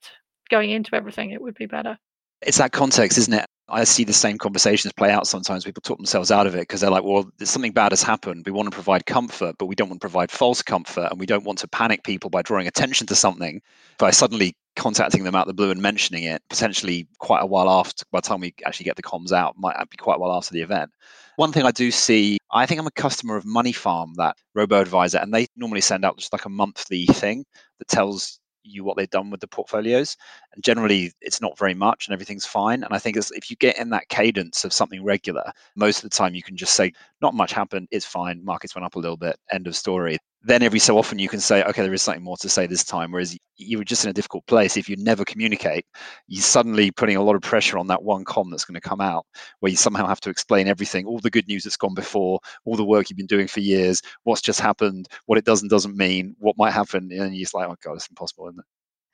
going 0.51 0.71
into 0.71 0.95
everything, 0.95 1.31
it 1.31 1.41
would 1.41 1.55
be 1.55 1.67
better. 1.67 1.99
It's 2.43 2.59
that 2.59 2.73
context, 2.73 3.19
isn't 3.19 3.35
it? 3.35 3.47
I 3.69 3.85
see 3.85 4.05
the 4.05 4.13
same 4.13 4.37
conversations 4.37 4.93
play 4.93 5.11
out 5.11 5.27
sometimes. 5.27 5.65
People 5.65 5.83
talk 5.83 5.99
themselves 5.99 6.31
out 6.31 6.47
of 6.47 6.55
it 6.55 6.63
because 6.63 6.81
they're 6.81 6.91
like, 6.91 7.05
well, 7.05 7.31
something 7.43 7.73
bad 7.73 7.93
has 7.93 8.03
happened. 8.03 8.45
We 8.45 8.53
want 8.53 8.69
to 8.69 8.75
provide 8.75 9.07
comfort, 9.07 9.57
but 9.59 9.67
we 9.67 9.75
don't 9.75 9.89
want 9.89 10.01
to 10.01 10.05
provide 10.05 10.31
false 10.31 10.61
comfort. 10.61 11.09
And 11.11 11.21
we 11.21 11.27
don't 11.27 11.45
want 11.45 11.59
to 11.61 11.69
panic 11.69 12.03
people 12.03 12.31
by 12.31 12.43
drawing 12.43 12.67
attention 12.67 13.07
to 13.07 13.15
something 13.15 13.63
by 13.99 14.11
suddenly 14.11 14.57
contacting 14.77 15.25
them 15.25 15.35
out 15.35 15.47
the 15.47 15.55
blue 15.55 15.71
and 15.71 15.83
mentioning 15.83 16.25
it, 16.25 16.43
potentially 16.49 17.09
quite 17.19 17.43
a 17.43 17.47
while 17.47 17.69
after, 17.69 18.05
by 18.11 18.21
the 18.21 18.29
time 18.29 18.41
we 18.41 18.55
actually 18.65 18.85
get 18.85 18.97
the 18.97 19.03
comms 19.03 19.33
out, 19.33 19.55
might 19.59 19.77
be 19.91 19.97
quite 19.97 20.17
a 20.17 20.19
while 20.19 20.33
after 20.33 20.53
the 20.53 20.63
event. 20.63 20.91
One 21.37 21.53
thing 21.53 21.65
I 21.65 21.71
do 21.71 21.91
see 21.91 22.39
I 22.53 22.67
think 22.67 22.81
I'm 22.81 22.87
a 22.87 22.93
customer 22.93 23.37
of 23.37 23.45
Moneyfarm, 23.45 24.15
that 24.17 24.37
robo 24.55 24.81
advisor, 24.81 25.19
and 25.19 25.33
they 25.33 25.47
normally 25.57 25.81
send 25.81 26.05
out 26.05 26.19
just 26.19 26.33
like 26.33 26.45
a 26.45 26.51
monthly 26.51 27.07
thing 27.07 27.45
that 27.79 27.89
tells 27.89 28.41
you 28.63 28.85
what 28.85 28.97
they've 28.97 29.09
done 29.11 29.31
with 29.31 29.41
the 29.41 29.47
portfolios. 29.47 30.17
And 30.55 30.63
generally, 30.63 31.13
it's 31.21 31.41
not 31.41 31.59
very 31.59 31.75
much 31.75 32.07
and 32.07 32.13
everything's 32.13 32.47
fine. 32.47 32.83
And 32.83 32.93
I 32.93 32.99
think 32.99 33.17
if 33.17 33.51
you 33.51 33.57
get 33.57 33.79
in 33.79 33.91
that 33.91 34.09
cadence 34.09 34.65
of 34.65 34.73
something 34.73 35.03
regular, 35.03 35.53
most 35.77 35.99
of 35.99 36.11
the 36.11 36.17
time 36.17 36.35
you 36.35 36.43
can 36.43 36.57
just 36.57 36.75
say, 36.75 36.93
not 37.23 37.35
much 37.35 37.53
happened, 37.53 37.89
it's 37.91 38.07
fine, 38.07 38.45
markets 38.45 38.75
went 38.75 38.85
up 38.85 38.97
a 38.97 38.99
little 38.99 39.17
bit, 39.17 39.37
end 39.53 39.67
of 39.67 39.77
story 39.77 40.19
then 40.43 40.63
every 40.63 40.79
so 40.79 40.97
often 40.97 41.19
you 41.19 41.29
can 41.29 41.41
say, 41.41 41.63
okay, 41.65 41.83
there 41.83 41.93
is 41.93 42.01
something 42.01 42.25
more 42.25 42.37
to 42.39 42.49
say 42.49 42.67
this 42.67 42.83
time. 42.83 43.13
Whereas 43.13 43.37
you 43.57 43.77
were 43.77 43.85
just 43.85 44.05
in 44.05 44.11
a 44.11 44.15
difficult 44.15 44.47
place. 44.47 44.77
If 44.77 44.89
you 44.89 44.97
never 44.97 45.25
communicate, 45.25 45.85
you're 46.29 46.43
suddenly 46.43 46.91
putting 46.91 47.17
a 47.17 47.23
lot 47.23 47.37
of 47.37 47.43
pressure 47.43 47.77
on 47.77 47.89
that 47.89 48.03
one 48.03 48.25
com 48.25 48.51
that's 48.51 48.65
going 48.65 48.81
to 48.81 48.89
come 48.89 49.03
out, 49.03 49.27
where 49.61 49.71
you 49.71 49.77
somehow 49.77 50.07
have 50.07 50.21
to 50.21 50.31
explain 50.31 50.67
everything, 50.67 51.05
all 51.05 51.19
the 51.19 51.31
good 51.31 51.47
news 51.47 51.65
that's 51.65 51.77
gone 51.77 51.95
before, 51.95 52.41
all 52.65 52.77
the 52.77 52.85
work 52.85 53.11
you've 53.11 53.19
been 53.19 53.27
doing 53.27 53.49
for 53.49 53.61
years, 53.61 54.01
what's 54.25 54.41
just 54.41 54.61
happened, 54.61 55.09
what 55.27 55.37
it 55.37 55.45
does 55.45 55.61
and 55.61 55.71
doesn't 55.71 55.97
mean, 55.97 56.35
what 56.39 56.57
might 56.57 56.73
happen. 56.73 57.11
And 57.13 57.35
you're 57.35 57.45
just 57.45 57.55
like, 57.55 57.69
oh 57.69 57.77
God, 57.85 57.97
it's 57.97 58.09
impossible, 58.09 58.49
isn't 58.49 58.61
it? 58.61 58.67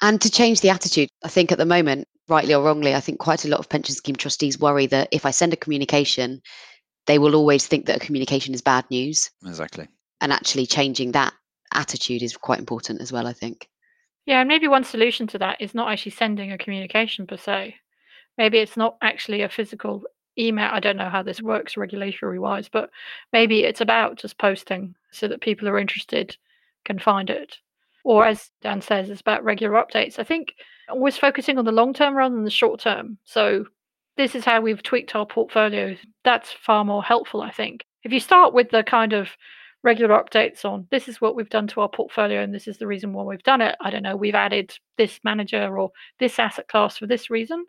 And 0.02 0.20
to 0.20 0.30
change 0.30 0.60
the 0.60 0.70
attitude, 0.70 1.08
I 1.24 1.28
think 1.28 1.50
at 1.50 1.58
the 1.58 1.66
moment, 1.66 2.06
rightly 2.28 2.54
or 2.54 2.62
wrongly, 2.62 2.94
I 2.94 3.00
think 3.00 3.18
quite 3.18 3.44
a 3.44 3.48
lot 3.48 3.60
of 3.60 3.68
pension 3.68 3.94
scheme 3.94 4.16
trustees 4.16 4.60
worry 4.60 4.86
that 4.88 5.08
if 5.10 5.26
I 5.26 5.30
send 5.30 5.52
a 5.54 5.56
communication, 5.56 6.40
they 7.06 7.18
will 7.18 7.34
always 7.34 7.66
think 7.66 7.86
that 7.86 7.96
a 7.96 8.04
communication 8.04 8.54
is 8.54 8.62
bad 8.62 8.84
news. 8.90 9.30
Exactly. 9.46 9.88
And 10.20 10.32
actually 10.32 10.66
changing 10.66 11.12
that 11.12 11.32
attitude 11.72 12.22
is 12.22 12.36
quite 12.36 12.58
important 12.58 13.00
as 13.00 13.12
well 13.12 13.26
i 13.26 13.32
think. 13.32 13.68
Yeah 14.24 14.40
and 14.40 14.48
maybe 14.48 14.68
one 14.68 14.84
solution 14.84 15.26
to 15.28 15.38
that 15.38 15.60
is 15.60 15.74
not 15.74 15.90
actually 15.90 16.12
sending 16.12 16.52
a 16.52 16.58
communication 16.58 17.26
per 17.26 17.36
se. 17.36 17.76
Maybe 18.38 18.58
it's 18.58 18.76
not 18.76 18.96
actually 19.02 19.42
a 19.42 19.48
physical 19.48 20.04
email 20.38 20.68
i 20.70 20.80
don't 20.80 20.98
know 20.98 21.08
how 21.08 21.22
this 21.22 21.40
works 21.40 21.78
regulatory 21.78 22.38
wise 22.38 22.68
but 22.68 22.90
maybe 23.32 23.64
it's 23.64 23.80
about 23.80 24.16
just 24.16 24.36
posting 24.36 24.94
so 25.10 25.26
that 25.26 25.40
people 25.40 25.66
who 25.66 25.72
are 25.72 25.78
interested 25.78 26.36
can 26.84 26.98
find 26.98 27.30
it. 27.30 27.56
Or 28.04 28.26
as 28.26 28.50
dan 28.62 28.80
says 28.80 29.10
it's 29.10 29.20
about 29.20 29.44
regular 29.44 29.82
updates. 29.82 30.18
I 30.18 30.24
think 30.24 30.54
always 30.88 31.16
focusing 31.16 31.58
on 31.58 31.64
the 31.64 31.72
long 31.72 31.92
term 31.92 32.14
rather 32.14 32.34
than 32.34 32.44
the 32.44 32.50
short 32.50 32.80
term. 32.80 33.18
So 33.24 33.66
this 34.16 34.35
is 34.35 34.44
how 34.44 34.61
we've 34.61 34.83
tweaked 34.83 35.14
our 35.14 35.26
portfolio. 35.26 35.96
that's 36.24 36.52
far 36.52 36.85
more 36.85 37.02
helpful 37.02 37.42
i 37.42 37.50
think 37.50 37.85
if 38.02 38.12
you 38.12 38.20
start 38.20 38.55
with 38.55 38.70
the 38.70 38.83
kind 38.83 39.12
of 39.12 39.29
regular 39.87 40.20
updates 40.20 40.64
on 40.64 40.87
this 40.90 41.07
is 41.07 41.20
what 41.20 41.37
we've 41.37 41.48
done 41.48 41.68
to 41.68 41.81
our 41.81 41.88
portfolio 41.88 42.42
and 42.42 42.52
this 42.52 42.66
is 42.66 42.76
the 42.79 42.87
reason 42.87 43.12
why 43.12 43.22
we've 43.22 43.42
done 43.44 43.61
it. 43.61 43.76
I 43.81 43.90
don't 43.90 44.02
know, 44.02 44.16
we've 44.16 44.35
added 44.35 44.76
this 44.98 45.20
manager 45.22 45.79
or 45.79 45.92
this 46.18 46.38
asset 46.40 46.66
class 46.66 46.98
for 46.98 47.07
this 47.07 47.31
reason. 47.31 47.64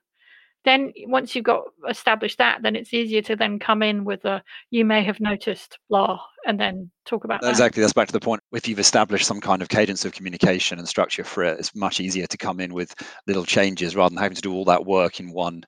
Then 0.66 0.92
once 1.06 1.36
you've 1.36 1.46
got 1.46 1.64
established 1.90 2.38
that, 2.40 2.62
then 2.62 2.76
it's 2.76 2.94
easier 2.94 3.22
to 3.24 3.36
then 3.36 3.60
come 3.60 3.82
in 3.82 4.04
with 4.04 4.26
a 4.26 4.44
you 4.70 4.84
may 4.84 5.04
have 5.04 5.20
noticed 5.20 5.80
blah 5.90 6.20
and 6.46 6.60
then 6.60 6.92
talk 7.06 7.24
about 7.24 7.42
that. 7.42 7.50
Exactly. 7.50 7.82
That's 7.82 7.94
back 7.94 8.08
to 8.08 8.14
the 8.14 8.20
point. 8.20 8.42
If 8.52 8.68
you've 8.68 8.80
established 8.80 9.26
some 9.26 9.40
kind 9.40 9.62
of 9.62 9.70
cadence 9.70 10.04
of 10.04 10.14
communication 10.14 10.80
and 10.80 10.88
structure 10.88 11.24
for 11.24 11.44
it, 11.44 11.60
it's 11.60 11.76
much 11.76 12.00
easier 12.00 12.28
to 12.28 12.38
come 12.38 12.60
in 12.60 12.74
with 12.74 12.94
little 13.28 13.46
changes 13.46 13.96
rather 13.96 14.14
than 14.14 14.22
having 14.22 14.36
to 14.36 14.42
do 14.42 14.54
all 14.54 14.66
that 14.66 14.86
work 14.86 15.20
in 15.20 15.32
one 15.32 15.64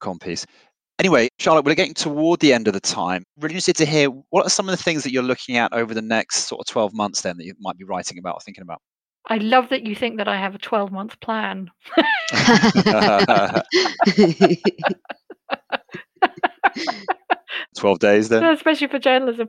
comp 0.00 0.22
piece. 0.22 0.46
Anyway, 0.98 1.28
Charlotte, 1.38 1.66
we're 1.66 1.74
getting 1.74 1.92
toward 1.92 2.40
the 2.40 2.54
end 2.54 2.68
of 2.68 2.72
the 2.72 2.80
time. 2.80 3.22
Really 3.38 3.52
interested 3.54 3.76
to 3.76 3.86
hear 3.86 4.08
what 4.30 4.46
are 4.46 4.50
some 4.50 4.68
of 4.68 4.76
the 4.76 4.82
things 4.82 5.02
that 5.02 5.12
you're 5.12 5.22
looking 5.22 5.56
at 5.56 5.72
over 5.72 5.92
the 5.92 6.00
next 6.00 6.44
sort 6.44 6.60
of 6.60 6.66
12 6.66 6.94
months 6.94 7.20
then 7.20 7.36
that 7.36 7.44
you 7.44 7.54
might 7.60 7.76
be 7.76 7.84
writing 7.84 8.18
about 8.18 8.36
or 8.36 8.40
thinking 8.40 8.62
about? 8.62 8.80
I 9.28 9.38
love 9.38 9.70
that 9.70 9.84
you 9.84 9.96
think 9.96 10.18
that 10.18 10.28
I 10.28 10.36
have 10.36 10.54
a 10.54 10.58
12 10.58 10.92
month 10.92 11.18
plan. 11.20 11.70
12 17.76 17.98
days 17.98 18.28
then? 18.28 18.44
Especially 18.52 18.86
for 18.88 18.98
journalism. 18.98 19.48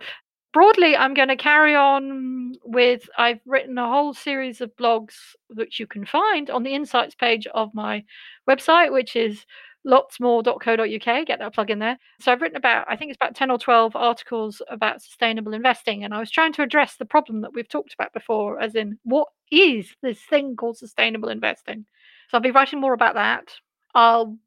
Broadly, 0.53 0.95
I'm 0.95 1.13
going 1.13 1.27
to 1.27 1.35
carry 1.35 1.75
on 1.75 2.53
with. 2.63 3.07
I've 3.17 3.41
written 3.45 3.77
a 3.77 3.87
whole 3.87 4.13
series 4.13 4.61
of 4.61 4.75
blogs 4.75 5.13
which 5.49 5.79
you 5.79 5.85
can 5.85 6.05
find 6.05 6.49
on 6.49 6.63
the 6.63 6.73
insights 6.73 7.13
page 7.15 7.45
of 7.47 7.73
my 7.75 8.03
website, 8.49 8.91
which 8.91 9.15
is 9.15 9.45
lotsmore.co.uk. 9.87 11.25
Get 11.25 11.39
that 11.39 11.53
plug 11.53 11.71
in 11.71 11.79
there. 11.79 11.97
So 12.19 12.31
I've 12.31 12.41
written 12.41 12.57
about, 12.57 12.85
I 12.89 12.95
think 12.95 13.09
it's 13.09 13.17
about 13.21 13.35
10 13.35 13.49
or 13.49 13.57
12 13.57 13.95
articles 13.95 14.61
about 14.69 15.01
sustainable 15.01 15.53
investing. 15.53 16.03
And 16.03 16.13
I 16.13 16.19
was 16.19 16.29
trying 16.29 16.53
to 16.53 16.61
address 16.61 16.95
the 16.95 17.05
problem 17.05 17.41
that 17.41 17.53
we've 17.53 17.69
talked 17.69 17.93
about 17.93 18.13
before, 18.13 18.59
as 18.59 18.75
in, 18.75 18.99
what 19.03 19.29
is 19.51 19.95
this 20.03 20.19
thing 20.29 20.55
called 20.55 20.77
sustainable 20.77 21.29
investing? 21.29 21.85
So 22.29 22.37
I'll 22.37 22.41
be 22.41 22.51
writing 22.51 22.81
more 22.81 22.93
about 22.93 23.15
that. 23.15 23.49
I'll 23.95 24.37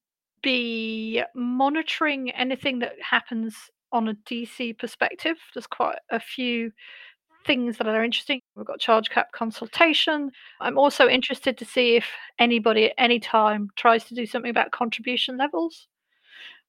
be 0.43 1.23
monitoring 1.35 2.31
anything 2.31 2.81
that 2.81 2.93
happens 3.01 3.57
on 3.93 4.09
a 4.09 4.15
DC 4.15 4.79
perspective. 4.79 5.37
There's 5.55 5.67
quite 5.67 5.99
a 6.11 6.21
few 6.21 6.73
things 7.47 7.79
that 7.79 7.87
are 7.87 8.05
interesting. 8.05 8.41
We've 8.55 8.67
got 8.67 8.81
charge 8.81 9.11
cap 9.11 9.33
consultation. 9.33 10.31
I'm 10.61 10.79
also 10.79 11.09
interested 11.09 11.57
to 11.59 11.65
see 11.65 11.97
if 11.97 12.07
anybody 12.39 12.87
at 12.87 12.95
any 12.99 13.21
time 13.21 13.71
tries 13.77 14.05
to 14.05 14.15
do 14.15 14.27
something 14.27 14.51
about 14.51 14.73
contribution 14.73 15.37
levels 15.37 15.89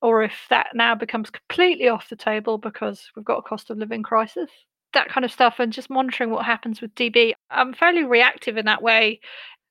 or 0.01 0.23
if 0.23 0.33
that 0.49 0.67
now 0.73 0.95
becomes 0.95 1.29
completely 1.29 1.87
off 1.87 2.09
the 2.09 2.15
table 2.15 2.57
because 2.57 3.11
we've 3.15 3.25
got 3.25 3.37
a 3.37 3.43
cost 3.43 3.69
of 3.69 3.77
living 3.77 4.03
crisis. 4.03 4.49
That 4.93 5.09
kind 5.09 5.23
of 5.23 5.31
stuff, 5.31 5.59
and 5.59 5.71
just 5.71 5.89
monitoring 5.89 6.31
what 6.31 6.45
happens 6.45 6.81
with 6.81 6.93
DB. 6.95 7.33
I'm 7.49 7.73
fairly 7.73 8.03
reactive 8.03 8.57
in 8.57 8.65
that 8.65 8.81
way. 8.81 9.21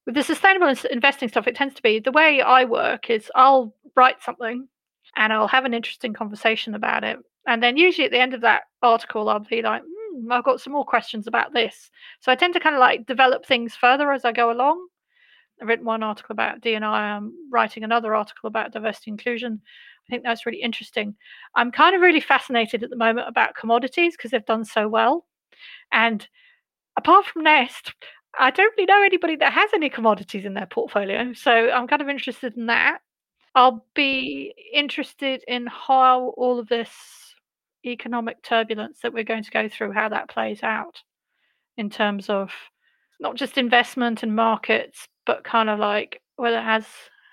With 0.05 0.15
the 0.15 0.23
sustainable 0.23 0.73
investing 0.89 1.29
stuff, 1.29 1.47
it 1.47 1.55
tends 1.55 1.75
to 1.75 1.81
be 1.83 1.99
the 1.99 2.11
way 2.11 2.41
I 2.41 2.63
work 2.63 3.09
is 3.09 3.29
I'll 3.35 3.75
write 3.95 4.23
something 4.23 4.67
and 5.15 5.31
I'll 5.33 5.47
have 5.47 5.65
an 5.65 5.75
interesting 5.75 6.13
conversation 6.13 6.73
about 6.73 7.03
it. 7.03 7.19
And 7.45 7.61
then 7.61 7.77
usually 7.77 8.05
at 8.05 8.11
the 8.11 8.19
end 8.19 8.33
of 8.33 8.41
that 8.41 8.63
article, 8.81 9.29
I'll 9.29 9.39
be 9.39 9.61
like, 9.61 9.83
hmm, 10.11 10.31
I've 10.31 10.43
got 10.43 10.61
some 10.61 10.73
more 10.73 10.85
questions 10.85 11.27
about 11.27 11.53
this. 11.53 11.89
So 12.19 12.31
I 12.31 12.35
tend 12.35 12.53
to 12.53 12.59
kind 12.59 12.75
of 12.75 12.79
like 12.79 13.05
develop 13.05 13.45
things 13.45 13.75
further 13.75 14.11
as 14.11 14.25
I 14.25 14.31
go 14.31 14.51
along. 14.51 14.87
I've 15.61 15.67
written 15.67 15.85
one 15.85 16.03
article 16.03 16.33
about 16.33 16.61
DNI. 16.61 16.83
I'm 16.83 17.33
writing 17.51 17.83
another 17.83 18.15
article 18.15 18.47
about 18.47 18.73
diversity 18.73 19.11
inclusion. 19.11 19.61
I 19.63 20.09
think 20.09 20.23
that's 20.23 20.45
really 20.45 20.61
interesting. 20.61 21.15
I'm 21.55 21.71
kind 21.71 21.95
of 21.95 22.01
really 22.01 22.19
fascinated 22.19 22.83
at 22.83 22.89
the 22.89 22.95
moment 22.95 23.27
about 23.27 23.55
commodities 23.55 24.15
because 24.17 24.31
they've 24.31 24.45
done 24.45 24.65
so 24.65 24.87
well. 24.87 25.25
And 25.91 26.27
apart 26.97 27.25
from 27.25 27.43
Nest, 27.43 27.93
I 28.39 28.49
don't 28.49 28.73
really 28.77 28.87
know 28.87 29.03
anybody 29.03 29.35
that 29.37 29.53
has 29.53 29.69
any 29.73 29.89
commodities 29.89 30.45
in 30.45 30.53
their 30.53 30.65
portfolio. 30.65 31.33
So 31.33 31.51
I'm 31.51 31.87
kind 31.87 32.01
of 32.01 32.09
interested 32.09 32.57
in 32.57 32.65
that. 32.67 32.99
I'll 33.53 33.85
be 33.93 34.53
interested 34.73 35.43
in 35.47 35.67
how 35.67 36.33
all 36.37 36.57
of 36.57 36.69
this 36.69 36.89
economic 37.85 38.41
turbulence 38.43 38.99
that 39.01 39.13
we're 39.13 39.23
going 39.23 39.43
to 39.43 39.51
go 39.51 39.67
through, 39.69 39.91
how 39.93 40.09
that 40.09 40.29
plays 40.29 40.63
out 40.63 41.01
in 41.77 41.89
terms 41.89 42.29
of 42.29 42.51
not 43.19 43.35
just 43.35 43.57
investment 43.57 44.23
and 44.23 44.35
markets, 44.35 45.07
but 45.25 45.43
kind 45.43 45.69
of 45.69 45.79
like 45.79 46.21
whether 46.35 46.57
it 46.57 46.63
has 46.63 46.85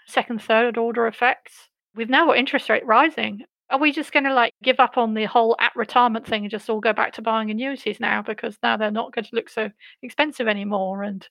second, 0.06 0.42
third 0.42 0.76
order 0.76 1.06
effects. 1.06 1.68
We've 1.94 2.11
now 2.11 2.26
got 2.26 2.38
interest 2.38 2.68
rate 2.68 2.87
rising. 2.87 3.44
Are 3.70 3.78
we 3.78 3.92
just 3.92 4.12
going 4.12 4.24
to 4.24 4.32
like 4.32 4.54
give 4.62 4.80
up 4.80 4.96
on 4.96 5.14
the 5.14 5.26
whole 5.26 5.56
at 5.61 5.76
retirement 5.76 6.26
thing 6.26 6.44
and 6.44 6.50
just 6.50 6.70
all 6.70 6.80
go 6.80 6.92
back 6.92 7.12
to 7.14 7.22
buying 7.22 7.50
annuities 7.50 8.00
now 8.00 8.22
because 8.22 8.56
now 8.62 8.76
they're 8.76 8.90
not 8.90 9.12
going 9.12 9.24
to 9.26 9.34
look 9.34 9.50
so 9.50 9.70
expensive 10.02 10.48
anymore? 10.48 11.02
And 11.02 11.26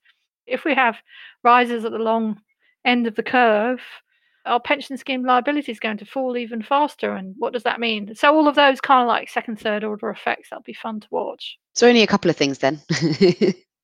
if 0.45 0.63
we 0.63 0.75
have 0.75 0.97
rises 1.43 1.86
at 1.86 1.91
the 1.91 1.97
long 1.97 2.39
end 2.86 3.08
of 3.08 3.15
the 3.15 3.23
curve, 3.23 3.82
our 4.48 4.60
pension 4.60 4.98
scheme 4.98 5.26
liability 5.26 5.72
is 5.72 5.80
going 5.80 5.98
to 5.98 6.06
fall 6.06 6.38
even 6.38 6.62
faster. 6.62 7.14
And 7.14 7.36
what 7.38 7.54
does 7.54 7.64
that 7.64 7.80
mean? 7.80 8.16
So 8.16 8.36
all 8.36 8.48
of 8.48 8.56
those 8.56 8.82
kind 8.82 9.02
of 9.02 9.08
like 9.08 9.30
second, 9.30 9.60
third 9.60 9.84
order 9.84 10.10
effects, 10.10 10.50
that'll 10.50 10.64
be 10.64 10.74
fun 10.74 11.00
to 11.02 11.08
watch. 11.12 11.58
So 11.76 11.88
only 11.88 12.02
a 12.02 12.08
couple 12.08 12.30
of 12.30 12.38
things 12.38 12.60
then. 12.60 12.82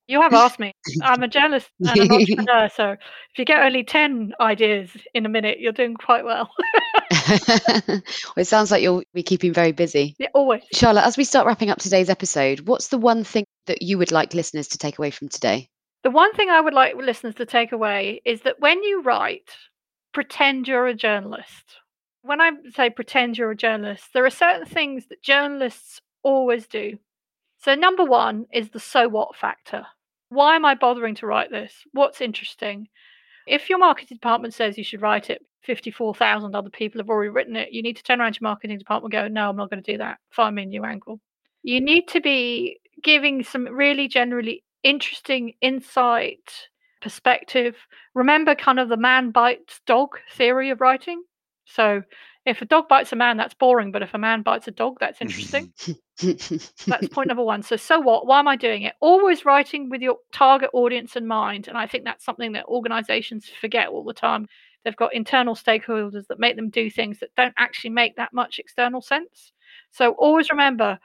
you 0.08 0.20
have 0.20 0.34
asked 0.34 0.58
me. 0.58 0.72
I'm 1.02 1.22
a 1.22 1.28
journalist 1.28 1.68
and 1.80 2.00
an 2.00 2.12
entrepreneur. 2.12 2.68
So 2.74 2.90
if 2.92 3.38
you 3.38 3.44
get 3.44 3.62
only 3.62 3.84
10 3.84 4.32
ideas 4.40 4.90
in 5.14 5.26
a 5.26 5.28
minute, 5.28 5.60
you're 5.60 5.72
doing 5.72 5.94
quite 5.94 6.24
well. 6.24 6.50
well, 7.28 8.02
it 8.36 8.46
sounds 8.46 8.70
like 8.70 8.82
you'll 8.82 9.02
be 9.14 9.22
keeping 9.22 9.52
very 9.52 9.72
busy. 9.72 10.14
Yeah, 10.18 10.28
always. 10.34 10.62
Charlotte, 10.72 11.04
as 11.04 11.16
we 11.16 11.24
start 11.24 11.46
wrapping 11.46 11.70
up 11.70 11.78
today's 11.78 12.10
episode, 12.10 12.60
what's 12.60 12.88
the 12.88 12.98
one 12.98 13.24
thing 13.24 13.44
that 13.66 13.82
you 13.82 13.98
would 13.98 14.12
like 14.12 14.34
listeners 14.34 14.68
to 14.68 14.78
take 14.78 14.98
away 14.98 15.10
from 15.10 15.28
today? 15.28 15.68
The 16.02 16.10
one 16.10 16.34
thing 16.34 16.50
I 16.50 16.60
would 16.60 16.74
like 16.74 16.96
listeners 16.96 17.34
to 17.36 17.46
take 17.46 17.72
away 17.72 18.20
is 18.26 18.42
that 18.42 18.60
when 18.60 18.82
you 18.82 19.00
write, 19.00 19.50
pretend 20.14 20.66
you're 20.66 20.86
a 20.86 20.94
journalist. 20.94 21.76
When 22.22 22.40
I 22.40 22.52
say 22.72 22.88
pretend 22.88 23.36
you're 23.36 23.50
a 23.50 23.56
journalist, 23.56 24.04
there 24.14 24.24
are 24.24 24.30
certain 24.30 24.64
things 24.64 25.06
that 25.08 25.22
journalists 25.22 26.00
always 26.22 26.66
do. 26.66 26.98
So, 27.58 27.74
number 27.74 28.04
one 28.04 28.46
is 28.52 28.70
the 28.70 28.80
so 28.80 29.08
what 29.08 29.36
factor. 29.36 29.84
Why 30.30 30.56
am 30.56 30.64
I 30.64 30.74
bothering 30.74 31.14
to 31.16 31.26
write 31.26 31.50
this? 31.50 31.72
What's 31.92 32.20
interesting? 32.20 32.88
If 33.46 33.68
your 33.68 33.78
marketing 33.78 34.16
department 34.16 34.54
says 34.54 34.78
you 34.78 34.84
should 34.84 35.02
write 35.02 35.28
it, 35.28 35.42
54,000 35.64 36.54
other 36.54 36.70
people 36.70 36.98
have 36.98 37.10
already 37.10 37.30
written 37.30 37.56
it, 37.56 37.72
you 37.72 37.82
need 37.82 37.96
to 37.96 38.02
turn 38.02 38.20
around 38.20 38.34
to 38.34 38.40
your 38.40 38.48
marketing 38.48 38.78
department 38.78 39.14
and 39.14 39.22
go, 39.22 39.28
no, 39.28 39.50
I'm 39.50 39.56
not 39.56 39.70
going 39.70 39.82
to 39.82 39.92
do 39.92 39.98
that. 39.98 40.18
Find 40.30 40.56
me 40.56 40.62
a 40.62 40.66
new 40.66 40.84
angle. 40.84 41.20
You 41.62 41.80
need 41.80 42.08
to 42.08 42.20
be 42.20 42.80
giving 43.02 43.42
some 43.42 43.66
really 43.66 44.08
generally 44.08 44.64
interesting 44.82 45.54
insight 45.60 46.68
perspective. 47.04 47.76
Remember 48.14 48.54
kind 48.54 48.80
of 48.80 48.88
the 48.88 48.96
man 48.96 49.30
bites 49.30 49.80
dog 49.86 50.18
theory 50.32 50.70
of 50.70 50.80
writing. 50.80 51.22
So 51.66 52.02
if 52.46 52.62
a 52.62 52.64
dog 52.64 52.88
bites 52.88 53.12
a 53.12 53.16
man, 53.16 53.36
that's 53.36 53.52
boring, 53.52 53.92
but 53.92 54.02
if 54.02 54.14
a 54.14 54.18
man 54.18 54.40
bites 54.40 54.66
a 54.66 54.70
dog, 54.70 54.96
that's 55.00 55.20
interesting. 55.20 55.72
That's 56.86 57.08
point 57.08 57.28
number 57.28 57.44
one. 57.44 57.62
So, 57.62 57.76
so 57.76 58.00
what? 58.00 58.26
Why 58.26 58.38
am 58.38 58.48
I 58.48 58.56
doing 58.56 58.82
it? 58.82 58.94
Always 59.00 59.44
writing 59.44 59.90
with 59.90 60.00
your 60.00 60.16
target 60.32 60.70
audience 60.72 61.14
in 61.14 61.26
mind. 61.26 61.68
And 61.68 61.76
I 61.76 61.86
think 61.86 62.04
that's 62.04 62.24
something 62.24 62.52
that 62.52 62.64
organizations 62.66 63.50
forget 63.60 63.88
all 63.88 64.04
the 64.04 64.14
time. 64.14 64.46
They've 64.84 64.96
got 64.96 65.14
internal 65.14 65.54
stakeholders 65.54 66.26
that 66.28 66.38
make 66.38 66.56
them 66.56 66.70
do 66.70 66.90
things 66.90 67.20
that 67.20 67.34
don't 67.36 67.54
actually 67.58 67.90
make 67.90 68.16
that 68.16 68.32
much 68.32 68.58
external 68.58 69.02
sense. 69.02 69.52
So, 69.90 70.12
always 70.12 70.50
remember 70.50 70.98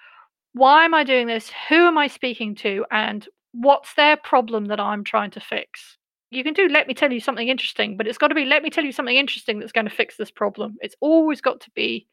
why 0.53 0.85
am 0.85 0.93
I 0.93 1.03
doing 1.03 1.27
this? 1.27 1.51
Who 1.69 1.75
am 1.75 1.97
I 1.97 2.07
speaking 2.07 2.55
to? 2.55 2.85
And 2.89 3.27
what's 3.53 3.93
their 3.95 4.17
problem 4.17 4.65
that 4.65 4.79
I'm 4.79 5.03
trying 5.03 5.31
to 5.31 5.39
fix? 5.39 5.97
You 6.31 6.43
can 6.43 6.53
do 6.53 6.67
let 6.67 6.87
me 6.87 6.93
tell 6.93 7.11
you 7.11 7.19
something 7.19 7.47
interesting, 7.47 7.97
but 7.97 8.07
it's 8.07 8.17
got 8.17 8.27
to 8.27 8.35
be 8.35 8.45
let 8.45 8.61
me 8.61 8.69
tell 8.69 8.83
you 8.83 8.91
something 8.91 9.15
interesting 9.15 9.59
that's 9.59 9.71
going 9.71 9.87
to 9.87 9.95
fix 9.95 10.15
this 10.15 10.31
problem. 10.31 10.77
It's 10.81 10.95
always 10.99 11.41
got 11.41 11.59
to 11.61 11.71
be 11.71 12.07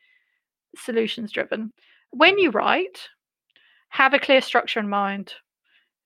solutions 0.76 1.32
driven. 1.32 1.72
When 2.10 2.38
you 2.38 2.50
write, 2.50 3.08
have 3.90 4.14
a 4.14 4.18
clear 4.18 4.40
structure 4.40 4.80
in 4.80 4.88
mind. 4.88 5.34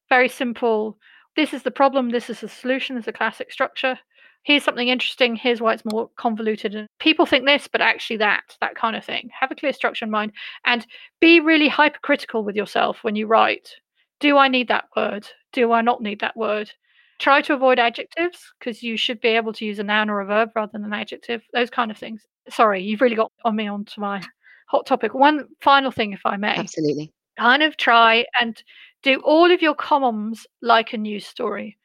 Very 0.08 0.28
simple. 0.28 0.98
This 1.36 1.54
is 1.54 1.62
the 1.62 1.70
problem, 1.70 2.10
this 2.10 2.28
is 2.28 2.40
the 2.40 2.48
solution, 2.48 2.96
is 2.96 3.06
a 3.06 3.12
classic 3.12 3.52
structure. 3.52 3.98
Here's 4.42 4.64
something 4.64 4.88
interesting, 4.88 5.36
here's 5.36 5.60
why 5.60 5.74
it's 5.74 5.84
more 5.84 6.10
convoluted. 6.16 6.74
And 6.74 6.88
people 6.98 7.26
think 7.26 7.46
this, 7.46 7.68
but 7.68 7.80
actually 7.80 8.16
that, 8.16 8.56
that 8.60 8.74
kind 8.74 8.96
of 8.96 9.04
thing. 9.04 9.30
Have 9.38 9.50
a 9.50 9.54
clear 9.54 9.72
structure 9.72 10.04
in 10.04 10.10
mind 10.10 10.32
and 10.64 10.86
be 11.20 11.40
really 11.40 11.68
hypercritical 11.68 12.42
with 12.42 12.56
yourself 12.56 12.98
when 13.02 13.16
you 13.16 13.26
write. 13.26 13.74
Do 14.20 14.36
I 14.36 14.48
need 14.48 14.68
that 14.68 14.86
word? 14.96 15.26
Do 15.52 15.72
I 15.72 15.80
not 15.80 16.02
need 16.02 16.20
that 16.20 16.36
word? 16.36 16.70
Try 17.18 17.42
to 17.42 17.54
avoid 17.54 17.78
adjectives 17.78 18.52
because 18.58 18.82
you 18.82 18.96
should 18.96 19.20
be 19.20 19.28
able 19.28 19.52
to 19.54 19.64
use 19.64 19.78
a 19.78 19.84
noun 19.84 20.08
or 20.08 20.20
a 20.20 20.26
verb 20.26 20.50
rather 20.54 20.72
than 20.72 20.84
an 20.84 20.92
adjective, 20.92 21.42
those 21.52 21.70
kind 21.70 21.90
of 21.90 21.98
things. 21.98 22.26
Sorry, 22.48 22.82
you've 22.82 23.00
really 23.00 23.16
got 23.16 23.32
on 23.44 23.56
me 23.56 23.66
onto 23.66 24.00
my 24.00 24.22
hot 24.68 24.86
topic. 24.86 25.12
One 25.14 25.46
final 25.60 25.90
thing, 25.90 26.12
if 26.12 26.20
I 26.24 26.36
may. 26.36 26.54
Absolutely. 26.54 27.12
Kind 27.38 27.62
of 27.62 27.76
try 27.76 28.24
and 28.40 28.62
do 29.02 29.20
all 29.24 29.50
of 29.50 29.62
your 29.62 29.74
columns 29.74 30.46
like 30.62 30.92
a 30.92 30.98
news 30.98 31.26
story. 31.26 31.76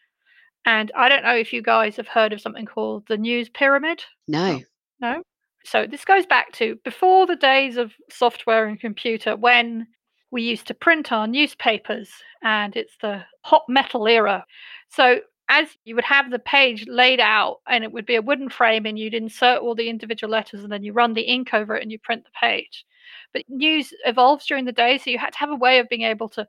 And 0.66 0.92
I 0.96 1.10
don't 1.10 1.24
know 1.24 1.36
if 1.36 1.54
you 1.54 1.62
guys 1.62 1.96
have 1.98 2.08
heard 2.08 2.34
of 2.34 2.42
something 2.42 2.66
called 2.66 3.04
the 3.08 3.18
news 3.18 3.50
pyramid. 3.50 4.04
No. 4.28 4.62
No. 5.00 5.22
So 5.64 5.88
this 5.88 6.06
goes 6.06 6.26
back 6.26 6.52
to 6.54 6.78
before 6.84 7.26
the 7.26 7.36
days 7.36 7.78
of 7.78 7.92
software 8.10 8.68
and 8.68 8.80
computer 8.80 9.36
when 9.36 9.88
we 10.36 10.42
used 10.42 10.68
to 10.68 10.74
print 10.74 11.14
our 11.14 11.28
newspapers 11.28 12.10
and 12.44 12.76
it's 12.76 12.98
the 13.02 13.24
hot 13.44 13.64
metal 13.70 14.06
era. 14.06 14.46
So 14.90 15.22
as 15.48 15.70
you 15.86 15.96
would 15.96 16.04
have 16.04 16.30
the 16.30 16.40
page 16.40 16.86
laid 16.90 17.22
out 17.22 17.62
and 17.70 17.86
it 17.86 17.94
would 17.94 18.06
be 18.06 18.16
a 18.16 18.22
wooden 18.22 18.50
frame 18.50 18.86
and 18.86 19.00
you'd 19.00 19.14
insert 19.14 19.62
all 19.62 19.76
the 19.76 19.88
individual 19.88 20.30
letters 20.30 20.62
and 20.62 20.70
then 20.70 20.84
you 20.84 20.92
run 20.92 21.14
the 21.14 21.22
ink 21.22 21.54
over 21.54 21.74
it 21.74 21.82
and 21.82 21.90
you 21.90 21.98
print 22.00 22.26
the 22.26 22.32
page. 22.38 22.86
But 23.32 23.44
news 23.48 23.94
evolves 24.06 24.46
during 24.46 24.66
the 24.66 24.74
day, 24.74 24.98
so 24.98 25.10
you 25.10 25.18
had 25.18 25.32
to 25.32 25.40
have 25.40 25.52
a 25.52 25.56
way 25.56 25.80
of 25.80 25.88
being 25.88 26.02
able 26.02 26.28
to 26.30 26.46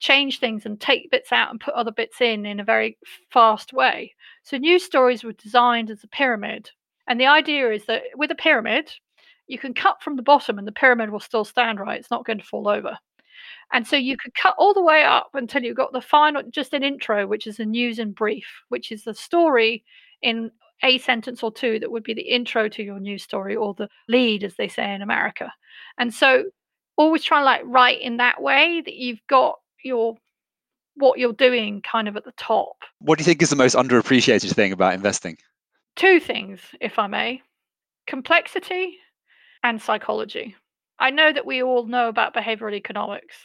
change 0.00 0.40
things 0.40 0.66
and 0.66 0.80
take 0.80 1.12
bits 1.12 1.30
out 1.30 1.52
and 1.52 1.60
put 1.60 1.74
other 1.74 1.92
bits 1.92 2.20
in 2.20 2.44
in 2.44 2.58
a 2.58 2.64
very 2.64 2.98
fast 3.30 3.72
way. 3.72 4.12
So 4.42 4.56
news 4.56 4.82
stories 4.82 5.22
were 5.22 5.34
designed 5.34 5.88
as 5.88 6.02
a 6.02 6.08
pyramid. 6.08 6.68
And 7.06 7.20
the 7.20 7.26
idea 7.26 7.70
is 7.70 7.84
that 7.84 8.02
with 8.16 8.32
a 8.32 8.34
pyramid, 8.34 8.90
you 9.46 9.58
can 9.58 9.72
cut 9.72 10.02
from 10.02 10.16
the 10.16 10.22
bottom 10.22 10.58
and 10.58 10.66
the 10.66 10.72
pyramid 10.72 11.10
will 11.10 11.20
still 11.20 11.44
stand 11.44 11.78
right. 11.78 12.00
It's 12.00 12.10
not 12.10 12.24
going 12.24 12.38
to 12.38 12.44
fall 12.44 12.66
over. 12.66 12.98
And 13.72 13.86
so 13.86 13.96
you 13.96 14.16
could 14.16 14.34
cut 14.34 14.54
all 14.58 14.74
the 14.74 14.82
way 14.82 15.04
up 15.04 15.30
until 15.34 15.62
you 15.62 15.74
got 15.74 15.92
the 15.92 16.00
final, 16.00 16.42
just 16.50 16.74
an 16.74 16.82
intro, 16.82 17.26
which 17.26 17.46
is 17.46 17.58
a 17.60 17.64
news 17.64 17.98
and 17.98 18.14
brief, 18.14 18.46
which 18.68 18.90
is 18.90 19.04
the 19.04 19.14
story 19.14 19.84
in 20.22 20.50
a 20.82 20.98
sentence 20.98 21.42
or 21.42 21.52
two 21.52 21.78
that 21.78 21.90
would 21.90 22.02
be 22.02 22.14
the 22.14 22.22
intro 22.22 22.68
to 22.68 22.82
your 22.82 23.00
news 23.00 23.22
story 23.22 23.54
or 23.54 23.74
the 23.74 23.88
lead, 24.08 24.44
as 24.44 24.54
they 24.56 24.68
say 24.68 24.94
in 24.94 25.02
America. 25.02 25.52
And 25.98 26.12
so 26.12 26.44
always 26.96 27.22
try 27.22 27.38
and 27.38 27.44
like 27.44 27.62
write 27.64 28.00
in 28.00 28.16
that 28.16 28.42
way 28.42 28.82
that 28.84 28.94
you've 28.94 29.20
got 29.28 29.58
your 29.84 30.16
what 30.96 31.18
you're 31.18 31.32
doing 31.32 31.80
kind 31.82 32.08
of 32.08 32.16
at 32.16 32.24
the 32.24 32.32
top. 32.32 32.76
What 32.98 33.16
do 33.16 33.22
you 33.22 33.26
think 33.26 33.40
is 33.40 33.50
the 33.50 33.56
most 33.56 33.76
underappreciated 33.76 34.52
thing 34.54 34.72
about 34.72 34.94
investing? 34.94 35.38
Two 35.96 36.20
things, 36.20 36.60
if 36.80 36.98
I 36.98 37.06
may 37.06 37.42
complexity 38.10 38.98
and 39.62 39.80
psychology. 39.80 40.56
I 41.00 41.10
know 41.10 41.32
that 41.32 41.46
we 41.46 41.62
all 41.62 41.86
know 41.86 42.08
about 42.08 42.34
behavioral 42.34 42.74
economics, 42.74 43.36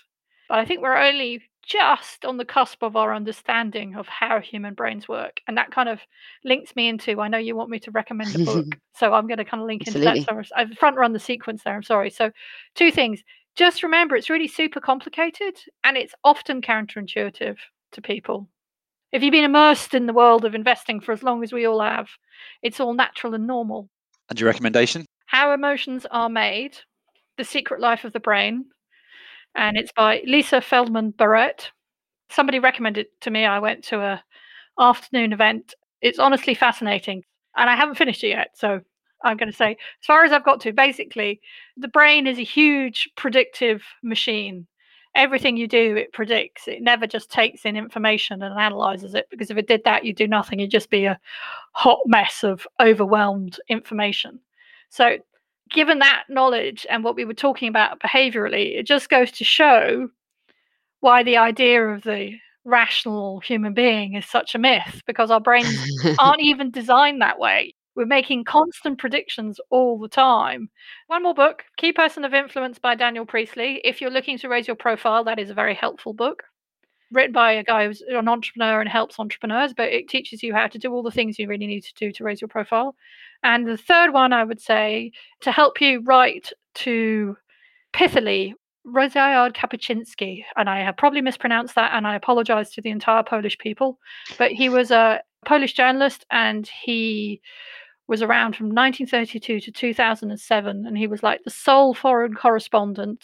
but 0.50 0.60
I 0.60 0.66
think 0.66 0.82
we're 0.82 0.98
only 0.98 1.42
just 1.66 2.26
on 2.26 2.38
the 2.38 2.46
cusp 2.46 2.84
of 2.84 2.96
our 2.96 3.14
understanding 3.14 3.96
of 3.96 4.08
how 4.08 4.40
human 4.40 4.74
brains 4.76 5.08
work. 5.08 5.40
And 5.48 5.58
that 5.58 5.72
kind 5.72 5.90
of 5.90 6.00
links 6.44 6.76
me 6.76 6.88
into 6.88 7.20
I 7.22 7.28
know 7.28 7.40
you 7.40 7.56
want 7.56 7.72
me 7.72 7.80
to 7.80 7.92
recommend 7.92 8.36
a 8.36 8.40
book. 8.40 8.78
so 8.96 9.14
I'm 9.14 9.26
going 9.26 9.40
to 9.40 9.46
kind 9.46 9.62
of 9.62 9.68
link 9.68 9.84
Absolutely. 9.88 10.20
into 10.20 10.32
that. 10.32 10.48
So 10.48 10.56
I've 10.56 10.78
front 10.78 10.98
run 10.98 11.14
the 11.14 11.20
sequence 11.20 11.64
there. 11.64 11.74
I'm 11.74 11.84
sorry. 11.84 12.10
So, 12.10 12.32
two 12.76 12.92
things. 12.92 13.24
Just 13.56 13.84
remember, 13.84 14.18
it's 14.18 14.30
really 14.30 14.50
super 14.50 14.82
complicated 14.82 15.56
and 15.86 15.96
it's 15.96 16.14
often 16.26 16.62
counterintuitive 16.62 17.56
to 17.94 18.02
people. 18.02 18.50
If 19.14 19.24
you've 19.24 19.32
been 19.32 19.46
immersed 19.46 19.94
in 19.94 20.08
the 20.08 20.14
world 20.14 20.44
of 20.44 20.56
investing 20.56 21.00
for 21.00 21.14
as 21.14 21.24
long 21.24 21.42
as 21.42 21.54
we 21.54 21.66
all 21.66 21.80
have, 21.80 22.10
it's 22.62 22.82
all 22.82 22.94
natural 22.94 23.34
and 23.34 23.48
normal. 23.48 23.90
And 24.30 24.38
your 24.38 24.50
recommendation? 24.50 25.06
How 25.28 25.54
Emotions 25.54 26.06
Are 26.12 26.28
Made 26.28 26.78
The 27.38 27.44
Secret 27.44 27.80
Life 27.80 28.04
of 28.04 28.14
the 28.14 28.20
Brain 28.20 28.66
and 29.56 29.78
it's 29.78 29.92
by 29.94 30.22
Lisa 30.26 30.62
Feldman 30.62 31.12
Barrett. 31.12 31.72
Somebody 32.30 32.60
recommended 32.60 33.08
it 33.08 33.22
to 33.22 33.32
me. 33.32 33.46
I 33.46 33.60
went 33.60 33.84
to 33.86 34.00
a 34.02 34.24
afternoon 34.80 35.34
event. 35.34 35.74
It's 36.02 36.20
honestly 36.20 36.54
fascinating, 36.54 37.24
and 37.56 37.70
I 37.70 37.76
haven't 37.76 37.96
finished 37.96 38.24
it 38.24 38.30
yet. 38.30 38.50
So 38.56 38.82
I'm 39.24 39.38
going 39.38 39.52
to 39.52 39.56
say, 39.56 39.72
as 39.72 40.06
far 40.06 40.24
as 40.24 40.32
I've 40.32 40.44
got 40.44 40.60
to, 40.62 40.74
basically, 40.74 41.40
the 41.78 41.88
brain 41.88 42.28
is 42.28 42.38
a 42.38 42.44
huge 42.44 43.10
predictive 43.16 43.84
machine. 44.04 44.68
Everything 45.16 45.56
you 45.56 45.68
do, 45.68 45.96
it 45.96 46.12
predicts. 46.12 46.68
It 46.68 46.82
never 46.82 47.08
just 47.08 47.32
takes 47.32 47.64
in 47.64 47.78
information 47.78 48.42
and 48.44 48.60
analyzes 48.60 49.16
it 49.16 49.28
because 49.32 49.50
if 49.50 49.58
it 49.58 49.68
did 49.68 49.82
that, 49.86 50.04
you'd 50.04 50.18
do 50.18 50.28
nothing. 50.28 50.60
You'd 50.60 50.72
just 50.72 50.90
be 50.90 51.06
a 51.06 51.18
hot 51.72 52.00
mess 52.06 52.44
of 52.44 52.68
overwhelmed 52.82 53.58
information. 53.70 54.42
So 54.90 55.20
given 55.72 56.00
that 56.00 56.24
knowledge 56.30 56.86
and 56.90 57.04
what 57.04 57.16
we 57.16 57.26
were 57.26 57.34
talking 57.34 57.70
about 57.70 58.00
behaviorally, 58.00 58.78
it 58.78 58.86
just 58.86 59.10
goes 59.10 59.32
to 59.34 59.44
show 59.44 60.10
why 61.00 61.24
the 61.24 61.38
idea 61.38 61.88
of 61.88 62.04
the 62.04 62.36
rational 62.66 63.40
human 63.42 63.74
being 63.74 64.16
is 64.16 64.26
such 64.26 64.56
a 64.56 64.60
myth 64.60 65.02
because 65.06 65.32
our 65.32 65.40
brains 65.40 65.78
aren't 66.20 66.42
even 66.44 66.72
designed 66.72 67.22
that 67.22 67.40
way. 67.40 67.74
We're 67.96 68.06
making 68.06 68.44
constant 68.44 68.98
predictions 68.98 69.60
all 69.70 69.98
the 69.98 70.10
time. 70.10 70.70
One 71.08 71.24
more 71.24 71.34
book, 71.34 71.64
Key 71.78 71.94
Person 71.94 72.26
of 72.26 72.34
Influence 72.34 72.78
by 72.78 72.96
Daniel 72.96 73.26
Priestley. 73.26 73.80
If 73.86 74.02
you're 74.02 74.12
looking 74.12 74.38
to 74.40 74.50
raise 74.50 74.68
your 74.68 74.76
profile, 74.76 75.24
that 75.24 75.40
is 75.40 75.50
a 75.50 75.54
very 75.54 75.74
helpful 75.74 76.14
book. 76.14 76.44
Written 77.12 77.32
by 77.32 77.54
a 77.54 77.64
guy 77.64 77.86
who's 77.86 78.02
an 78.02 78.28
entrepreneur 78.28 78.82
and 78.82 78.90
helps 78.90 79.18
entrepreneurs, 79.18 79.74
but 79.74 79.90
it 79.90 80.10
teaches 80.10 80.44
you 80.44 80.54
how 80.54 80.68
to 80.68 80.78
do 80.78 80.92
all 80.92 81.04
the 81.04 81.12
things 81.12 81.40
you 81.40 81.48
really 81.48 81.68
need 81.68 81.84
to 81.84 81.94
do 81.94 82.12
to 82.12 82.24
raise 82.24 82.42
your 82.42 82.50
profile. 82.50 82.96
And 83.46 83.68
the 83.68 83.78
third 83.78 84.12
one, 84.12 84.34
I 84.34 84.44
would 84.44 84.60
say, 84.60 85.12
to 85.42 85.52
help 85.52 85.80
you 85.80 86.02
write 86.02 86.52
to 86.86 87.38
pithily, 87.94 88.54
Ryszard 88.88 89.56
Kapuscinski, 89.56 90.44
and 90.58 90.68
I 90.68 90.80
have 90.80 90.98
probably 90.98 91.22
mispronounced 91.22 91.76
that, 91.76 91.94
and 91.94 92.08
I 92.08 92.16
apologize 92.16 92.72
to 92.72 92.82
the 92.82 92.90
entire 92.90 93.22
Polish 93.22 93.56
people, 93.60 94.00
but 94.40 94.52
he 94.52 94.68
was 94.68 94.90
a 94.90 95.22
Polish 95.46 95.74
journalist 95.74 96.26
and 96.32 96.68
he 96.68 97.40
was 98.08 98.24
around 98.24 98.56
from 98.56 98.68
1932 98.68 99.60
to 99.60 99.72
2007, 99.72 100.86
and 100.88 100.98
he 100.98 101.06
was 101.06 101.22
like 101.22 101.44
the 101.44 101.52
sole 101.52 101.94
foreign 101.94 102.34
correspondent 102.34 103.24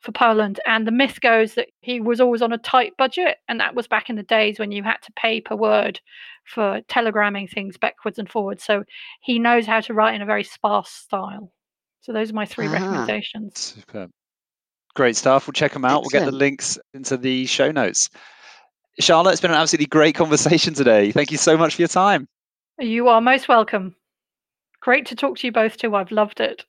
for 0.00 0.12
Poland. 0.12 0.60
And 0.66 0.86
the 0.86 0.92
myth 0.92 1.20
goes 1.20 1.54
that 1.54 1.68
he 1.80 2.00
was 2.00 2.20
always 2.20 2.42
on 2.42 2.52
a 2.52 2.58
tight 2.58 2.96
budget, 2.96 3.38
and 3.48 3.60
that 3.60 3.74
was 3.74 3.86
back 3.88 4.08
in 4.10 4.16
the 4.16 4.22
days 4.22 4.58
when 4.58 4.72
you 4.72 4.82
had 4.82 4.98
to 5.02 5.12
pay 5.12 5.40
per 5.40 5.56
word 5.56 6.00
for 6.44 6.80
telegramming 6.88 7.50
things 7.50 7.76
backwards 7.76 8.18
and 8.18 8.30
forwards. 8.30 8.64
So 8.64 8.84
he 9.20 9.38
knows 9.38 9.66
how 9.66 9.80
to 9.80 9.94
write 9.94 10.14
in 10.14 10.22
a 10.22 10.26
very 10.26 10.44
sparse 10.44 10.90
style. 10.90 11.52
So 12.00 12.12
those 12.12 12.30
are 12.30 12.34
my 12.34 12.46
three 12.46 12.68
Ah. 12.68 12.72
recommendations. 12.72 13.58
Superb. 13.58 14.10
Great 14.94 15.16
stuff. 15.16 15.46
We'll 15.46 15.52
check 15.52 15.72
them 15.72 15.84
out. 15.84 16.02
We'll 16.02 16.10
get 16.10 16.24
the 16.24 16.32
links 16.32 16.78
into 16.94 17.16
the 17.16 17.46
show 17.46 17.70
notes. 17.70 18.08
Charlotte, 19.00 19.32
it's 19.32 19.40
been 19.40 19.50
an 19.52 19.56
absolutely 19.58 19.86
great 19.86 20.14
conversation 20.14 20.74
today. 20.74 21.12
Thank 21.12 21.30
you 21.30 21.38
so 21.38 21.56
much 21.56 21.76
for 21.76 21.82
your 21.82 21.88
time. 21.88 22.26
You 22.78 23.08
are 23.08 23.20
most 23.20 23.48
welcome. 23.48 23.94
Great 24.80 25.06
to 25.06 25.14
talk 25.16 25.36
to 25.38 25.46
you 25.46 25.52
both 25.52 25.76
too. 25.76 25.94
I've 25.94 26.10
loved 26.10 26.40
it. 26.40 26.64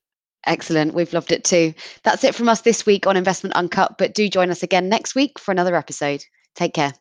Excellent. 0.46 0.94
We've 0.94 1.14
loved 1.14 1.32
it 1.32 1.44
too. 1.44 1.74
That's 2.04 2.24
it 2.24 2.36
from 2.36 2.50
us 2.50 2.62
this 2.62 2.86
week 2.86 3.08
on 3.08 3.18
Investment 3.18 3.56
Uncut, 3.56 3.98
but 3.98 4.14
do 4.14 4.28
join 4.30 4.50
us 4.52 4.64
again 4.64 4.90
next 4.90 5.16
week 5.16 5.38
for 5.38 5.52
another 5.52 5.76
episode. 5.76 6.24
Take 6.56 6.74
care. 6.74 6.94